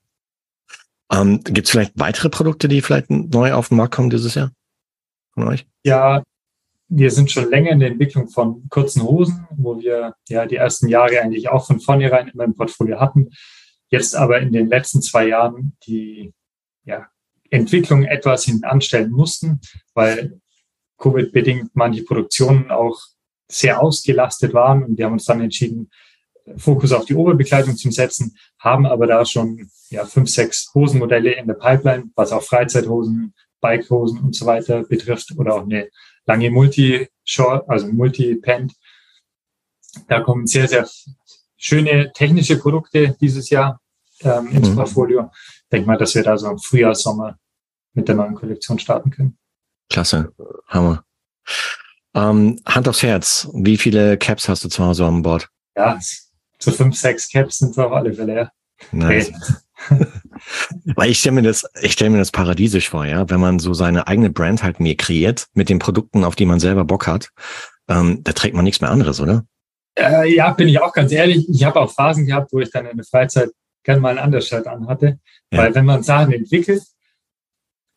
Ähm, 1.12 1.44
Gibt 1.44 1.68
es 1.68 1.72
vielleicht 1.72 1.94
weitere 1.96 2.30
Produkte, 2.30 2.68
die 2.68 2.82
vielleicht 2.82 3.10
neu 3.10 3.54
auf 3.54 3.70
den 3.70 3.78
Markt 3.78 3.94
kommen 3.94 4.10
dieses 4.10 4.36
Jahr 4.36 4.52
von 5.34 5.48
euch? 5.48 5.66
Ja, 5.84 6.24
wir 6.88 7.12
sind 7.12 7.32
schon 7.32 7.50
länger 7.50 7.72
in 7.72 7.80
der 7.80 7.90
Entwicklung 7.90 8.30
von 8.30 8.68
kurzen 8.70 9.04
Hosen, 9.04 9.48
wo 9.52 9.80
wir 9.80 10.16
ja 10.28 10.46
die 10.46 10.56
ersten 10.56 10.88
Jahre 10.88 11.22
eigentlich 11.22 11.50
auch 11.50 11.66
von 11.66 11.80
vornherein 11.80 12.30
immer 12.30 12.44
im 12.44 12.56
Portfolio 12.56 13.00
hatten. 13.00 13.30
Jetzt 13.90 14.16
aber 14.16 14.40
in 14.40 14.52
den 14.52 14.70
letzten 14.70 15.02
zwei 15.02 15.28
Jahren 15.28 15.78
die 15.86 16.34
ja, 16.84 17.08
Entwicklung 17.50 18.06
etwas 18.06 18.46
hinten 18.46 18.66
anstellen 18.66 19.12
mussten, 19.12 19.60
weil 19.94 20.40
Covid-bedingt 20.98 21.72
manche 21.74 22.04
Produktionen 22.04 22.72
auch 22.72 23.00
sehr 23.50 23.82
ausgelastet 23.82 24.54
waren 24.54 24.84
und 24.84 24.98
wir 24.98 25.06
haben 25.06 25.14
uns 25.14 25.26
dann 25.26 25.42
entschieden, 25.42 25.90
Fokus 26.58 26.92
auf 26.92 27.06
die 27.06 27.16
Oberbekleidung 27.16 27.76
zu 27.76 27.92
setzen, 27.92 28.36
haben 28.60 28.86
aber 28.86 29.08
da 29.08 29.26
schon 29.26 29.70
ja, 29.90 30.06
fünf, 30.06 30.30
sechs 30.30 30.72
Hosenmodelle 30.74 31.34
in 31.34 31.48
der 31.48 31.54
Pipeline, 31.54 32.12
was 32.16 32.32
auch 32.32 32.42
Freizeithosen, 32.42 33.34
Bikehosen 33.60 34.20
und 34.20 34.36
so 34.36 34.46
weiter 34.46 34.84
betrifft 34.84 35.32
oder 35.38 35.56
auch 35.56 35.64
eine 35.64 35.90
lange 36.26 36.50
Multi-Short, 36.50 37.70
also 37.70 37.88
Multi-Pant. 37.88 38.74
Da 40.08 40.22
kommen 40.22 40.48
sehr, 40.48 40.68
sehr 40.68 40.90
schöne 41.58 42.12
technische 42.14 42.58
Produkte 42.58 43.16
dieses 43.22 43.50
Jahr 43.50 43.81
ähm, 44.24 44.50
ins 44.50 44.70
mhm. 44.70 44.76
Portfolio 44.76 45.32
denke 45.72 45.88
mal, 45.88 45.98
dass 45.98 46.16
wir 46.16 46.24
da 46.24 46.38
so 46.38 46.50
im 46.50 46.60
Frühjahr, 46.60 46.96
Sommer 46.96 47.38
mit 47.94 48.08
der 48.08 48.16
neuen 48.16 48.36
Kollektion 48.36 48.80
starten 48.80 49.12
können. 49.12 49.38
Klasse, 49.90 50.32
Hammer. 50.68 51.04
Ähm, 52.14 52.60
Hand 52.66 52.88
aufs 52.88 53.04
Herz, 53.04 53.50
wie 53.54 53.78
viele 53.78 54.18
Caps 54.18 54.50
hast 54.50 54.64
du 54.64 54.70
zu 54.70 54.84
Hause 54.84 55.06
an 55.06 55.22
Bord? 55.22 55.50
Ja, 55.76 55.98
so 56.60 56.72
fünf, 56.72 56.98
sechs 56.98 57.30
Caps 57.30 57.60
sind 57.60 57.72
es 57.72 57.78
auf 57.78 57.92
alle 57.92 58.14
Fälle, 58.14 58.36
ja. 58.36 58.52
Nice. 58.92 59.32
Weil 60.96 61.10
ich 61.10 61.20
stelle 61.20 61.36
mir 61.36 61.42
das, 61.44 61.66
ich 61.82 61.94
stelle 61.94 62.12
mir 62.12 62.18
das 62.18 62.32
paradiesisch 62.32 62.90
vor, 62.90 63.06
ja, 63.06 63.30
wenn 63.30 63.40
man 63.40 63.60
so 63.60 63.74
seine 63.74 64.08
eigene 64.08 64.30
Brand 64.30 64.64
halt 64.64 64.80
mir 64.80 64.96
kreiert 64.98 65.48
mit 65.54 65.70
den 65.70 65.80
Produkten, 65.80 66.24
auf 66.24 66.36
die 66.36 66.46
man 66.46 66.60
selber 66.60 66.84
Bock 66.84 67.08
hat, 67.08 67.30
ähm, 67.88 68.24
da 68.24 68.34
trägt 68.34 68.56
man 68.56 68.66
nichts 68.66 68.82
mehr 68.82 68.90
anderes, 68.90 69.20
oder? 69.20 69.46
Äh, 69.98 70.34
ja, 70.34 70.52
bin 70.52 70.68
ich 70.68 70.80
auch 70.80 70.94
ganz 70.94 71.12
ehrlich. 71.12 71.48
Ich 71.50 71.64
habe 71.64 71.80
auch 71.80 71.92
Phasen 71.92 72.26
gehabt, 72.26 72.54
wo 72.54 72.60
ich 72.60 72.72
dann 72.72 72.86
in 72.86 72.98
der 72.98 73.06
Freizeit 73.06 73.50
gerne 73.84 74.02
mal 74.02 74.18
ein 74.18 74.26
Undershirt 74.26 74.68
anhatte. 74.68 75.20
Ja. 75.52 75.60
Weil 75.60 75.76
wenn 75.76 75.86
man 75.86 76.04
Sachen 76.04 76.34
entwickelt, 76.34 76.84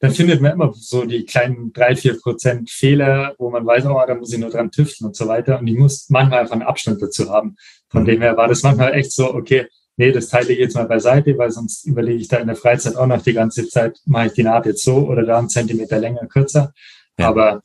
dann 0.00 0.12
findet 0.12 0.40
man 0.40 0.52
immer 0.52 0.72
so 0.74 1.04
die 1.04 1.24
kleinen 1.24 1.72
drei, 1.72 1.96
vier 1.96 2.20
Prozent 2.20 2.70
Fehler, 2.70 3.34
wo 3.38 3.50
man 3.50 3.64
weiß, 3.64 3.86
oh, 3.86 4.02
da 4.06 4.14
muss 4.14 4.32
ich 4.32 4.38
nur 4.38 4.50
dran 4.50 4.70
tüfteln 4.70 5.08
und 5.08 5.16
so 5.16 5.26
weiter. 5.28 5.58
Und 5.58 5.66
ich 5.66 5.78
muss 5.78 6.10
manchmal 6.10 6.40
einfach 6.40 6.52
einen 6.52 6.62
Abstand 6.62 7.00
dazu 7.00 7.30
haben. 7.30 7.56
Von 7.88 8.02
mhm. 8.02 8.06
dem 8.06 8.22
her 8.22 8.36
war 8.36 8.48
das 8.48 8.62
manchmal 8.62 8.92
echt 8.94 9.12
so, 9.12 9.32
okay, 9.32 9.66
nee, 9.96 10.12
das 10.12 10.28
teile 10.28 10.52
ich 10.52 10.58
jetzt 10.58 10.74
mal 10.74 10.86
beiseite, 10.86 11.38
weil 11.38 11.50
sonst 11.50 11.86
überlege 11.86 12.20
ich 12.20 12.28
da 12.28 12.38
in 12.38 12.48
der 12.48 12.56
Freizeit 12.56 12.96
auch 12.96 13.06
noch 13.06 13.22
die 13.22 13.32
ganze 13.32 13.68
Zeit, 13.68 13.98
mache 14.04 14.26
ich 14.26 14.32
die 14.32 14.42
Naht 14.42 14.66
jetzt 14.66 14.84
so 14.84 15.08
oder 15.08 15.22
da 15.24 15.38
einen 15.38 15.48
Zentimeter 15.48 15.98
länger, 15.98 16.26
kürzer. 16.26 16.74
Ja. 17.18 17.28
Aber 17.28 17.62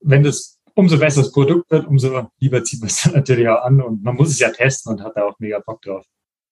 wenn 0.00 0.22
das 0.22 0.58
umso 0.74 0.98
besser 0.98 1.22
das 1.22 1.32
Produkt 1.32 1.70
wird, 1.70 1.86
umso 1.86 2.30
lieber 2.38 2.62
zieht 2.64 2.80
man 2.80 2.88
es 2.88 3.02
dann 3.02 3.12
natürlich 3.14 3.48
auch 3.48 3.64
an 3.64 3.80
und 3.80 4.02
man 4.02 4.14
muss 4.14 4.30
es 4.30 4.38
ja 4.38 4.50
testen 4.50 4.92
und 4.92 5.02
hat 5.02 5.16
da 5.16 5.24
auch 5.24 5.38
mega 5.38 5.58
Bock 5.58 5.82
drauf. 5.82 6.06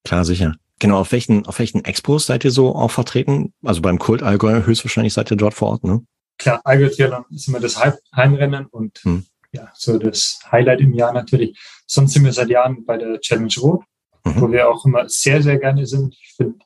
Klar, 0.04 0.24
sicher. 0.24 0.56
Genau, 0.78 1.00
auf 1.00 1.12
welchen, 1.12 1.46
auf 1.46 1.58
welchen 1.58 1.84
Expos 1.84 2.26
seid 2.26 2.44
ihr 2.44 2.50
so 2.50 2.74
auch 2.74 2.90
vertreten? 2.90 3.52
Also 3.64 3.82
beim 3.82 3.98
Kult 3.98 4.22
Allgäu 4.22 4.64
höchstwahrscheinlich 4.64 5.12
seid 5.12 5.30
ihr 5.30 5.36
dort 5.36 5.54
vor 5.54 5.70
Ort, 5.70 5.84
ne? 5.84 6.04
Klar, 6.38 6.60
Allgäu 6.64 6.88
Triathlon 6.88 7.24
ist 7.30 7.48
immer 7.48 7.58
das 7.58 7.82
Heimrennen 8.14 8.66
und 8.66 8.98
hm. 8.98 9.26
ja, 9.52 9.72
so 9.74 9.98
das 9.98 10.38
Highlight 10.52 10.80
im 10.80 10.94
Jahr 10.94 11.12
natürlich. 11.12 11.58
Sonst 11.86 12.12
sind 12.12 12.24
wir 12.24 12.32
seit 12.32 12.48
Jahren 12.48 12.84
bei 12.84 12.96
der 12.96 13.20
Challenge 13.20 13.52
Rot, 13.58 13.82
mhm. 14.24 14.40
wo 14.40 14.52
wir 14.52 14.68
auch 14.68 14.84
immer 14.84 15.08
sehr, 15.08 15.42
sehr 15.42 15.58
gerne 15.58 15.84
sind. 15.84 16.14
Ich 16.14 16.34
finde, 16.36 16.58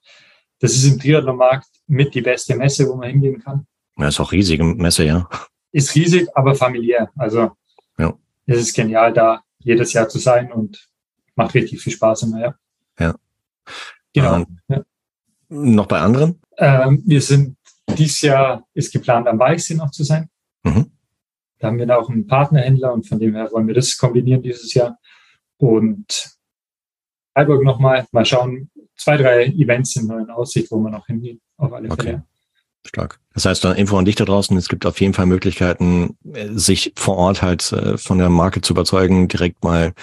das 0.58 0.72
ist 0.72 0.84
im 0.84 1.00
Triathlon-Markt 1.00 1.68
mit 1.86 2.14
die 2.14 2.20
beste 2.20 2.54
Messe, 2.54 2.86
wo 2.86 2.96
man 2.96 3.08
hingehen 3.08 3.42
kann. 3.42 3.66
Ja, 3.96 4.08
ist 4.08 4.20
auch 4.20 4.32
riesige 4.32 4.62
Messe, 4.62 5.04
ja. 5.04 5.28
Ist 5.72 5.94
riesig, 5.94 6.28
aber 6.34 6.54
familiär. 6.54 7.10
Also 7.16 7.52
ja. 7.98 8.12
es 8.46 8.58
ist 8.58 8.74
genial, 8.74 9.12
da 9.12 9.42
jedes 9.58 9.92
Jahr 9.94 10.08
zu 10.08 10.18
sein 10.18 10.52
und 10.52 10.88
macht 11.34 11.54
richtig 11.54 11.80
viel 11.80 11.92
Spaß 11.92 12.24
immer, 12.24 12.40
ja. 12.40 12.54
Ja. 12.98 13.14
Genau. 14.12 14.36
Ähm, 14.36 14.58
ja. 14.68 14.82
Noch 15.48 15.86
bei 15.86 16.00
anderen? 16.00 16.40
Ähm, 16.58 17.02
wir 17.06 17.20
sind 17.20 17.56
dieses 17.96 18.20
Jahr 18.22 18.66
ist 18.74 18.92
geplant, 18.92 19.26
am 19.28 19.38
Weichsee 19.38 19.74
noch 19.74 19.90
zu 19.90 20.04
sein. 20.04 20.28
Mhm. 20.62 20.90
Da 21.58 21.68
haben 21.68 21.78
wir 21.78 21.86
da 21.86 21.96
auch 21.96 22.08
einen 22.08 22.26
Partnerhändler 22.26 22.92
und 22.92 23.06
von 23.06 23.18
dem 23.18 23.34
her 23.34 23.50
wollen 23.52 23.66
wir 23.66 23.74
das 23.74 23.96
kombinieren 23.96 24.42
dieses 24.42 24.72
Jahr. 24.74 24.98
Und 25.58 26.36
Freiburg 27.34 27.62
nochmal, 27.62 28.06
mal 28.12 28.24
schauen, 28.24 28.70
zwei, 28.96 29.16
drei 29.16 29.46
Events 29.46 29.92
sind 29.92 30.08
noch 30.08 30.18
in 30.18 30.30
Aussicht, 30.30 30.70
wo 30.70 30.78
wir 30.78 30.90
noch 30.90 31.06
hingehen, 31.06 31.40
auf 31.56 31.72
alle 31.72 31.90
okay. 31.90 32.02
Fälle. 32.02 32.24
Stark. 32.84 33.20
Das 33.32 33.44
heißt, 33.44 33.64
dann 33.64 33.76
Info 33.76 33.96
an 33.96 34.04
dich 34.04 34.16
da 34.16 34.24
draußen. 34.24 34.56
Es 34.56 34.68
gibt 34.68 34.86
auf 34.86 35.00
jeden 35.00 35.14
Fall 35.14 35.26
Möglichkeiten, 35.26 36.16
sich 36.54 36.92
vor 36.96 37.16
Ort 37.16 37.40
halt 37.40 37.70
äh, 37.72 37.96
von 37.96 38.18
der 38.18 38.28
Marke 38.28 38.60
zu 38.60 38.72
überzeugen, 38.72 39.28
direkt 39.28 39.62
mal 39.62 39.94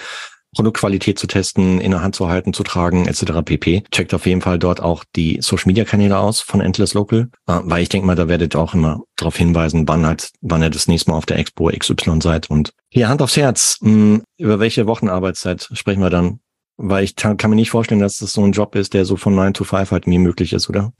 Produktqualität 0.54 1.18
zu 1.18 1.26
testen, 1.26 1.80
in 1.80 1.92
der 1.92 2.02
Hand 2.02 2.14
zu 2.14 2.28
halten, 2.28 2.52
zu 2.52 2.62
tragen, 2.62 3.06
etc. 3.06 3.42
pp. 3.44 3.84
Checkt 3.90 4.14
auf 4.14 4.26
jeden 4.26 4.40
Fall 4.40 4.58
dort 4.58 4.80
auch 4.80 5.04
die 5.16 5.38
Social 5.40 5.68
Media 5.68 5.84
Kanäle 5.84 6.18
aus 6.18 6.40
von 6.40 6.60
Endless 6.60 6.94
Local, 6.94 7.30
äh, 7.46 7.60
weil 7.64 7.82
ich 7.82 7.88
denke 7.88 8.06
mal, 8.06 8.16
da 8.16 8.28
werdet 8.28 8.54
ihr 8.54 8.60
auch 8.60 8.74
immer 8.74 9.02
darauf 9.16 9.36
hinweisen, 9.36 9.86
wann 9.86 10.06
halt, 10.06 10.30
wann 10.40 10.62
ihr 10.62 10.70
das 10.70 10.88
nächste 10.88 11.10
Mal 11.10 11.16
auf 11.16 11.26
der 11.26 11.38
Expo 11.38 11.70
XY 11.70 12.20
seid. 12.20 12.50
Und 12.50 12.72
hier 12.88 13.08
Hand 13.08 13.22
aufs 13.22 13.36
Herz, 13.36 13.78
mh, 13.80 13.90
hm, 13.90 14.22
über 14.38 14.58
welche 14.58 14.86
Wochenarbeitszeit 14.86 15.68
sprechen 15.72 16.02
wir 16.02 16.10
dann? 16.10 16.40
Weil 16.76 17.04
ich 17.04 17.14
kann 17.14 17.36
mir 17.50 17.56
nicht 17.56 17.70
vorstellen, 17.70 18.00
dass 18.00 18.16
das 18.16 18.32
so 18.32 18.42
ein 18.42 18.52
Job 18.52 18.74
ist, 18.74 18.94
der 18.94 19.04
so 19.04 19.16
von 19.16 19.34
9 19.34 19.54
to 19.54 19.64
5 19.64 19.90
halt 19.90 20.06
mir 20.06 20.18
möglich 20.18 20.52
ist, 20.52 20.68
oder? 20.68 20.92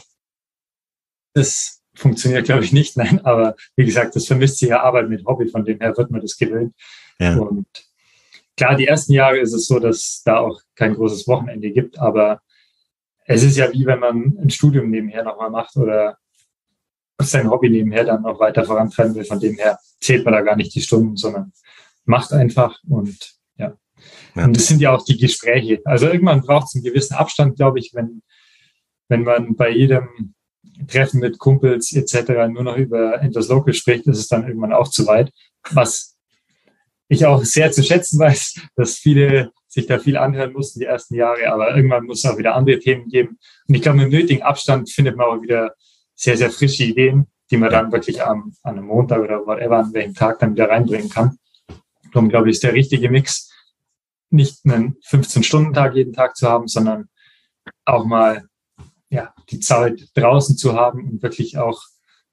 Das 1.33 1.81
funktioniert, 1.95 2.45
glaube 2.45 2.65
ich, 2.65 2.73
nicht, 2.73 2.97
nein. 2.97 3.25
Aber 3.25 3.57
wie 3.77 3.85
gesagt, 3.85 4.15
das 4.15 4.27
vermisst 4.27 4.59
sich 4.59 4.69
ja 4.69 4.83
Arbeit 4.83 5.09
mit 5.09 5.25
Hobby, 5.25 5.49
von 5.49 5.65
dem 5.65 5.81
her 5.81 5.97
wird 5.97 6.11
man 6.11 6.21
das 6.21 6.37
gewöhnt. 6.37 6.75
Ja. 7.19 7.37
Und 7.37 7.67
klar, 8.61 8.77
die 8.77 8.87
ersten 8.87 9.15
Jahre 9.15 9.39
ist 9.39 9.55
es 9.55 9.67
so, 9.67 9.79
dass 9.79 10.21
da 10.23 10.37
auch 10.41 10.61
kein 10.75 10.95
großes 10.95 11.27
Wochenende 11.27 11.71
gibt, 11.71 11.99
aber 11.99 12.43
es 13.25 13.43
ist 13.43 13.57
ja 13.57 13.73
wie 13.73 13.87
wenn 13.87 14.01
man 14.01 14.37
ein 14.39 14.51
Studium 14.51 14.91
nebenher 14.91 15.25
nochmal 15.25 15.49
macht 15.49 15.77
oder 15.77 16.19
sein 17.19 17.49
Hobby 17.49 17.71
nebenher 17.71 18.05
dann 18.05 18.21
noch 18.21 18.39
weiter 18.39 18.65
vorantreiben 18.65 19.15
will. 19.15 19.25
Von 19.25 19.41
dem 19.41 19.57
her 19.57 19.79
zählt 20.01 20.27
man 20.27 20.35
da 20.35 20.43
gar 20.43 20.57
nicht 20.57 20.75
die 20.75 20.83
Stunden, 20.83 21.17
sondern 21.17 21.53
macht 22.05 22.35
einfach 22.35 22.79
und 22.87 23.33
ja. 23.57 23.79
ja. 24.35 24.45
Und 24.45 24.55
das 24.55 24.67
sind 24.67 24.83
ja 24.83 24.95
auch 24.95 25.07
die 25.07 25.17
Gespräche. 25.17 25.81
Also 25.87 26.09
irgendwann 26.09 26.43
braucht 26.43 26.67
es 26.67 26.75
einen 26.75 26.85
gewissen 26.85 27.15
Abstand, 27.15 27.57
glaube 27.57 27.79
ich, 27.79 27.93
wenn, 27.95 28.21
wenn 29.09 29.23
man 29.23 29.57
bei 29.57 29.71
jedem 29.71 30.35
Treffen 30.87 31.21
mit 31.21 31.39
Kumpels 31.39 31.95
etc. 31.95 32.51
nur 32.51 32.65
noch 32.65 32.77
über 32.77 33.23
Endless 33.23 33.49
Local 33.49 33.73
spricht, 33.73 34.07
ist 34.07 34.19
es 34.19 34.29
dann 34.29 34.47
irgendwann 34.47 34.75
auch 34.75 34.89
zu 34.89 35.07
weit. 35.07 35.33
Was 35.71 36.19
ich 37.11 37.27
auch 37.27 37.45
sehr 37.45 37.73
zu 37.73 37.83
schätzen 37.83 38.19
weiß, 38.19 38.61
dass 38.77 38.95
viele 38.95 39.53
sich 39.67 39.87
da 39.87 39.99
viel 39.99 40.17
anhören 40.17 40.53
mussten 40.53 40.81
die 40.81 40.87
ersten 40.87 41.15
Jahre, 41.17 41.53
aber 41.53 41.75
irgendwann 41.75 42.05
muss 42.05 42.25
es 42.25 42.31
auch 42.31 42.39
wieder 42.39 42.55
andere 42.55 42.79
Themen 42.79 43.09
geben. 43.09 43.39
Und 43.69 43.75
ich 43.75 43.83
glaube, 43.83 43.99
mit 43.99 44.11
nötigen 44.11 44.43
Abstand 44.43 44.91
findet 44.91 45.17
man 45.17 45.27
auch 45.27 45.43
wieder 45.43 45.75
sehr, 46.15 46.37
sehr 46.37 46.51
frische 46.51 46.85
Ideen, 46.85 47.27
die 47.51 47.57
man 47.57 47.71
dann 47.71 47.93
wirklich 47.93 48.23
am, 48.23 48.55
an 48.63 48.79
einem 48.79 48.87
Montag 48.87 49.21
oder 49.21 49.45
whatever, 49.45 49.79
an 49.79 49.93
welchem 49.93 50.15
Tag 50.15 50.39
dann 50.39 50.53
wieder 50.53 50.69
reinbringen 50.69 51.09
kann. 51.09 51.37
Darum 52.13 52.29
glaube 52.29 52.49
ich, 52.49 52.57
ist 52.57 52.63
der 52.63 52.75
richtige 52.75 53.11
Mix, 53.11 53.53
nicht 54.31 54.65
einen 54.65 54.97
15-Stunden-Tag 55.09 55.97
jeden 55.97 56.13
Tag 56.13 56.37
zu 56.37 56.49
haben, 56.49 56.69
sondern 56.69 57.09
auch 57.85 58.05
mal 58.05 58.45
ja, 59.09 59.35
die 59.51 59.59
Zeit 59.59 60.01
draußen 60.15 60.57
zu 60.57 60.75
haben 60.75 61.09
und 61.09 61.23
wirklich 61.23 61.59
auch 61.59 61.83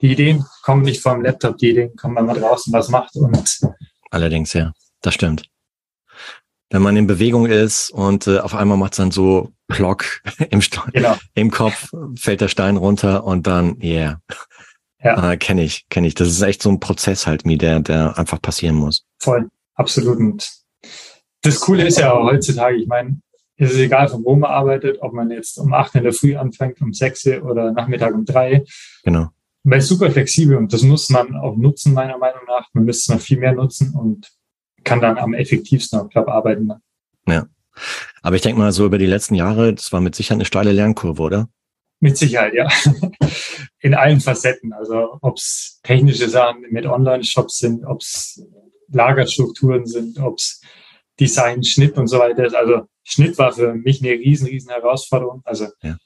die 0.01 0.11
Ideen 0.11 0.45
kommen 0.63 0.83
nicht 0.83 1.01
vom 1.01 1.23
Laptop, 1.23 1.57
die 1.57 1.71
Ideen 1.71 1.95
kommen, 1.95 2.15
wenn 2.17 2.27
man 2.27 2.39
draußen 2.39 2.71
was 2.71 2.89
macht 2.89 3.15
und 3.15 3.59
Allerdings, 4.11 4.53
ja, 4.53 4.73
das 5.01 5.13
stimmt. 5.13 5.49
Wenn 6.69 6.81
man 6.81 6.97
in 6.97 7.07
Bewegung 7.07 7.45
ist 7.45 7.89
und 7.89 8.27
äh, 8.27 8.39
auf 8.39 8.53
einmal 8.53 8.77
macht 8.77 8.93
es 8.93 8.97
dann 8.97 9.11
so 9.11 9.51
Plock 9.67 10.21
im, 10.49 10.61
genau. 10.93 11.15
im 11.33 11.51
Kopf 11.51 11.91
fällt 12.15 12.41
der 12.41 12.47
Stein 12.47 12.77
runter 12.77 13.23
und 13.23 13.47
dann, 13.47 13.79
yeah. 13.81 14.19
Ja. 15.03 15.31
Äh, 15.31 15.37
kenne 15.37 15.63
ich, 15.63 15.87
kenne 15.89 16.07
ich. 16.07 16.15
Das 16.15 16.27
ist 16.27 16.41
echt 16.41 16.61
so 16.61 16.69
ein 16.69 16.79
Prozess 16.79 17.27
halt, 17.27 17.45
wie 17.45 17.57
der, 17.57 17.79
der 17.81 18.17
einfach 18.17 18.41
passieren 18.41 18.75
muss. 18.75 19.05
Voll, 19.19 19.47
absolut. 19.75 20.17
Und 20.17 20.49
das 21.43 21.59
Coole 21.59 21.85
ist 21.85 21.99
ja 21.99 22.13
heutzutage, 22.13 22.77
ich 22.77 22.87
meine, 22.87 23.21
es 23.57 23.71
ist 23.71 23.77
egal, 23.77 24.07
von 24.07 24.23
wo 24.23 24.35
man 24.35 24.51
arbeitet, 24.51 24.97
ob 25.01 25.13
man 25.13 25.31
jetzt 25.31 25.57
um 25.57 25.73
acht 25.73 25.95
in 25.95 26.03
der 26.03 26.13
Früh 26.13 26.35
anfängt, 26.35 26.81
um 26.81 26.93
sechs 26.93 27.25
oder 27.27 27.71
Nachmittag 27.71 28.13
um 28.13 28.25
drei. 28.25 28.63
Genau. 29.03 29.29
Man 29.67 29.79
ist 29.79 29.89
super 29.89 30.09
flexibel 30.09 30.55
und 30.55 30.71
das 30.71 30.81
muss 30.81 31.09
man 31.09 31.35
auch 31.35 31.57
nutzen, 31.57 31.93
meiner 31.93 32.17
Meinung 32.17 32.43
nach. 32.47 32.69
Man 32.71 32.85
müsste 32.85 33.11
es 33.11 33.17
noch 33.17 33.21
viel 33.21 33.37
mehr 33.37 33.51
nutzen 33.51 33.93
und 33.95 34.31
kann 34.85 35.01
dann 35.01 35.17
am 35.17 35.33
effektivsten 35.33 35.99
auch, 35.99 36.09
glaube 36.09 36.31
arbeiten. 36.31 36.71
Ja. 37.27 37.47
Aber 38.21 38.37
ich 38.37 38.41
denke 38.41 38.59
mal, 38.59 38.71
so 38.71 38.85
über 38.85 38.97
die 38.97 39.05
letzten 39.05 39.35
Jahre, 39.35 39.73
das 39.73 39.91
war 39.91 39.99
mit 39.99 40.15
Sicherheit 40.15 40.37
eine 40.37 40.45
steile 40.45 40.71
Lernkurve, 40.71 41.21
oder? 41.21 41.49
Mit 41.99 42.17
Sicherheit, 42.17 42.53
ja. 42.53 42.69
In 43.81 43.93
allen 43.93 44.21
Facetten. 44.21 44.71
Also 44.71 45.17
ob 45.21 45.35
es 45.35 45.81
technische 45.83 46.29
Sachen 46.29 46.61
mit 46.69 46.85
Online-Shops 46.85 47.57
sind, 47.57 47.83
ob 47.83 47.99
es 47.99 48.41
Lagerstrukturen 48.87 49.85
sind, 49.85 50.17
ob 50.19 50.37
es 50.37 50.61
Design, 51.19 51.61
Schnitt 51.65 51.97
und 51.97 52.07
so 52.07 52.19
weiter 52.19 52.45
ist. 52.45 52.55
Also 52.55 52.83
Schnitt 53.03 53.37
war 53.37 53.51
für 53.51 53.73
mich 53.73 54.01
eine 54.01 54.11
riesen, 54.11 54.47
riesen 54.47 54.69
Herausforderung. 54.69 55.41
Also 55.43 55.67
ja. 55.83 55.97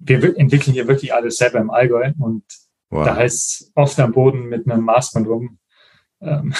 wir 0.00 0.36
entwickeln 0.36 0.72
hier 0.72 0.88
wirklich 0.88 1.14
alles 1.14 1.36
selber 1.36 1.60
im 1.60 1.70
Allgäu 1.70 2.10
und 2.18 2.42
wow. 2.90 3.04
da 3.04 3.16
heißt 3.16 3.36
es 3.62 3.72
oft 3.74 3.98
am 4.00 4.12
Boden 4.12 4.48
mit 4.48 4.68
einem 4.68 4.84
Maßband 4.84 5.26
rum, 5.26 5.58
ähm, 6.20 6.54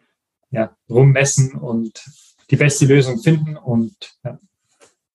ja, 0.50 0.76
rummessen 0.88 1.54
und 1.54 2.04
die 2.50 2.56
beste 2.56 2.86
Lösung 2.86 3.18
finden 3.20 3.56
und 3.56 3.94
ja. 4.24 4.38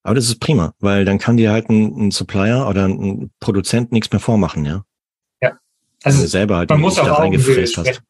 Aber 0.02 0.14
das 0.14 0.26
ist 0.26 0.38
prima, 0.38 0.72
weil 0.78 1.04
dann 1.04 1.18
kann 1.18 1.36
dir 1.36 1.50
halt 1.50 1.68
ein, 1.68 2.06
ein 2.06 2.10
Supplier 2.12 2.68
oder 2.68 2.86
ein 2.86 3.32
Produzent 3.40 3.90
nichts 3.90 4.12
mehr 4.12 4.20
vormachen, 4.20 4.64
ja. 4.64 4.84
Ja. 5.42 5.58
Also 6.04 6.24
selber 6.26 6.58
halt 6.58 6.70
man 6.70 6.80
muss 6.80 6.98
auch 6.98 7.18
reingefräst 7.18 7.76
hast. 7.78 8.02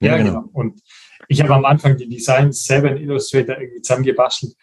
Ja, 0.00 0.12
ja 0.12 0.16
genau. 0.16 0.30
genau. 0.30 0.48
Und 0.52 0.80
ich 1.28 1.40
habe 1.42 1.54
am 1.54 1.64
Anfang 1.64 1.96
die 1.96 2.08
Designs 2.08 2.64
selber 2.64 2.90
in 2.90 2.96
Illustrator 2.96 3.58
irgendwie 3.58 3.82
zusammengebastelt, 3.82 4.54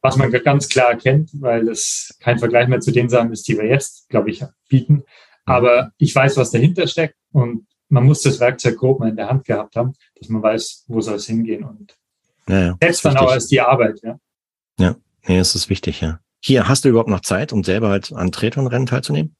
was 0.00 0.16
man 0.16 0.30
ganz 0.30 0.68
klar 0.68 0.90
erkennt, 0.90 1.30
weil 1.34 1.68
es 1.68 2.16
kein 2.20 2.38
Vergleich 2.38 2.68
mehr 2.68 2.80
zu 2.80 2.92
den 2.92 3.08
Sachen 3.08 3.32
ist, 3.32 3.46
die 3.48 3.58
wir 3.58 3.66
jetzt, 3.66 4.08
glaube 4.08 4.30
ich, 4.30 4.44
bieten. 4.68 5.04
Mhm. 5.50 5.56
Aber 5.56 5.92
ich 5.98 6.14
weiß, 6.14 6.36
was 6.36 6.50
dahinter 6.50 6.86
steckt 6.86 7.16
und 7.32 7.66
man 7.88 8.04
muss 8.04 8.22
das 8.22 8.38
Werkzeug 8.38 8.76
grob 8.76 9.00
mal 9.00 9.08
in 9.08 9.16
der 9.16 9.28
Hand 9.28 9.44
gehabt 9.44 9.74
haben, 9.76 9.94
dass 10.14 10.28
man 10.28 10.42
weiß, 10.42 10.84
wo 10.86 11.00
soll 11.00 11.16
es 11.16 11.26
hingehen 11.26 11.64
und 11.64 11.96
ja, 12.48 12.60
ja, 12.60 12.76
selbst 12.80 13.04
dann 13.04 13.16
auch 13.16 13.30
als 13.30 13.48
die 13.48 13.60
Arbeit, 13.60 14.00
ja. 14.02 14.18
Ja, 14.78 14.96
nee, 15.26 15.38
es 15.38 15.54
ist 15.54 15.68
wichtig, 15.68 16.00
ja. 16.00 16.20
Hier, 16.42 16.68
hast 16.68 16.84
du 16.84 16.88
überhaupt 16.88 17.10
noch 17.10 17.20
Zeit, 17.20 17.52
um 17.52 17.64
selber 17.64 17.90
halt 17.90 18.12
an 18.12 18.32
Triathlon-Rennen 18.32 18.86
teilzunehmen? 18.86 19.36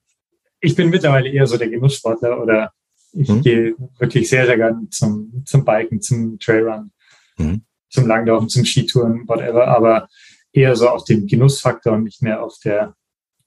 Ich 0.61 0.77
bin 0.77 0.91
mittlerweile 0.91 1.29
eher 1.31 1.47
so 1.47 1.57
der 1.57 1.69
Genusssportler 1.69 2.41
oder 2.41 2.73
ich 3.13 3.29
mhm. 3.29 3.41
gehe 3.41 3.75
wirklich 3.99 4.29
sehr, 4.29 4.47
sehr 4.47 4.57
gerne 4.57 4.89
zum, 4.91 5.43
zum 5.47 5.65
Biken, 5.65 6.01
zum 6.01 6.39
Trailrun, 6.39 6.93
mhm. 7.39 7.63
zum 7.89 8.07
Langlaufen, 8.07 8.49
zum 8.49 8.65
Skitouren, 8.65 9.27
whatever, 9.27 9.67
aber 9.69 10.09
eher 10.53 10.77
so 10.77 10.89
auf 10.89 11.05
dem 11.05 11.27
Genussfaktor 11.27 11.95
und 11.95 12.05
nicht 12.05 12.23
mehr 12.23 12.43
auf 12.43 12.59
der, 12.63 12.95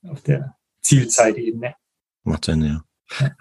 auf 0.07 0.21
der 0.23 0.55
Zielzeitebene. 0.81 1.75
Macht 2.23 2.45
Sinn, 2.45 2.63
ja. 2.63 2.83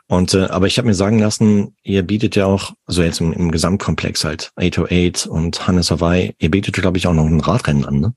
Und 0.06 0.34
äh, 0.34 0.44
aber 0.46 0.66
ich 0.66 0.76
habe 0.78 0.88
mir 0.88 0.94
sagen 0.94 1.18
lassen, 1.18 1.76
ihr 1.82 2.02
bietet 2.02 2.36
ja 2.36 2.46
auch, 2.46 2.74
also 2.84 3.02
jetzt 3.02 3.20
im, 3.20 3.32
im 3.32 3.50
Gesamtkomplex 3.50 4.24
halt, 4.24 4.52
808 4.56 5.26
und 5.26 5.66
Hannes 5.66 5.90
Hawaii, 5.90 6.34
ihr 6.38 6.50
bietet, 6.50 6.74
glaube 6.74 6.98
ich, 6.98 7.06
auch 7.06 7.14
noch 7.14 7.26
ein 7.26 7.40
Radrennen 7.40 7.84
an, 7.84 8.00
ne? 8.00 8.14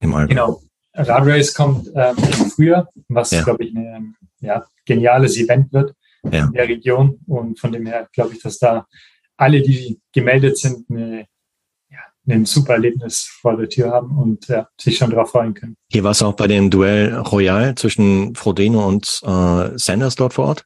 Im 0.00 0.14
Allgäu. 0.14 0.34
Genau. 0.34 0.62
Radrace 0.94 1.54
kommt 1.54 1.88
ähm, 1.94 2.16
im 2.16 2.50
Frühjahr, 2.50 2.88
was, 3.08 3.30
ja. 3.30 3.42
glaube 3.42 3.64
ich, 3.64 3.74
ein 3.74 4.16
ja, 4.40 4.64
geniales 4.84 5.36
Event 5.36 5.72
wird 5.72 5.94
ja. 6.32 6.46
in 6.46 6.52
der 6.52 6.68
Region. 6.68 7.20
Und 7.26 7.58
von 7.60 7.72
dem 7.72 7.86
her 7.86 8.08
glaube 8.12 8.34
ich, 8.34 8.42
dass 8.42 8.58
da 8.58 8.86
alle, 9.36 9.62
die 9.62 10.00
gemeldet 10.12 10.58
sind, 10.58 10.88
eine, 10.90 11.26
ein 12.34 12.44
super 12.44 12.74
Erlebnis 12.74 13.28
vor 13.40 13.56
der 13.56 13.68
Tür 13.68 13.90
haben 13.90 14.18
und 14.18 14.48
ja, 14.48 14.68
sich 14.80 14.98
schon 14.98 15.10
darauf 15.10 15.30
freuen 15.30 15.54
können. 15.54 15.76
Hier 15.90 16.04
war 16.04 16.10
es 16.12 16.22
auch 16.22 16.34
bei 16.34 16.46
dem 16.46 16.70
Duell 16.70 17.14
Royal 17.14 17.74
zwischen 17.74 18.34
Frodeno 18.34 18.86
und 18.86 19.20
äh, 19.22 19.78
Sanders 19.78 20.14
dort 20.16 20.34
vor 20.34 20.46
Ort? 20.46 20.64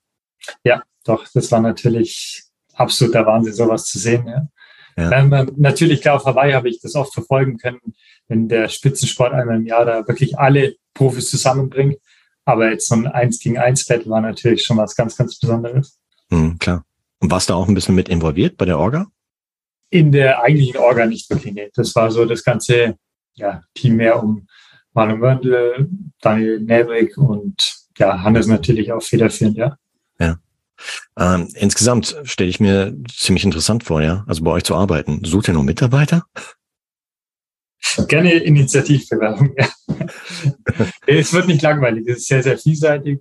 Ja, 0.64 0.82
doch, 1.04 1.26
das 1.34 1.50
war 1.52 1.60
natürlich 1.60 2.44
absoluter 2.74 3.26
Wahnsinn, 3.26 3.52
sowas 3.52 3.84
zu 3.84 3.98
sehen. 3.98 4.26
Ja. 4.26 4.48
Ja. 4.96 5.10
Ähm, 5.12 5.52
natürlich, 5.56 6.02
klar, 6.02 6.16
auf 6.16 6.26
Hawaii 6.26 6.52
habe 6.52 6.68
ich 6.68 6.80
das 6.80 6.94
oft 6.94 7.14
verfolgen 7.14 7.56
können, 7.56 7.80
wenn 8.28 8.48
der 8.48 8.68
Spitzensport 8.68 9.32
einmal 9.32 9.56
im 9.56 9.66
Jahr 9.66 9.84
da 9.84 10.06
wirklich 10.06 10.38
alle 10.38 10.74
Profis 10.94 11.30
zusammenbringt. 11.30 11.96
Aber 12.44 12.70
jetzt 12.70 12.88
so 12.88 12.96
ein 12.96 13.06
Eins 13.06 13.38
gegen 13.38 13.58
eins 13.58 13.86
Battle 13.86 14.10
war 14.10 14.20
natürlich 14.20 14.64
schon 14.64 14.76
was 14.76 14.96
ganz, 14.96 15.16
ganz 15.16 15.38
Besonderes. 15.38 15.98
Mhm, 16.30 16.58
klar. 16.58 16.84
Und 17.20 17.30
warst 17.30 17.48
du 17.48 17.54
auch 17.54 17.68
ein 17.68 17.74
bisschen 17.74 17.94
mit 17.94 18.08
involviert 18.08 18.56
bei 18.56 18.64
der 18.64 18.78
Orga? 18.78 19.06
In 19.93 20.11
der 20.11 20.43
eigentlichen 20.43 20.78
Orga 20.78 21.05
nicht 21.05 21.28
wirklich. 21.28 21.53
Nee. 21.53 21.70
Das 21.74 21.95
war 21.95 22.11
so 22.11 22.24
das 22.24 22.43
ganze 22.43 22.97
ja, 23.34 23.62
Team 23.74 23.97
mehr 23.97 24.22
um 24.22 24.47
Marlon 24.95 25.20
Wörndl, 25.20 25.86
Daniel 26.22 26.61
Nelbrick 26.61 27.18
und 27.18 27.74
ja, 27.99 28.22
Hannes 28.22 28.47
natürlich 28.47 28.90
auch 28.90 29.03
federführend, 29.03 29.59
ja. 29.59 29.76
Ja. 30.18 30.38
Ähm, 31.18 31.49
insgesamt 31.55 32.16
stelle 32.24 32.49
ich 32.49 32.59
mir 32.59 32.97
ziemlich 33.14 33.45
interessant 33.45 33.84
vor, 33.84 34.03
ja. 34.03 34.24
Also 34.26 34.43
bei 34.43 34.51
euch 34.51 34.64
zu 34.64 34.74
arbeiten. 34.74 35.24
Sucht 35.24 35.49
ihr 35.49 35.55
noch 35.55 35.62
Mitarbeiter? 35.62 36.24
Gerne 38.09 38.32
Initiativbewerbung, 38.32 39.55
ja. 39.59 39.68
es 41.07 41.34
wird 41.34 41.49
nicht 41.49 41.61
langweilig, 41.61 42.07
es 42.07 42.18
ist 42.18 42.28
sehr, 42.28 42.43
sehr 42.43 42.57
vielseitig. 42.57 43.20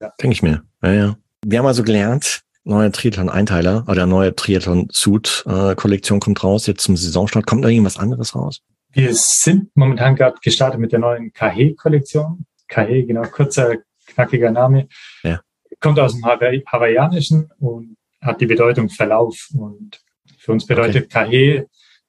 Ja. 0.00 0.12
Denke 0.18 0.32
ich 0.32 0.42
mir. 0.42 0.64
Ja, 0.82 0.92
ja. 0.92 1.16
Wir 1.44 1.58
haben 1.58 1.66
also 1.66 1.82
gelernt, 1.82 2.42
neue 2.66 2.90
Triathlon-Einteiler 2.92 3.84
oder 3.88 4.06
neue 4.06 4.34
Triathlon-Suit-Kollektion 4.34 6.20
kommt 6.20 6.42
raus, 6.42 6.66
jetzt 6.66 6.82
zum 6.82 6.96
Saisonstart. 6.96 7.46
Kommt 7.46 7.64
da 7.64 7.68
irgendwas 7.68 7.98
anderes 7.98 8.34
raus? 8.34 8.62
Wir 8.92 9.14
sind 9.14 9.74
momentan 9.74 10.16
gerade 10.16 10.36
gestartet 10.42 10.80
mit 10.80 10.92
der 10.92 10.98
neuen 10.98 11.32
KH-Kollektion. 11.32 12.46
KH, 12.68 13.06
genau, 13.06 13.22
kurzer, 13.22 13.76
knackiger 14.06 14.50
Name. 14.50 14.88
Ja. 15.22 15.40
Kommt 15.80 15.98
aus 15.98 16.12
dem 16.12 16.24
Hawaiianischen 16.24 17.50
und 17.58 17.96
hat 18.20 18.40
die 18.40 18.46
Bedeutung 18.46 18.88
Verlauf. 18.88 19.48
Und 19.54 20.00
für 20.38 20.52
uns 20.52 20.66
bedeutet 20.66 21.14
okay. 21.14 21.60
KH 21.60 21.66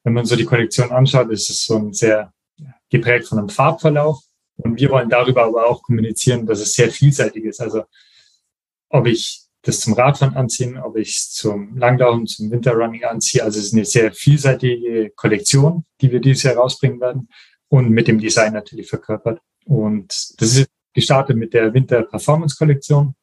wenn 0.08 0.14
man 0.14 0.26
so 0.26 0.38
die 0.38 0.46
Kollektion 0.46 0.90
anschaut, 0.92 1.30
ist 1.32 1.50
es 1.50 1.66
so 1.66 1.76
ein 1.76 1.92
sehr 1.92 2.32
geprägt 2.90 3.28
von 3.28 3.40
einem 3.40 3.50
Farbverlauf. 3.50 4.22
Und 4.56 4.80
wir 4.80 4.90
wollen 4.90 5.10
darüber 5.10 5.44
aber 5.44 5.68
auch 5.68 5.84
kommunizieren, 5.84 6.46
dass 6.46 6.62
es 6.62 6.76
sehr 6.76 6.90
vielseitig 6.90 7.44
ist. 7.44 7.60
Also 7.60 7.84
ob 8.88 9.06
ich 9.06 9.42
das 9.68 9.82
zum 9.82 9.94
Radfahren 9.94 10.36
anziehe, 10.36 10.82
ob 10.84 10.98
ich 10.98 11.10
es 11.10 11.32
zum 11.32 11.78
Langlaufen, 11.78 12.26
zum 12.26 12.52
Winterrunning 12.52 13.04
anziehe. 13.04 13.44
Also 13.44 13.60
es 13.60 13.68
ist 13.68 13.74
eine 13.74 13.86
sehr 13.86 14.14
vielseitige 14.14 15.12
Kollektion, 15.16 15.86
die 16.00 16.12
wir 16.12 16.22
dieses 16.22 16.44
Jahr 16.44 16.56
rausbringen 16.56 17.02
werden 17.02 17.28
und 17.68 17.90
mit 17.90 18.08
dem 18.08 18.20
Design 18.20 18.54
natürlich 18.54 18.90
verkörpert. 18.90 19.42
Und 19.66 20.08
das 20.38 20.56
ist 20.56 20.70
gestartet 20.94 21.36
mit 21.36 21.54
der 21.54 21.74
Winter 21.74 22.04
Performance 22.04 22.56
Kollektion. 22.58 23.14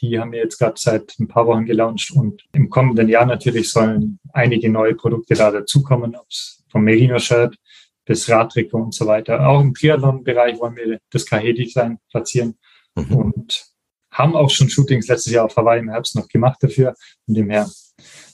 Die 0.00 0.18
haben 0.18 0.32
wir 0.32 0.40
jetzt 0.40 0.58
gerade 0.58 0.74
seit 0.76 1.14
ein 1.20 1.28
paar 1.28 1.46
Wochen 1.46 1.64
gelauncht 1.64 2.10
und 2.10 2.42
im 2.52 2.68
kommenden 2.68 3.08
Jahr 3.08 3.24
natürlich 3.24 3.70
sollen 3.70 4.18
einige 4.32 4.68
neue 4.68 4.94
Produkte 4.94 5.34
da 5.34 5.52
dazukommen, 5.52 6.16
ob 6.16 6.26
es 6.28 6.64
vom 6.68 6.82
Merino-Shirt 6.82 7.56
bis 8.04 8.28
Radtrikot 8.28 8.82
und 8.82 8.94
so 8.94 9.06
weiter. 9.06 9.46
Auch 9.48 9.60
im 9.60 9.72
Triathlon-Bereich 9.72 10.58
wollen 10.58 10.76
wir 10.76 10.98
das 11.10 11.24
KH-Design 11.24 11.98
platzieren 12.10 12.58
mhm. 12.96 13.14
und 13.14 13.73
haben 14.14 14.34
auch 14.34 14.48
schon 14.50 14.70
Shootings 14.70 15.08
letztes 15.08 15.32
Jahr 15.32 15.44
auf 15.44 15.56
Hawaii 15.56 15.80
im 15.80 15.90
Herbst 15.90 16.16
noch 16.16 16.28
gemacht 16.28 16.62
dafür. 16.62 16.94
Von 17.26 17.34
dem 17.34 17.50
her 17.50 17.68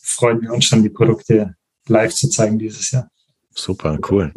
freuen 0.03 0.41
wir 0.43 0.53
uns 0.53 0.67
schon, 0.67 0.83
die 0.83 0.91
Produkte 0.91 1.55
live 1.89 2.15
zu 2.15 2.29
zeigen 2.29 2.59
dieses 2.59 2.91
Jahr. 2.91 3.09
Super, 3.55 3.99
cool. 4.11 4.35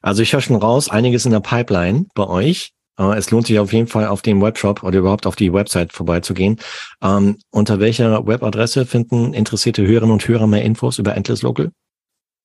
Also 0.00 0.22
ich 0.22 0.32
höre 0.32 0.40
schon 0.40 0.54
raus, 0.56 0.88
einiges 0.88 1.26
in 1.26 1.32
der 1.32 1.40
Pipeline 1.40 2.06
bei 2.14 2.26
euch. 2.26 2.72
Äh, 2.98 3.18
es 3.18 3.30
lohnt 3.30 3.46
sich 3.46 3.58
auf 3.58 3.70
jeden 3.72 3.88
Fall 3.88 4.06
auf 4.06 4.22
den 4.22 4.40
Webshop 4.40 4.82
oder 4.82 5.00
überhaupt 5.00 5.26
auf 5.26 5.36
die 5.36 5.52
Website 5.52 5.92
vorbeizugehen. 5.92 6.58
Ähm, 7.02 7.36
unter 7.50 7.78
welcher 7.80 8.26
Webadresse 8.26 8.86
finden 8.86 9.34
interessierte 9.34 9.86
Hörerinnen 9.86 10.14
und 10.14 10.26
Hörer 10.26 10.46
mehr 10.46 10.62
Infos 10.62 10.98
über 10.98 11.14
Endless 11.14 11.42
Local? 11.42 11.70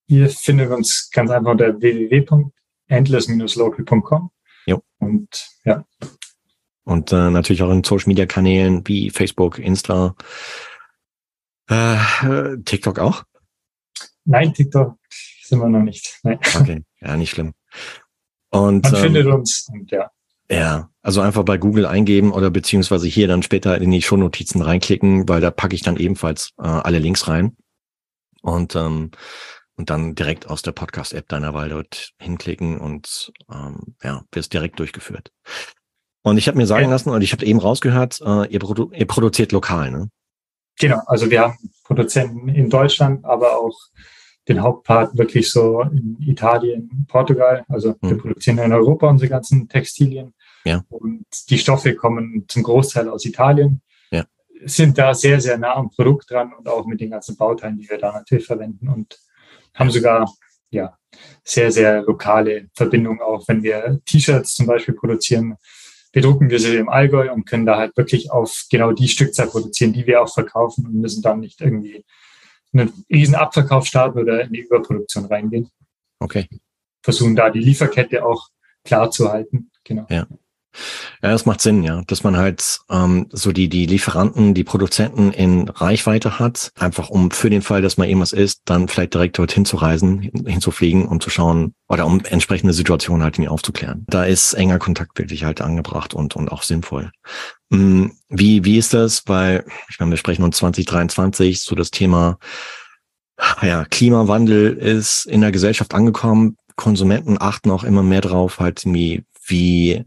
Ihr 0.08 0.30
findet 0.30 0.70
uns 0.72 1.10
ganz 1.12 1.32
einfach 1.32 1.52
unter 1.52 1.80
www.endless-local.com. 1.80 4.32
Und 5.00 5.48
ja. 5.64 5.86
Und 6.86 7.12
äh, 7.12 7.30
natürlich 7.30 7.64
auch 7.64 7.72
in 7.72 7.84
Social 7.84 8.08
Media 8.08 8.26
Kanälen 8.26 8.88
wie 8.88 9.10
Facebook, 9.10 9.60
Insta, 9.60 10.16
äh, 11.68 11.98
TikTok 12.64 13.00
auch? 13.00 13.24
Nein, 14.24 14.54
TikTok 14.54 14.98
sind 15.44 15.60
wir 15.60 15.68
noch 15.68 15.82
nicht. 15.82 16.20
Nein. 16.24 16.40
Okay, 16.56 16.84
ja, 17.02 17.18
nicht 17.18 17.32
schlimm. 17.32 17.54
Und, 18.50 18.84
Man 18.84 18.96
ähm, 18.96 19.02
findet 19.02 19.28
uns 19.28 19.68
und 19.72 19.92
ja. 19.92 20.12
Ja, 20.50 20.92
also 21.02 21.22
einfach 21.22 21.44
bei 21.44 21.58
Google 21.58 21.88
eingeben 21.88 22.32
oder 22.32 22.52
beziehungsweise 22.52 23.08
hier 23.08 23.28
dann 23.28 23.42
später 23.42 23.82
in 23.82 23.90
die 23.90 24.04
Shownotizen 24.04 24.62
reinklicken, 24.62 25.28
weil 25.28 25.42
da 25.42 25.50
packe 25.50 25.74
ich 25.74 25.82
dann 25.82 25.98
ebenfalls 25.98 26.52
äh, 26.60 26.68
alle 26.68 27.00
Links 27.00 27.28
rein. 27.28 27.58
Und 28.44 28.76
ähm, 28.76 29.10
und 29.78 29.90
dann 29.90 30.16
direkt 30.16 30.50
aus 30.50 30.62
der 30.62 30.72
Podcast-App 30.72 31.28
deiner 31.28 31.54
Wahl 31.54 31.70
dort 31.70 32.14
hinklicken 32.20 32.78
und 32.78 33.34
ähm, 33.52 33.96
ja, 34.04 34.24
wirst 34.32 34.54
direkt 34.54 34.80
durchgeführt. 34.80 35.32
Und 36.26 36.40
ich 36.40 36.48
habe 36.48 36.58
mir 36.58 36.66
sagen 36.66 36.90
lassen, 36.90 37.12
und 37.12 37.22
ich 37.22 37.34
habe 37.34 37.46
eben 37.46 37.60
rausgehört, 37.60 38.20
äh, 38.26 38.48
ihr, 38.48 38.58
produ 38.58 38.90
ihr 38.92 39.06
produziert 39.06 39.52
lokal, 39.52 39.92
ne? 39.92 40.10
Genau, 40.80 41.00
also 41.06 41.30
wir 41.30 41.42
haben 41.42 41.58
Produzenten 41.84 42.50
in 42.50 42.68
Deutschland, 42.68 43.24
aber 43.26 43.60
auch 43.60 43.78
den 44.48 44.64
Hauptpart 44.64 45.16
wirklich 45.16 45.52
so 45.52 45.82
in 45.82 46.18
Italien, 46.20 47.06
Portugal. 47.08 47.64
Also 47.70 47.90
hm. 48.02 48.10
wir 48.10 48.18
produzieren 48.18 48.58
in 48.58 48.74
Europa 48.74 49.08
unsere 49.08 49.30
ganzen 49.30 49.70
Textilien. 49.70 50.34
Ja. 50.66 50.84
Und 50.90 51.26
die 51.52 51.60
Stoffe 51.60 51.94
kommen 51.94 52.46
zum 52.48 52.64
Großteil 52.64 53.08
aus 53.08 53.24
Italien. 53.24 53.84
Ja. 54.10 54.26
Sind 54.64 54.98
da 54.98 55.14
sehr, 55.14 55.40
sehr 55.40 55.60
nah 55.60 55.76
am 55.76 55.92
Produkt 55.92 56.32
dran 56.32 56.54
und 56.58 56.68
auch 56.68 56.88
mit 56.88 57.02
den 57.02 57.12
ganzen 57.12 57.38
Bauteilen, 57.38 57.78
die 57.78 57.88
wir 57.88 58.00
da 58.00 58.12
natürlich 58.12 58.48
verwenden 58.48 58.90
und 58.90 59.20
haben 59.76 59.92
sogar 59.92 60.28
ja 60.72 60.98
sehr, 61.44 61.72
sehr 61.72 62.02
lokale 62.02 62.68
Verbindungen 62.74 63.22
auch, 63.22 63.48
wenn 63.48 63.62
wir 63.62 64.00
T-Shirts 64.06 64.56
zum 64.56 64.66
Beispiel 64.66 64.96
produzieren 64.96 65.56
bedrucken 66.16 66.50
wir 66.50 66.60
sie 66.60 66.78
im 66.78 66.88
Allgäu 66.88 67.30
und 67.30 67.46
können 67.46 67.66
da 67.66 67.78
halt 67.78 67.98
wirklich 67.98 68.32
auf 68.32 68.68
genau 68.72 68.94
die 68.94 69.10
Stückzahl 69.10 69.48
produzieren, 69.48 69.92
die 69.92 70.08
wir 70.08 70.22
auch 70.22 70.34
verkaufen 70.34 70.86
und 70.86 70.96
müssen 70.96 71.22
dann 71.22 71.42
nicht 71.42 71.60
irgendwie 71.60 72.06
einen 72.72 72.94
riesen 73.12 73.36
Abverkauf 73.36 73.86
starten 73.86 74.20
oder 74.20 74.42
in 74.42 74.54
die 74.54 74.62
Überproduktion 74.62 75.26
reingehen. 75.26 75.70
Okay. 76.20 76.48
Versuchen 77.04 77.36
da 77.36 77.50
die 77.50 77.60
Lieferkette 77.60 78.26
auch 78.26 78.48
klar 78.86 79.12
zu 79.12 79.30
halten. 79.30 79.72
Genau. 79.84 80.06
Ja. 80.10 80.26
Ja, 81.22 81.32
das 81.32 81.46
macht 81.46 81.62
Sinn, 81.62 81.84
ja, 81.84 82.02
dass 82.08 82.24
man 82.24 82.38
halt 82.38 82.80
ähm, 82.90 83.28
so 83.32 83.52
die 83.52 83.70
die 83.70 83.86
Lieferanten, 83.86 84.54
die 84.54 84.64
Produzenten 84.64 85.32
in 85.32 85.70
Reichweite 85.70 86.40
hat, 86.40 86.72
einfach 86.78 87.10
um 87.10 87.32
für 87.32 87.50
den 87.50 87.62
Fall, 87.62 87.82
dass 87.82 87.98
mal 87.98 88.08
irgendwas 88.08 88.32
ist, 88.32 88.62
dann 88.66 88.88
vielleicht 88.88 89.14
direkt 89.14 89.38
dorthin 89.38 89.66
zu 89.66 89.78
reisen, 89.78 90.22
hinzufliegen, 90.22 91.06
um 91.08 91.20
zu 91.20 91.30
schauen 91.30 91.74
oder 91.88 92.06
um 92.06 92.24
entsprechende 92.26 92.74
Situationen 92.74 93.24
halt 93.24 93.36
irgendwie 93.36 93.50
aufzuklären. 93.50 94.06
Da 94.08 94.26
ist 94.26 94.54
enger 94.54 94.80
Kontakt 94.80 95.18
wirklich 95.18 95.44
halt 95.44 95.62
angebracht 95.62 96.14
und 96.14 96.36
und 96.36 96.52
auch 96.52 96.64
sinnvoll. 96.64 97.12
Hm, 97.72 98.12
wie 98.30 98.64
wie 98.66 98.78
ist 98.78 98.94
das? 98.94 99.24
Weil 99.28 99.66
ich 99.90 100.00
meine, 100.00 100.12
wir 100.12 100.18
sprechen 100.18 100.44
uns 100.44 100.58
2023 100.58 101.62
so 101.62 101.76
das 101.76 101.92
Thema 101.92 102.38
ja 103.62 103.86
Klimawandel 103.86 104.74
ist 104.74 105.26
in 105.26 105.42
der 105.42 105.52
Gesellschaft 105.52 105.94
angekommen. 105.94 106.58
Konsumenten 106.76 107.38
achten 107.40 107.72
auch 107.72 107.84
immer 107.84 108.04
mehr 108.04 108.22
drauf, 108.22 108.60
halt 108.60 108.84
wie 108.86 109.24
wie 109.48 110.04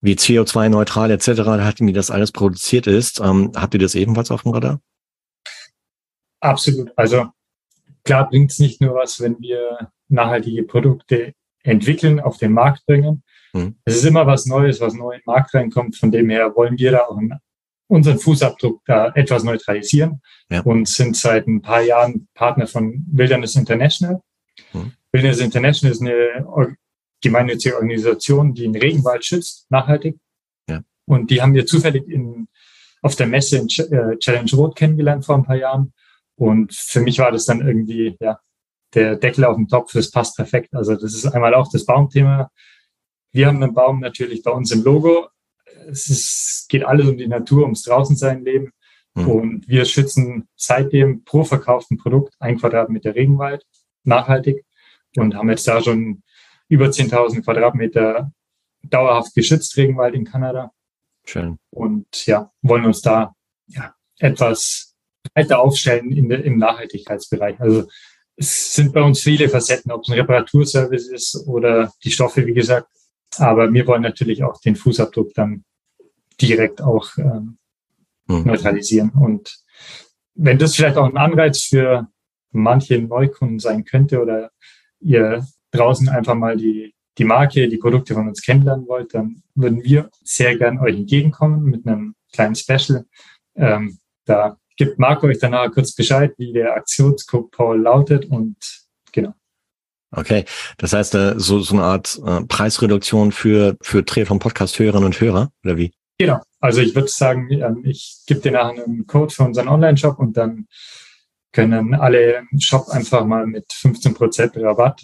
wie 0.00 0.14
CO2-neutral 0.14 1.10
etc., 1.10 1.28
hat, 1.44 1.80
wie 1.80 1.92
das 1.92 2.10
alles 2.10 2.32
produziert 2.32 2.86
ist. 2.86 3.20
Ähm, 3.20 3.52
habt 3.54 3.74
ihr 3.74 3.80
das 3.80 3.94
ebenfalls 3.94 4.30
auf 4.30 4.42
dem 4.42 4.52
Radar? 4.52 4.80
Absolut. 6.40 6.92
Also 6.96 7.26
klar 8.04 8.28
bringt 8.28 8.52
es 8.52 8.58
nicht 8.58 8.80
nur 8.80 8.94
was, 8.94 9.20
wenn 9.20 9.38
wir 9.40 9.90
nachhaltige 10.08 10.62
Produkte 10.62 11.32
entwickeln, 11.62 12.20
auf 12.20 12.38
den 12.38 12.52
Markt 12.52 12.86
bringen. 12.86 13.22
Hm. 13.52 13.76
Es 13.84 13.96
ist 13.96 14.04
immer 14.04 14.26
was 14.26 14.46
Neues, 14.46 14.80
was 14.80 14.94
neu 14.94 15.12
in 15.12 15.20
den 15.20 15.26
Markt 15.26 15.54
reinkommt. 15.54 15.96
Von 15.96 16.10
dem 16.10 16.30
her 16.30 16.54
wollen 16.54 16.78
wir 16.78 16.92
da 16.92 17.00
auch 17.00 17.18
unseren 17.88 18.18
Fußabdruck 18.18 18.82
da 18.84 19.12
etwas 19.14 19.44
neutralisieren 19.44 20.20
ja. 20.50 20.60
und 20.62 20.88
sind 20.88 21.16
seit 21.16 21.46
ein 21.46 21.62
paar 21.62 21.82
Jahren 21.82 22.28
Partner 22.34 22.66
von 22.66 23.04
Wilderness 23.10 23.56
International. 23.56 24.20
Hm. 24.72 24.92
Wilderness 25.12 25.40
International 25.40 25.92
ist 25.92 26.02
eine 26.02 26.46
gemeinnützige 27.22 27.76
Organisation, 27.76 28.54
die 28.54 28.62
den 28.62 28.76
Regenwald 28.76 29.24
schützt, 29.24 29.70
nachhaltig. 29.70 30.18
Ja. 30.68 30.82
Und 31.06 31.30
die 31.30 31.42
haben 31.42 31.54
wir 31.54 31.66
zufällig 31.66 32.08
in, 32.08 32.48
auf 33.02 33.16
der 33.16 33.26
Messe 33.26 33.58
in 33.58 33.66
äh, 33.66 34.18
Challenge 34.18 34.50
Road 34.52 34.76
kennengelernt 34.76 35.24
vor 35.24 35.36
ein 35.36 35.44
paar 35.44 35.56
Jahren. 35.56 35.92
Und 36.36 36.74
für 36.74 37.00
mich 37.00 37.18
war 37.18 37.32
das 37.32 37.46
dann 37.46 37.66
irgendwie, 37.66 38.16
ja, 38.20 38.38
der 38.94 39.16
Deckel 39.16 39.44
auf 39.44 39.56
dem 39.56 39.68
Topf, 39.68 39.92
das 39.92 40.10
passt 40.10 40.36
perfekt. 40.36 40.74
Also 40.74 40.94
das 40.94 41.14
ist 41.14 41.26
einmal 41.26 41.54
auch 41.54 41.70
das 41.70 41.84
Baumthema. 41.84 42.50
Wir 43.32 43.48
haben 43.48 43.62
einen 43.62 43.74
Baum 43.74 44.00
natürlich 44.00 44.42
bei 44.42 44.50
uns 44.50 44.70
im 44.70 44.82
Logo. 44.82 45.28
Es 45.88 46.08
ist, 46.08 46.66
geht 46.68 46.84
alles 46.84 47.08
um 47.08 47.16
die 47.16 47.28
Natur, 47.28 47.62
ums 47.62 47.82
Draußensein 47.82 48.44
leben. 48.44 48.72
Mhm. 49.14 49.28
Und 49.28 49.68
wir 49.68 49.84
schützen 49.84 50.48
seitdem 50.56 51.24
pro 51.24 51.44
verkauften 51.44 51.96
Produkt 51.96 52.34
ein 52.38 52.58
Quadratmeter 52.58 53.14
Regenwald 53.14 53.64
nachhaltig 54.04 54.64
und 55.16 55.34
haben 55.34 55.50
jetzt 55.50 55.66
da 55.66 55.82
schon 55.82 56.22
über 56.68 56.86
10.000 56.86 57.42
Quadratmeter 57.42 58.32
dauerhaft 58.82 59.34
geschützt 59.34 59.76
Regenwald 59.76 60.14
in 60.14 60.24
Kanada. 60.24 60.72
Schön. 61.24 61.58
Und 61.70 62.26
ja, 62.26 62.52
wollen 62.62 62.86
uns 62.86 63.02
da 63.02 63.34
ja, 63.66 63.94
etwas 64.18 64.94
weiter 65.34 65.60
aufstellen 65.60 66.12
in 66.12 66.30
im 66.30 66.58
Nachhaltigkeitsbereich. 66.58 67.60
Also 67.60 67.88
es 68.36 68.74
sind 68.74 68.92
bei 68.92 69.02
uns 69.02 69.20
viele 69.20 69.48
Facetten, 69.48 69.90
ob 69.90 70.02
es 70.02 70.08
ein 70.08 70.18
Reparaturservice 70.18 71.08
ist 71.08 71.46
oder 71.46 71.92
die 72.04 72.10
Stoffe, 72.10 72.46
wie 72.46 72.54
gesagt. 72.54 72.88
Aber 73.38 73.72
wir 73.72 73.86
wollen 73.86 74.02
natürlich 74.02 74.44
auch 74.44 74.60
den 74.60 74.76
Fußabdruck 74.76 75.34
dann 75.34 75.64
direkt 76.40 76.80
auch 76.80 77.16
ähm, 77.18 77.58
mhm. 78.26 78.44
neutralisieren. 78.44 79.10
Und 79.10 79.58
wenn 80.34 80.58
das 80.58 80.76
vielleicht 80.76 80.96
auch 80.96 81.08
ein 81.08 81.16
Anreiz 81.16 81.62
für 81.62 82.08
manche 82.52 82.98
Neukunden 82.98 83.58
sein 83.58 83.84
könnte 83.84 84.20
oder 84.20 84.50
ihr 85.00 85.46
draußen 85.76 86.08
einfach 86.08 86.34
mal 86.34 86.56
die, 86.56 86.94
die 87.18 87.24
Marke, 87.24 87.68
die 87.68 87.78
Produkte 87.78 88.14
von 88.14 88.28
uns 88.28 88.42
kennenlernen 88.42 88.86
wollt, 88.88 89.14
dann 89.14 89.42
würden 89.54 89.82
wir 89.82 90.10
sehr 90.22 90.56
gern 90.56 90.78
euch 90.78 90.96
entgegenkommen 90.96 91.64
mit 91.64 91.86
einem 91.86 92.14
kleinen 92.32 92.54
Special. 92.54 93.04
Ähm, 93.54 93.98
da 94.24 94.58
gibt 94.76 94.98
Marco 94.98 95.26
euch 95.26 95.38
danach 95.38 95.70
kurz 95.72 95.94
Bescheid, 95.94 96.34
wie 96.38 96.52
der 96.52 96.74
Aktionscode 96.74 97.50
Paul 97.50 97.80
lautet 97.80 98.26
und 98.26 98.56
genau. 99.12 99.34
Okay, 100.10 100.44
das 100.78 100.92
heißt 100.92 101.14
äh, 101.14 101.34
so, 101.38 101.60
so 101.60 101.74
eine 101.74 101.84
Art 101.84 102.20
äh, 102.24 102.42
Preisreduktion 102.42 103.32
für, 103.32 103.76
für 103.82 104.04
Triathlon 104.04 104.38
Podcast 104.38 104.78
Hörerinnen 104.78 105.06
und 105.06 105.20
Hörer 105.20 105.50
oder 105.64 105.76
wie? 105.76 105.92
Genau, 106.18 106.40
also 106.60 106.80
ich 106.80 106.94
würde 106.94 107.08
sagen, 107.08 107.50
ähm, 107.50 107.82
ich 107.84 108.22
gebe 108.26 108.40
dir 108.40 108.52
nachher 108.52 108.84
einen 108.84 109.06
Code 109.06 109.34
für 109.34 109.44
unseren 109.44 109.68
Online-Shop 109.68 110.18
und 110.18 110.36
dann 110.36 110.66
können 111.52 111.94
alle 111.94 112.46
im 112.50 112.60
Shop 112.60 112.88
einfach 112.88 113.24
mal 113.24 113.46
mit 113.46 113.66
15% 113.70 114.62
Rabatt 114.62 115.02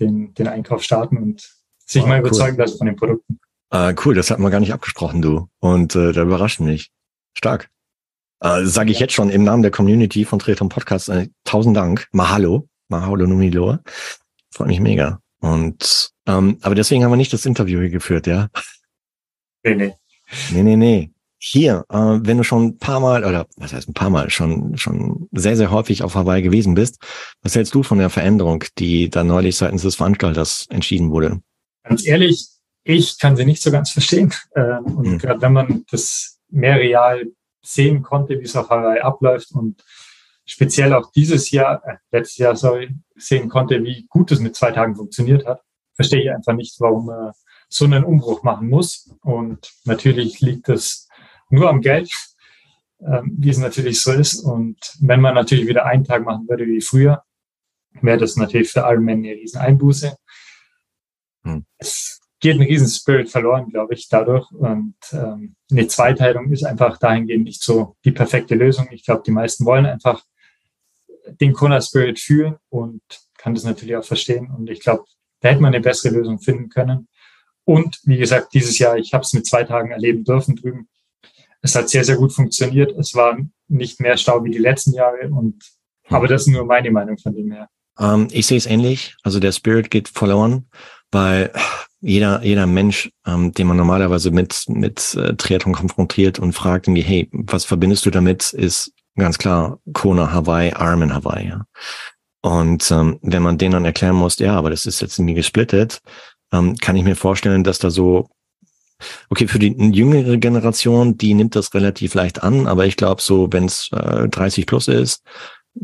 den, 0.00 0.34
den 0.34 0.48
Einkauf 0.48 0.82
starten 0.82 1.16
und 1.16 1.50
sich 1.86 2.02
oh, 2.02 2.06
mal 2.06 2.20
überzeugen 2.20 2.56
cool. 2.56 2.62
lassen 2.62 2.78
von 2.78 2.86
den 2.86 2.96
Produkten. 2.96 3.40
Ah, 3.70 3.92
cool, 4.04 4.14
das 4.14 4.30
hatten 4.30 4.42
wir 4.42 4.50
gar 4.50 4.60
nicht 4.60 4.72
abgesprochen, 4.72 5.22
du. 5.22 5.48
Und 5.60 5.96
äh, 5.96 6.12
da 6.12 6.22
überrascht 6.22 6.60
mich. 6.60 6.90
Stark. 7.36 7.70
Äh, 8.40 8.64
Sage 8.64 8.90
ich 8.90 8.98
ja. 8.98 9.04
jetzt 9.04 9.14
schon 9.14 9.30
im 9.30 9.42
Namen 9.42 9.62
der 9.62 9.72
Community 9.72 10.24
von 10.24 10.38
Treton 10.38 10.68
Podcast 10.68 11.08
äh, 11.08 11.28
tausend 11.44 11.76
Dank. 11.76 12.08
Mahalo. 12.12 12.68
Mahalo 12.88 13.26
Numilo. 13.26 13.78
Freut 14.52 14.68
mich 14.68 14.80
mega. 14.80 15.20
Und 15.40 16.12
ähm, 16.26 16.58
aber 16.62 16.74
deswegen 16.74 17.04
haben 17.04 17.10
wir 17.10 17.16
nicht 17.16 17.32
das 17.32 17.46
Interview 17.46 17.80
hier 17.80 17.90
geführt, 17.90 18.26
ja? 18.26 18.48
Nee, 19.64 19.74
nee. 19.74 19.94
Nee, 20.50 20.62
nee, 20.62 20.76
nee 20.76 21.13
hier, 21.46 21.84
äh, 21.90 21.96
wenn 21.96 22.38
du 22.38 22.42
schon 22.42 22.64
ein 22.64 22.78
paar 22.78 23.00
Mal 23.00 23.22
oder 23.24 23.46
was 23.56 23.74
heißt 23.74 23.88
ein 23.88 23.94
paar 23.94 24.08
Mal 24.08 24.30
schon 24.30 24.78
schon 24.78 25.28
sehr 25.32 25.56
sehr 25.56 25.70
häufig 25.70 26.02
auf 26.02 26.14
Hawaii 26.14 26.40
gewesen 26.40 26.74
bist, 26.74 27.02
was 27.42 27.54
hältst 27.54 27.74
du 27.74 27.82
von 27.82 27.98
der 27.98 28.08
Veränderung, 28.08 28.64
die 28.78 29.10
da 29.10 29.24
neulich 29.24 29.56
seitens 29.56 29.82
des 29.82 29.96
Veranstalters 29.96 30.66
entschieden 30.70 31.10
wurde? 31.10 31.42
Ganz 31.82 32.06
ehrlich, 32.06 32.48
ich 32.82 33.18
kann 33.18 33.36
sie 33.36 33.44
nicht 33.44 33.60
so 33.60 33.70
ganz 33.70 33.90
verstehen. 33.90 34.32
Ähm, 34.56 34.84
und 34.84 35.06
hm. 35.06 35.18
gerade 35.18 35.42
wenn 35.42 35.52
man 35.52 35.84
das 35.90 36.38
mehr 36.48 36.76
real 36.76 37.26
sehen 37.62 38.02
konnte, 38.02 38.38
wie 38.40 38.44
es 38.44 38.56
auf 38.56 38.70
Hawaii 38.70 39.00
abläuft 39.00 39.52
und 39.52 39.84
speziell 40.46 40.94
auch 40.94 41.12
dieses 41.12 41.50
Jahr, 41.50 41.82
äh, 41.86 41.96
letztes 42.10 42.38
Jahr, 42.38 42.56
sorry, 42.56 42.88
sehen 43.16 43.50
konnte, 43.50 43.84
wie 43.84 44.06
gut 44.08 44.32
es 44.32 44.40
mit 44.40 44.56
zwei 44.56 44.70
Tagen 44.70 44.96
funktioniert 44.96 45.44
hat, 45.44 45.60
verstehe 45.94 46.22
ich 46.22 46.30
einfach 46.30 46.54
nicht, 46.54 46.74
warum 46.80 47.06
man 47.06 47.32
so 47.68 47.84
einen 47.84 48.04
Umbruch 48.04 48.42
machen 48.42 48.70
muss. 48.70 49.14
Und 49.22 49.70
natürlich 49.84 50.40
liegt 50.40 50.70
es 50.70 51.08
nur 51.50 51.68
am 51.68 51.80
Geld, 51.80 52.10
ähm, 53.00 53.34
wie 53.38 53.50
es 53.50 53.58
natürlich 53.58 54.00
so 54.00 54.12
ist. 54.12 54.40
Und 54.40 54.78
wenn 55.00 55.20
man 55.20 55.34
natürlich 55.34 55.66
wieder 55.66 55.86
einen 55.86 56.04
Tag 56.04 56.24
machen 56.24 56.48
würde 56.48 56.66
wie 56.66 56.80
früher, 56.80 57.22
wäre 58.00 58.18
das 58.18 58.36
natürlich 58.36 58.70
für 58.70 58.80
Ironman 58.80 59.18
eine 59.18 59.32
riesen 59.32 59.60
Einbuße. 59.60 60.16
Hm. 61.44 61.64
Es 61.78 62.20
geht 62.40 62.56
ein 62.56 62.62
riesen 62.62 62.88
Spirit 62.88 63.30
verloren, 63.30 63.68
glaube 63.70 63.94
ich, 63.94 64.08
dadurch. 64.08 64.50
Und 64.52 64.96
ähm, 65.12 65.56
eine 65.70 65.86
Zweiteilung 65.86 66.50
ist 66.50 66.64
einfach 66.64 66.98
dahingehend 66.98 67.44
nicht 67.44 67.62
so 67.62 67.96
die 68.04 68.12
perfekte 68.12 68.54
Lösung. 68.54 68.88
Ich 68.90 69.04
glaube, 69.04 69.22
die 69.24 69.30
meisten 69.30 69.64
wollen 69.64 69.86
einfach 69.86 70.22
den 71.40 71.52
Kona 71.52 71.80
Spirit 71.80 72.18
fühlen 72.18 72.56
und 72.68 73.02
kann 73.38 73.54
das 73.54 73.64
natürlich 73.64 73.96
auch 73.96 74.04
verstehen. 74.04 74.50
Und 74.50 74.68
ich 74.70 74.80
glaube, 74.80 75.04
da 75.40 75.50
hätte 75.50 75.62
man 75.62 75.74
eine 75.74 75.82
bessere 75.82 76.14
Lösung 76.14 76.38
finden 76.38 76.68
können. 76.68 77.08
Und 77.64 77.98
wie 78.04 78.18
gesagt, 78.18 78.52
dieses 78.52 78.78
Jahr, 78.78 78.98
ich 78.98 79.14
habe 79.14 79.22
es 79.22 79.32
mit 79.32 79.46
zwei 79.46 79.64
Tagen 79.64 79.90
erleben 79.90 80.24
dürfen 80.24 80.56
drüben 80.56 80.88
es 81.64 81.74
hat 81.74 81.88
sehr, 81.88 82.04
sehr 82.04 82.16
gut 82.16 82.32
funktioniert. 82.32 82.92
Es 82.98 83.14
war 83.14 83.38
nicht 83.68 83.98
mehr 83.98 84.18
Stau 84.18 84.44
wie 84.44 84.50
die 84.50 84.58
letzten 84.58 84.92
Jahre 84.92 85.28
und 85.30 85.64
hm. 86.06 86.16
aber 86.16 86.28
das 86.28 86.42
ist 86.42 86.48
nur 86.48 86.66
meine 86.66 86.90
Meinung 86.90 87.16
von 87.18 87.34
dem 87.34 87.50
her. 87.50 87.68
Ähm, 87.98 88.28
ich 88.30 88.46
sehe 88.46 88.58
es 88.58 88.66
ähnlich. 88.66 89.16
Also 89.22 89.40
der 89.40 89.52
Spirit 89.52 89.90
geht 89.90 90.08
verloren, 90.08 90.66
weil 91.10 91.50
jeder, 92.00 92.42
jeder 92.44 92.66
Mensch, 92.66 93.10
ähm, 93.26 93.52
den 93.52 93.66
man 93.66 93.78
normalerweise 93.78 94.30
mit, 94.30 94.64
mit 94.68 95.14
äh, 95.14 95.34
Triathlon 95.36 95.74
konfrontiert 95.74 96.38
und 96.38 96.52
fragt 96.52 96.86
irgendwie, 96.86 97.02
hey, 97.02 97.30
was 97.32 97.64
verbindest 97.64 98.04
du 98.04 98.10
damit, 98.10 98.52
ist 98.52 98.92
ganz 99.16 99.38
klar 99.38 99.80
Kona 99.94 100.30
Hawaii, 100.32 100.72
Arm 100.74 101.02
in 101.02 101.14
Hawaii. 101.14 101.48
Ja. 101.48 101.64
Und 102.42 102.90
ähm, 102.90 103.18
wenn 103.22 103.42
man 103.42 103.56
denen 103.56 103.72
dann 103.72 103.84
erklären 103.86 104.16
muss, 104.16 104.38
ja, 104.38 104.54
aber 104.54 104.68
das 104.68 104.84
ist 104.84 105.00
jetzt 105.00 105.18
irgendwie 105.18 105.34
gesplittet, 105.34 106.02
ähm, 106.52 106.76
kann 106.76 106.96
ich 106.96 107.04
mir 107.04 107.16
vorstellen, 107.16 107.64
dass 107.64 107.78
da 107.78 107.88
so, 107.88 108.28
okay, 109.30 109.46
für 109.46 109.58
die 109.58 109.74
jüngere 109.92 110.36
Generation, 110.36 111.16
die 111.16 111.34
nimmt 111.34 111.56
das 111.56 111.74
relativ 111.74 112.14
leicht 112.14 112.42
an, 112.42 112.66
aber 112.66 112.86
ich 112.86 112.96
glaube, 112.96 113.20
so, 113.20 113.52
wenn 113.52 113.64
es 113.64 113.90
äh, 113.92 114.28
30 114.28 114.66
plus 114.66 114.88
ist, 114.88 115.22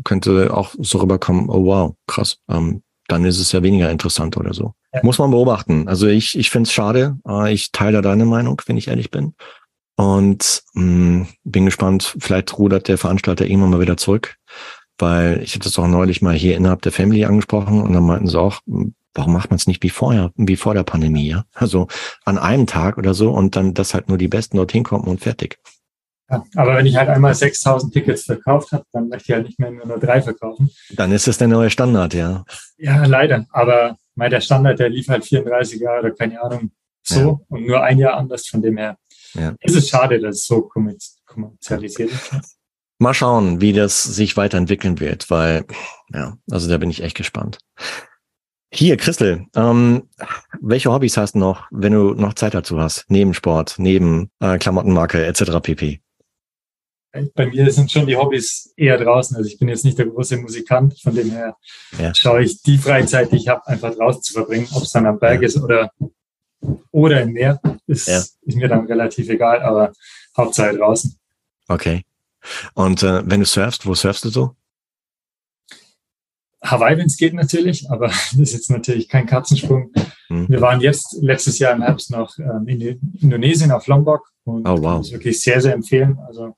könnte 0.03 0.53
auch 0.53 0.73
so 0.79 0.99
rüberkommen, 0.99 1.49
oh 1.49 1.65
wow, 1.65 1.95
krass, 2.07 2.37
ähm, 2.49 2.83
dann 3.07 3.25
ist 3.25 3.39
es 3.39 3.51
ja 3.51 3.61
weniger 3.61 3.91
interessant 3.91 4.37
oder 4.37 4.53
so. 4.53 4.73
Ja. 4.93 5.01
Muss 5.03 5.19
man 5.19 5.31
beobachten. 5.31 5.87
Also 5.87 6.07
ich, 6.07 6.37
ich 6.37 6.49
finde 6.49 6.67
es 6.67 6.73
schade. 6.73 7.17
Äh, 7.27 7.53
ich 7.53 7.71
teile 7.71 8.01
deine 8.01 8.25
Meinung, 8.25 8.61
wenn 8.65 8.77
ich 8.77 8.87
ehrlich 8.87 9.11
bin. 9.11 9.33
Und 9.97 10.63
mh, 10.73 10.83
mm, 10.83 11.27
bin 11.43 11.65
gespannt, 11.65 12.15
vielleicht 12.19 12.57
rudert 12.57 12.87
der 12.87 12.97
Veranstalter 12.97 13.45
irgendwann 13.45 13.71
mal 13.71 13.81
wieder 13.81 13.97
zurück. 13.97 14.35
Weil 14.97 15.41
ich 15.43 15.55
hatte 15.55 15.67
es 15.67 15.77
auch 15.77 15.87
neulich 15.87 16.21
mal 16.21 16.35
hier 16.35 16.55
innerhalb 16.55 16.81
der 16.83 16.91
Family 16.91 17.25
angesprochen 17.25 17.81
und 17.81 17.93
dann 17.93 18.05
meinten 18.05 18.27
sie 18.27 18.39
auch, 18.39 18.61
warum 19.13 19.33
macht 19.33 19.49
man 19.49 19.57
es 19.57 19.67
nicht 19.67 19.83
wie 19.83 19.89
vorher, 19.89 20.31
wie 20.35 20.55
vor 20.55 20.73
der 20.73 20.83
Pandemie, 20.83 21.29
ja? 21.29 21.45
Also 21.53 21.87
an 22.25 22.37
einem 22.37 22.67
Tag 22.67 22.97
oder 22.97 23.13
so 23.13 23.31
und 23.31 23.55
dann, 23.55 23.73
dass 23.73 23.93
halt 23.93 24.09
nur 24.09 24.17
die 24.17 24.27
Besten 24.27 24.57
dorthin 24.57 24.83
kommen 24.83 25.05
und 25.05 25.21
fertig. 25.21 25.57
Ja, 26.29 26.45
aber 26.55 26.75
wenn 26.75 26.85
ich 26.85 26.95
halt 26.95 27.09
einmal 27.09 27.35
6000 27.35 27.93
Tickets 27.93 28.23
verkauft 28.23 28.71
habe, 28.71 28.85
dann 28.93 29.09
möchte 29.09 29.25
ich 29.27 29.35
halt 29.35 29.47
nicht 29.47 29.59
mehr 29.59 29.71
nur 29.71 29.99
drei 29.99 30.21
verkaufen. 30.21 30.69
Dann 30.91 31.11
ist 31.11 31.27
das 31.27 31.37
der 31.37 31.49
neue 31.49 31.69
Standard, 31.69 32.13
ja. 32.13 32.45
Ja, 32.77 33.05
leider. 33.05 33.45
Aber 33.51 33.97
mal 34.15 34.29
der 34.29 34.39
Standard, 34.39 34.79
der 34.79 34.89
lief 34.89 35.09
halt 35.09 35.25
34 35.25 35.81
Jahre 35.81 35.99
oder 35.99 36.11
keine 36.11 36.41
Ahnung 36.41 36.71
so 37.03 37.19
ja. 37.19 37.39
und 37.49 37.67
nur 37.67 37.83
ein 37.83 37.99
Jahr 37.99 38.13
anders. 38.13 38.47
Von 38.47 38.61
dem 38.61 38.77
her 38.77 38.97
ja. 39.33 39.55
ist 39.59 39.75
es 39.75 39.89
schade, 39.89 40.19
dass 40.19 40.37
es 40.37 40.45
so 40.45 40.69
kommerzialisiert 41.25 42.11
ist. 42.11 42.57
Mal 42.97 43.13
schauen, 43.13 43.61
wie 43.61 43.73
das 43.73 44.03
sich 44.03 44.37
weiterentwickeln 44.37 44.99
wird, 44.99 45.29
weil, 45.31 45.65
ja, 46.13 46.37
also 46.49 46.69
da 46.69 46.77
bin 46.77 46.91
ich 46.91 47.01
echt 47.01 47.17
gespannt. 47.17 47.57
Hier, 48.73 48.95
Christel, 48.95 49.47
ähm, 49.53 50.03
welche 50.61 50.91
Hobbys 50.91 51.17
hast 51.17 51.35
du 51.35 51.39
noch, 51.39 51.67
wenn 51.71 51.91
du 51.91 52.13
noch 52.13 52.35
Zeit 52.35 52.53
dazu 52.53 52.79
hast? 52.79 53.03
Neben 53.09 53.33
Sport, 53.33 53.75
neben 53.77 54.31
äh, 54.39 54.57
Klamottenmarke 54.57 55.25
etc. 55.25 55.59
pp. 55.61 55.99
Bei 57.35 57.47
mir 57.47 57.69
sind 57.69 57.91
schon 57.91 58.07
die 58.07 58.15
Hobbys 58.15 58.73
eher 58.77 58.97
draußen. 58.97 59.35
Also 59.35 59.49
ich 59.49 59.59
bin 59.59 59.67
jetzt 59.67 59.83
nicht 59.83 59.97
der 59.97 60.05
große 60.05 60.37
Musikant, 60.37 60.97
von 61.01 61.13
dem 61.13 61.31
her 61.31 61.57
ja. 61.99 62.13
schaue 62.15 62.43
ich 62.43 62.61
die 62.61 62.77
Freizeit, 62.77 63.33
die 63.33 63.35
ich 63.35 63.49
habe, 63.49 63.67
einfach 63.67 63.93
draußen 63.93 64.21
zu 64.21 64.31
verbringen, 64.31 64.69
ob 64.71 64.83
es 64.83 64.91
dann 64.91 65.05
am 65.05 65.19
Berg 65.19 65.41
ja. 65.41 65.47
ist 65.47 65.57
oder, 65.57 65.91
oder 66.91 67.21
im 67.23 67.33
Meer, 67.33 67.59
ist, 67.87 68.07
ja. 68.07 68.19
ist 68.19 68.39
mir 68.45 68.69
dann 68.69 68.85
relativ 68.85 69.27
egal, 69.27 69.61
aber 69.61 69.91
Hauptsache 70.37 70.77
draußen. 70.77 71.19
Okay. 71.67 72.05
Und 72.73 73.03
äh, 73.03 73.21
wenn 73.25 73.41
du 73.41 73.45
surfst, 73.45 73.85
wo 73.85 73.93
surfst 73.93 74.23
du 74.23 74.29
so? 74.29 74.55
Hawaii, 76.63 76.97
wenn 76.97 77.07
es 77.07 77.17
geht 77.17 77.33
natürlich, 77.33 77.89
aber 77.89 78.07
das 78.07 78.33
ist 78.33 78.53
jetzt 78.53 78.69
natürlich 78.69 79.07
kein 79.07 79.25
Katzensprung. 79.25 79.91
Hm. 80.27 80.47
Wir 80.49 80.61
waren 80.61 80.81
jetzt 80.81 81.17
letztes 81.21 81.59
Jahr 81.59 81.73
im 81.73 81.81
Herbst 81.81 82.11
noch 82.11 82.37
ähm, 82.37 82.67
in 82.67 82.99
Indonesien 83.19 83.71
auf 83.71 83.87
Lombok 83.87 84.29
und 84.43 84.67
oh, 84.67 84.81
wow. 84.81 84.99
das 84.99 85.11
wirklich 85.11 85.41
sehr, 85.41 85.61
sehr 85.61 85.73
empfehlen. 85.73 86.19
Also 86.27 86.55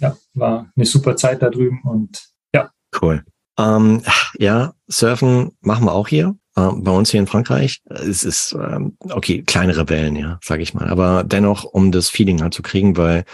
ja, 0.00 0.16
war 0.34 0.70
eine 0.74 0.86
super 0.86 1.16
Zeit 1.16 1.42
da 1.42 1.50
drüben 1.50 1.82
und 1.84 2.30
ja. 2.54 2.70
Cool. 3.00 3.24
Ähm, 3.58 4.02
ja, 4.38 4.74
Surfen 4.88 5.52
machen 5.60 5.84
wir 5.84 5.92
auch 5.92 6.08
hier. 6.08 6.36
Äh, 6.56 6.70
bei 6.76 6.90
uns 6.90 7.10
hier 7.10 7.20
in 7.20 7.26
Frankreich. 7.26 7.82
Es 7.88 8.24
ist 8.24 8.52
ähm, 8.52 8.96
okay, 9.00 9.42
kleinere 9.42 9.88
Wellen, 9.88 10.16
ja, 10.16 10.38
sage 10.42 10.62
ich 10.62 10.74
mal. 10.74 10.88
Aber 10.88 11.24
dennoch, 11.24 11.64
um 11.64 11.92
das 11.92 12.08
Feeling 12.08 12.42
halt 12.42 12.54
zu 12.54 12.62
kriegen, 12.62 12.96
weil 12.96 13.24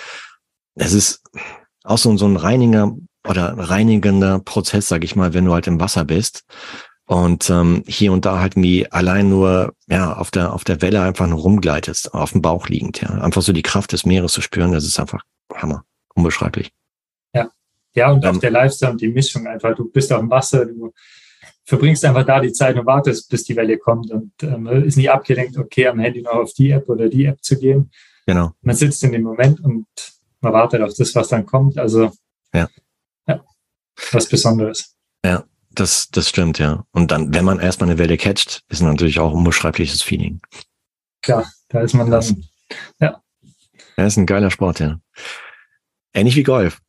es 0.75 0.93
ist 0.93 1.23
auch 1.85 1.99
so, 1.99 2.17
so 2.17 2.27
ein 2.27 2.37
reiniger 2.37 2.95
oder 3.29 3.55
reinigender 3.59 4.41
Prozess, 4.41 4.89
sage 4.89 5.05
ich 5.05 5.17
mal, 5.17 5.35
wenn 5.35 5.45
du 5.45 5.53
halt 5.53 5.67
im 5.67 5.81
Wasser 5.81 6.05
bist 6.05 6.45
und 7.11 7.51
ähm, 7.51 7.83
hier 7.89 8.13
und 8.13 8.25
da 8.25 8.39
halt 8.39 8.55
wie 8.55 8.87
allein 8.91 9.29
nur 9.29 9.75
ja 9.89 10.17
auf 10.17 10.31
der 10.31 10.53
auf 10.53 10.63
der 10.63 10.81
Welle 10.81 11.03
einfach 11.03 11.27
nur 11.27 11.41
rumgleitest, 11.41 12.15
auf 12.15 12.33
dem 12.33 12.41
Bauch 12.41 12.69
liegend, 12.69 13.01
ja, 13.01 13.09
einfach 13.09 13.43
so 13.43 13.53
die 13.53 13.63
Kraft 13.63 13.93
des 13.93 14.07
Meeres 14.07 14.33
zu 14.33 14.41
spüren, 14.41 14.71
das 14.71 14.85
ist 14.85 15.01
einfach 15.01 15.23
Hammer 15.53 15.85
unbeschreiblich. 16.15 16.71
Ja, 17.35 17.51
ja, 17.95 18.13
und 18.13 18.25
ähm, 18.25 18.37
auch 18.37 18.41
der 18.41 18.53
Lifestyle 18.53 18.93
und 18.93 19.01
die 19.01 19.09
Mischung 19.09 19.47
einfach. 19.49 19.75
Du 19.75 19.91
bist 19.91 20.13
auf 20.13 20.21
dem 20.21 20.31
Wasser, 20.31 20.67
du 20.67 20.93
verbringst 21.65 22.05
einfach 22.05 22.25
da 22.25 22.41
die 22.41 22.53
Zeit 22.53 22.79
und 22.79 22.87
wartest, 22.87 23.29
bis 23.29 23.43
die 23.43 23.57
Welle 23.57 23.77
kommt 23.79 24.13
und 24.13 24.33
ähm, 24.43 24.69
ist 24.69 24.97
nicht 24.97 25.11
abgelenkt, 25.11 25.59
okay, 25.59 25.89
am 25.89 25.99
Handy 25.99 26.23
noch 26.23 26.35
auf 26.35 26.53
die 26.53 26.71
App 26.71 26.89
oder 26.89 27.09
die 27.09 27.25
App 27.25 27.43
zu 27.43 27.59
gehen. 27.59 27.91
Genau. 28.27 28.53
Man 28.63 28.77
sitzt 28.77 29.03
in 29.03 29.11
dem 29.11 29.23
Moment 29.23 29.59
und 29.65 29.87
man 30.41 30.53
wartet 30.53 30.81
auf 30.81 30.95
das, 30.97 31.13
was 31.17 31.27
dann 31.27 31.45
kommt. 31.45 31.77
Also 31.77 32.13
ja 32.55 32.69
was 34.13 34.29
Besonderes. 34.29 34.97
Ja, 35.25 35.45
das, 35.71 36.09
das 36.11 36.29
stimmt, 36.29 36.59
ja. 36.59 36.85
Und 36.93 37.11
dann, 37.11 37.35
wenn 37.35 37.45
man 37.45 37.61
erstmal 37.61 37.91
eine 37.91 37.99
Welle 37.99 38.17
catcht, 38.17 38.63
ist 38.69 38.83
natürlich 38.83 39.19
auch 39.19 39.31
ein 39.31 39.39
unbeschreibliches 39.39 40.03
Feeling. 40.03 40.41
Klar, 41.23 41.51
da 41.69 41.81
ist 41.81 41.95
man 41.95 42.11
dann, 42.11 42.45
ja. 43.01 43.23
Ja, 43.97 44.07
ist 44.07 44.17
ein 44.17 44.27
geiler 44.27 44.51
Sport, 44.51 44.81
ja. 44.81 44.99
Ähnlich 46.15 46.37
wie 46.37 46.43
Golf. 46.43 46.81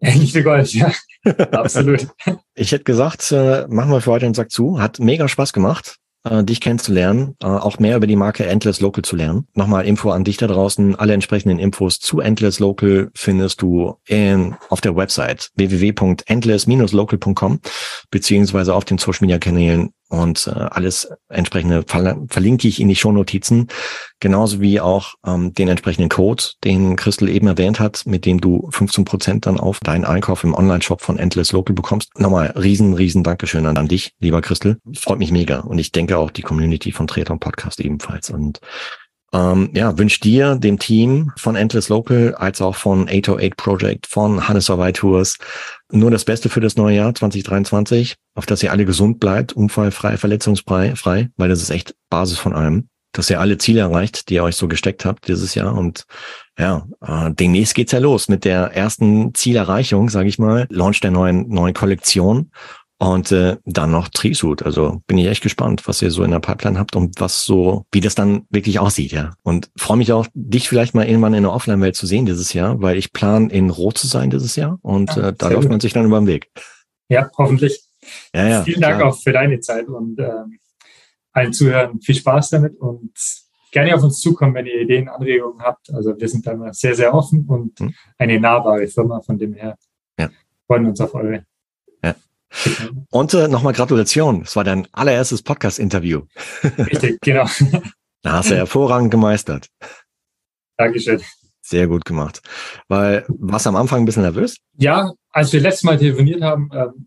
Ähnlich 0.00 0.34
wie 0.34 0.42
Golf, 0.42 0.72
ja. 0.72 0.92
Absolut. 1.52 2.08
Ich 2.54 2.72
hätte 2.72 2.84
gesagt, 2.84 3.30
äh, 3.32 3.66
machen 3.68 3.90
wir 3.90 4.00
für 4.00 4.10
heute 4.10 4.26
den 4.26 4.34
Sack 4.34 4.50
zu. 4.50 4.80
Hat 4.80 4.98
mega 4.98 5.28
Spaß 5.28 5.52
gemacht, 5.52 5.98
äh, 6.24 6.44
dich 6.44 6.60
kennenzulernen, 6.60 7.36
äh, 7.42 7.46
auch 7.46 7.78
mehr 7.78 7.96
über 7.96 8.06
die 8.06 8.16
Marke 8.16 8.46
Endless 8.46 8.80
Local 8.80 9.02
zu 9.02 9.16
lernen. 9.16 9.46
Nochmal 9.54 9.86
Info 9.86 10.10
an 10.10 10.24
dich 10.24 10.36
da 10.36 10.46
draußen. 10.46 10.96
Alle 10.96 11.14
entsprechenden 11.14 11.58
Infos 11.58 11.98
zu 11.98 12.20
Endless 12.20 12.58
Local 12.58 13.10
findest 13.14 13.62
du 13.62 13.96
in, 14.06 14.56
auf 14.68 14.80
der 14.80 14.96
Website 14.96 15.50
www.endless-local.com 15.56 17.60
beziehungsweise 18.10 18.74
auf 18.74 18.84
den 18.84 18.98
Social 18.98 19.22
Media 19.22 19.38
Kanälen 19.38 19.92
und 20.10 20.46
äh, 20.46 20.50
alles 20.50 21.08
entsprechende 21.28 21.84
verlinke 21.86 22.68
ich 22.68 22.80
in 22.80 22.88
die 22.88 22.96
Shownotizen, 22.96 23.68
genauso 24.18 24.60
wie 24.60 24.80
auch 24.80 25.14
ähm, 25.24 25.54
den 25.54 25.68
entsprechenden 25.68 26.08
Code, 26.08 26.44
den 26.64 26.96
Christel 26.96 27.28
eben 27.28 27.46
erwähnt 27.46 27.80
hat, 27.80 28.02
mit 28.06 28.26
dem 28.26 28.40
du 28.40 28.68
15 28.72 29.04
Prozent 29.04 29.46
dann 29.46 29.58
auf 29.58 29.78
deinen 29.80 30.04
Einkauf 30.04 30.44
im 30.44 30.54
Online-Shop 30.54 31.00
von 31.00 31.18
Endless 31.18 31.52
Local 31.52 31.74
bekommst. 31.74 32.18
Nochmal 32.18 32.48
riesen, 32.48 32.94
riesen 32.94 33.22
Dankeschön 33.22 33.66
an, 33.66 33.88
dich, 33.88 34.12
lieber 34.18 34.42
Christel. 34.42 34.78
Freut 34.94 35.20
mich 35.20 35.30
mega 35.30 35.60
und 35.60 35.78
ich 35.78 35.92
denke 35.92 36.18
auch 36.18 36.30
die 36.30 36.42
Community 36.42 36.92
von 36.92 37.06
Treter 37.06 37.36
Podcast 37.36 37.80
ebenfalls 37.80 38.30
und 38.30 38.60
ähm, 39.32 39.70
ja, 39.74 39.96
wünsche 39.96 40.20
dir, 40.20 40.56
dem 40.56 40.78
Team 40.78 41.32
von 41.36 41.54
Endless 41.54 41.88
Local, 41.88 42.34
als 42.34 42.60
auch 42.60 42.74
von 42.74 43.08
808 43.08 43.56
Project, 43.56 44.06
von 44.06 44.48
Hannes 44.48 44.68
Hawaii 44.68 44.92
Tours, 44.92 45.38
nur 45.92 46.10
das 46.10 46.24
Beste 46.24 46.48
für 46.48 46.60
das 46.60 46.76
neue 46.76 46.96
Jahr 46.96 47.14
2023, 47.14 48.16
auf 48.34 48.46
dass 48.46 48.62
ihr 48.62 48.72
alle 48.72 48.84
gesund 48.84 49.20
bleibt, 49.20 49.52
unfallfrei, 49.52 50.16
verletzungsfrei, 50.16 50.96
frei, 50.96 51.30
weil 51.36 51.48
das 51.48 51.62
ist 51.62 51.70
echt 51.70 51.94
Basis 52.08 52.38
von 52.38 52.54
allem, 52.54 52.88
dass 53.12 53.30
ihr 53.30 53.40
alle 53.40 53.58
Ziele 53.58 53.80
erreicht, 53.80 54.28
die 54.28 54.34
ihr 54.34 54.44
euch 54.44 54.56
so 54.56 54.66
gesteckt 54.66 55.04
habt 55.04 55.28
dieses 55.28 55.54
Jahr. 55.54 55.76
Und 55.76 56.04
ja, 56.58 56.86
äh, 57.00 57.30
demnächst 57.32 57.74
geht's 57.74 57.92
ja 57.92 57.98
los 58.00 58.28
mit 58.28 58.44
der 58.44 58.74
ersten 58.74 59.34
Zielerreichung, 59.34 60.08
sage 60.08 60.28
ich 60.28 60.38
mal, 60.38 60.66
Launch 60.70 61.00
der 61.00 61.10
neuen 61.10 61.48
neuen 61.48 61.74
Kollektion. 61.74 62.50
Und 63.02 63.32
äh, 63.32 63.56
dann 63.64 63.90
noch 63.90 64.08
Trisuit. 64.08 64.62
Also 64.62 65.00
bin 65.06 65.16
ich 65.16 65.26
echt 65.26 65.42
gespannt, 65.42 65.88
was 65.88 66.02
ihr 66.02 66.10
so 66.10 66.22
in 66.22 66.32
der 66.32 66.38
Pipeline 66.38 66.78
habt 66.78 66.94
und 66.96 67.18
was 67.18 67.46
so, 67.46 67.86
wie 67.92 68.02
das 68.02 68.14
dann 68.14 68.46
wirklich 68.50 68.78
aussieht, 68.78 69.12
ja. 69.12 69.32
Und 69.42 69.70
freue 69.78 69.96
mich 69.96 70.12
auch, 70.12 70.26
dich 70.34 70.68
vielleicht 70.68 70.94
mal 70.94 71.08
irgendwann 71.08 71.32
in 71.32 71.44
der 71.44 71.52
Offline-Welt 71.52 71.96
zu 71.96 72.06
sehen 72.06 72.26
dieses 72.26 72.52
Jahr, 72.52 72.82
weil 72.82 72.98
ich 72.98 73.14
plan 73.14 73.48
in 73.48 73.70
Rot 73.70 73.96
zu 73.96 74.06
sein 74.06 74.28
dieses 74.28 74.54
Jahr 74.54 74.78
und 74.82 75.16
ja, 75.16 75.28
äh, 75.28 75.32
da 75.32 75.48
läuft 75.48 75.62
gut. 75.62 75.70
man 75.70 75.80
sich 75.80 75.94
dann 75.94 76.04
über 76.04 76.20
den 76.20 76.26
Weg. 76.26 76.50
Ja, 77.08 77.30
hoffentlich. 77.38 77.82
Ja, 78.34 78.48
ja, 78.48 78.62
Vielen 78.64 78.82
Dank 78.82 78.98
klar. 78.98 79.08
auch 79.08 79.18
für 79.18 79.32
deine 79.32 79.60
Zeit 79.60 79.88
und 79.88 80.18
ähm, 80.18 80.58
allen 81.32 81.54
Zuhörern 81.54 82.02
viel 82.02 82.16
Spaß 82.16 82.50
damit 82.50 82.78
und 82.78 83.12
gerne 83.72 83.94
auf 83.94 84.02
uns 84.02 84.20
zukommen, 84.20 84.54
wenn 84.54 84.66
ihr 84.66 84.78
Ideen, 84.78 85.08
Anregungen 85.08 85.62
habt. 85.62 85.90
Also 85.94 86.18
wir 86.18 86.28
sind 86.28 86.46
da 86.46 86.52
immer 86.52 86.74
sehr, 86.74 86.94
sehr 86.94 87.14
offen 87.14 87.46
und 87.46 87.78
hm. 87.80 87.94
eine 88.18 88.38
nahbare 88.38 88.86
Firma, 88.88 89.22
von 89.22 89.38
dem 89.38 89.54
her 89.54 89.78
ja. 90.18 90.28
freuen 90.66 90.84
uns 90.84 91.00
auf 91.00 91.14
eure 91.14 91.44
und 93.10 93.34
äh, 93.34 93.48
nochmal 93.48 93.72
Gratulation. 93.72 94.42
Es 94.42 94.56
war 94.56 94.64
dein 94.64 94.86
allererstes 94.92 95.42
Podcast-Interview. 95.42 96.22
Richtig, 96.78 97.18
genau. 97.20 97.46
Da 98.22 98.32
hast 98.32 98.50
du 98.50 98.54
hervorragend 98.54 99.10
gemeistert. 99.10 99.68
Dankeschön. 100.76 101.22
Sehr 101.62 101.86
gut 101.86 102.04
gemacht. 102.04 102.42
Weil, 102.86 103.24
warst 103.28 103.64
du 103.64 103.70
am 103.70 103.76
Anfang 103.76 104.02
ein 104.02 104.04
bisschen 104.04 104.24
nervös? 104.24 104.58
Ja, 104.76 105.10
als 105.30 105.54
wir 105.54 105.60
letztes 105.60 105.84
Mal 105.84 105.96
telefoniert 105.96 106.42
haben, 106.42 106.68
ähm, 106.74 107.06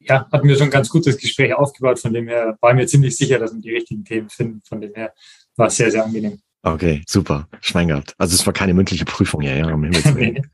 ja, 0.00 0.26
hatten 0.32 0.48
wir 0.48 0.56
schon 0.56 0.68
ein 0.68 0.70
ganz 0.70 0.88
gutes 0.88 1.18
Gespräch 1.18 1.54
aufgebaut. 1.54 1.98
Von 1.98 2.12
dem 2.12 2.28
her 2.28 2.56
war 2.60 2.72
mir 2.72 2.86
ziemlich 2.86 3.16
sicher, 3.16 3.38
dass 3.38 3.52
wir 3.52 3.60
die 3.60 3.74
richtigen 3.74 4.04
Themen 4.04 4.30
finden. 4.30 4.62
Von 4.66 4.80
dem 4.80 4.94
her 4.94 5.12
war 5.56 5.66
es 5.66 5.76
sehr, 5.76 5.90
sehr 5.90 6.04
angenehm. 6.04 6.40
Okay, 6.62 7.02
super. 7.06 7.48
Schwein 7.60 7.88
gehabt. 7.88 8.14
Also 8.16 8.34
es 8.34 8.46
war 8.46 8.54
keine 8.54 8.72
mündliche 8.72 9.04
Prüfung, 9.04 9.42
ja, 9.42 9.54
ja, 9.54 9.66
um 9.66 9.84
Himmels 9.84 10.04
Willen. 10.14 10.50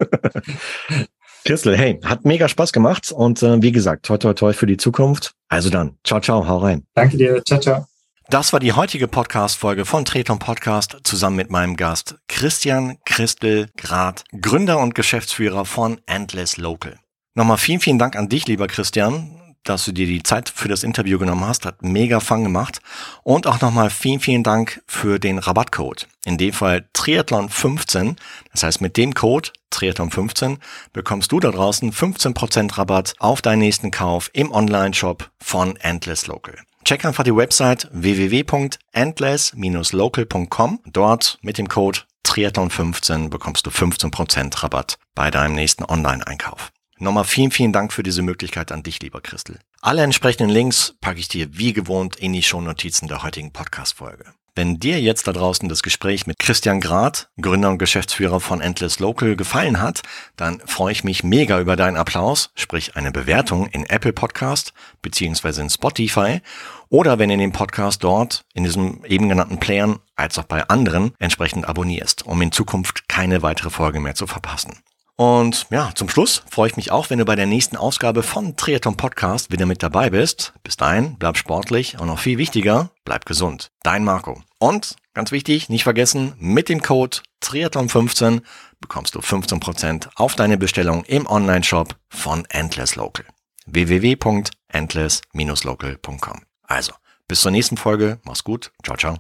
Christel, 1.44 1.76
hey, 1.76 2.00
hat 2.04 2.24
mega 2.24 2.48
Spaß 2.48 2.72
gemacht 2.72 3.12
und 3.12 3.42
äh, 3.42 3.62
wie 3.62 3.72
gesagt, 3.72 4.06
toi 4.06 4.18
toi 4.18 4.34
toi 4.34 4.52
für 4.52 4.66
die 4.66 4.76
Zukunft. 4.76 5.32
Also 5.48 5.70
dann, 5.70 5.96
ciao, 6.04 6.20
ciao, 6.20 6.46
hau 6.46 6.58
rein. 6.58 6.84
Danke 6.94 7.16
dir, 7.16 7.42
ciao, 7.44 7.60
ciao. 7.60 7.86
Das 8.28 8.52
war 8.52 8.60
die 8.60 8.74
heutige 8.74 9.08
Podcast-Folge 9.08 9.84
von 9.84 10.04
Treton 10.04 10.38
Podcast 10.38 10.98
zusammen 11.02 11.34
mit 11.34 11.50
meinem 11.50 11.76
Gast 11.76 12.16
Christian 12.28 12.98
Christel 13.04 13.68
Grad, 13.76 14.22
Gründer 14.40 14.78
und 14.78 14.94
Geschäftsführer 14.94 15.64
von 15.64 16.00
Endless 16.06 16.56
Local. 16.56 16.96
Nochmal 17.34 17.58
vielen, 17.58 17.80
vielen 17.80 17.98
Dank 17.98 18.14
an 18.14 18.28
dich, 18.28 18.46
lieber 18.46 18.68
Christian, 18.68 19.39
dass 19.64 19.84
du 19.84 19.92
dir 19.92 20.06
die 20.06 20.22
Zeit 20.22 20.48
für 20.48 20.68
das 20.68 20.82
Interview 20.82 21.18
genommen 21.18 21.44
hast. 21.44 21.66
Hat 21.66 21.82
mega 21.82 22.20
Fun 22.20 22.44
gemacht. 22.44 22.80
Und 23.22 23.46
auch 23.46 23.60
nochmal 23.60 23.90
vielen, 23.90 24.20
vielen 24.20 24.42
Dank 24.42 24.82
für 24.86 25.18
den 25.18 25.38
Rabattcode. 25.38 26.08
In 26.24 26.38
dem 26.38 26.52
Fall 26.52 26.86
Triathlon15. 26.94 28.16
Das 28.52 28.62
heißt, 28.62 28.80
mit 28.80 28.96
dem 28.96 29.12
Code 29.14 29.50
Triathlon15 29.72 30.58
bekommst 30.92 31.32
du 31.32 31.40
da 31.40 31.50
draußen 31.50 31.92
15% 31.92 32.78
Rabatt 32.78 33.14
auf 33.18 33.42
deinen 33.42 33.58
nächsten 33.60 33.90
Kauf 33.90 34.30
im 34.32 34.52
Online-Shop 34.52 35.30
von 35.40 35.76
Endless 35.76 36.26
Local. 36.26 36.56
Check 36.84 37.04
einfach 37.04 37.24
die 37.24 37.36
Website 37.36 37.88
www.endless-local.com. 37.92 40.80
Dort 40.86 41.38
mit 41.42 41.58
dem 41.58 41.68
Code 41.68 41.98
Triathlon15 42.24 43.28
bekommst 43.28 43.66
du 43.66 43.70
15% 43.70 44.62
Rabatt 44.62 44.96
bei 45.14 45.30
deinem 45.30 45.54
nächsten 45.54 45.84
Online-Einkauf. 45.84 46.72
Nochmal 47.02 47.24
vielen, 47.24 47.50
vielen 47.50 47.72
Dank 47.72 47.94
für 47.94 48.02
diese 48.02 48.20
Möglichkeit 48.20 48.72
an 48.72 48.82
dich, 48.82 49.00
lieber 49.00 49.22
Christel. 49.22 49.58
Alle 49.80 50.02
entsprechenden 50.02 50.50
Links 50.50 50.94
packe 51.00 51.18
ich 51.18 51.28
dir 51.28 51.48
wie 51.56 51.72
gewohnt 51.72 52.16
in 52.16 52.34
die 52.34 52.42
Shownotizen 52.42 53.08
der 53.08 53.22
heutigen 53.22 53.54
Podcast-Folge. 53.54 54.26
Wenn 54.54 54.78
dir 54.78 55.00
jetzt 55.00 55.26
da 55.26 55.32
draußen 55.32 55.70
das 55.70 55.82
Gespräch 55.82 56.26
mit 56.26 56.38
Christian 56.38 56.78
Grad, 56.78 57.30
Gründer 57.40 57.70
und 57.70 57.78
Geschäftsführer 57.78 58.40
von 58.40 58.60
Endless 58.60 58.98
Local, 58.98 59.34
gefallen 59.34 59.80
hat, 59.80 60.02
dann 60.36 60.60
freue 60.66 60.92
ich 60.92 61.02
mich 61.02 61.24
mega 61.24 61.58
über 61.58 61.74
deinen 61.74 61.96
Applaus, 61.96 62.50
sprich 62.54 62.96
eine 62.96 63.12
Bewertung 63.12 63.68
in 63.68 63.86
Apple 63.86 64.12
Podcast 64.12 64.74
beziehungsweise 65.00 65.62
in 65.62 65.70
Spotify 65.70 66.42
oder 66.90 67.18
wenn 67.18 67.30
du 67.30 67.38
den 67.38 67.52
Podcast 67.52 68.04
dort 68.04 68.44
in 68.52 68.64
diesem 68.64 69.02
eben 69.06 69.30
genannten 69.30 69.58
Playern 69.58 70.00
als 70.16 70.38
auch 70.38 70.44
bei 70.44 70.68
anderen 70.68 71.14
entsprechend 71.18 71.66
abonnierst, 71.66 72.26
um 72.26 72.42
in 72.42 72.52
Zukunft 72.52 73.08
keine 73.08 73.40
weitere 73.40 73.70
Folge 73.70 74.00
mehr 74.00 74.14
zu 74.14 74.26
verpassen. 74.26 74.74
Und 75.20 75.66
ja, 75.68 75.92
zum 75.94 76.08
Schluss 76.08 76.42
freue 76.48 76.70
ich 76.70 76.78
mich 76.78 76.92
auch, 76.92 77.10
wenn 77.10 77.18
du 77.18 77.26
bei 77.26 77.36
der 77.36 77.44
nächsten 77.44 77.76
Ausgabe 77.76 78.22
von 78.22 78.56
Triathlon 78.56 78.96
Podcast 78.96 79.52
wieder 79.52 79.66
mit 79.66 79.82
dabei 79.82 80.08
bist. 80.08 80.54
Bis 80.62 80.78
dahin, 80.78 81.18
bleib 81.18 81.36
sportlich 81.36 82.00
und 82.00 82.06
noch 82.06 82.18
viel 82.18 82.38
wichtiger, 82.38 82.88
bleib 83.04 83.26
gesund. 83.26 83.70
Dein 83.82 84.02
Marco. 84.02 84.40
Und 84.58 84.96
ganz 85.12 85.30
wichtig, 85.30 85.68
nicht 85.68 85.84
vergessen, 85.84 86.32
mit 86.38 86.70
dem 86.70 86.80
Code 86.80 87.18
Triathlon15 87.42 88.40
bekommst 88.80 89.14
du 89.14 89.18
15% 89.18 90.08
auf 90.14 90.36
deine 90.36 90.56
Bestellung 90.56 91.04
im 91.04 91.26
Online-Shop 91.26 91.96
von 92.08 92.46
Endless 92.48 92.96
Local. 92.96 93.26
www.endless-local.com. 93.66 96.40
Also, 96.62 96.94
bis 97.28 97.42
zur 97.42 97.50
nächsten 97.50 97.76
Folge. 97.76 98.20
Mach's 98.24 98.42
gut. 98.42 98.72
Ciao, 98.82 98.96
ciao. 98.96 99.18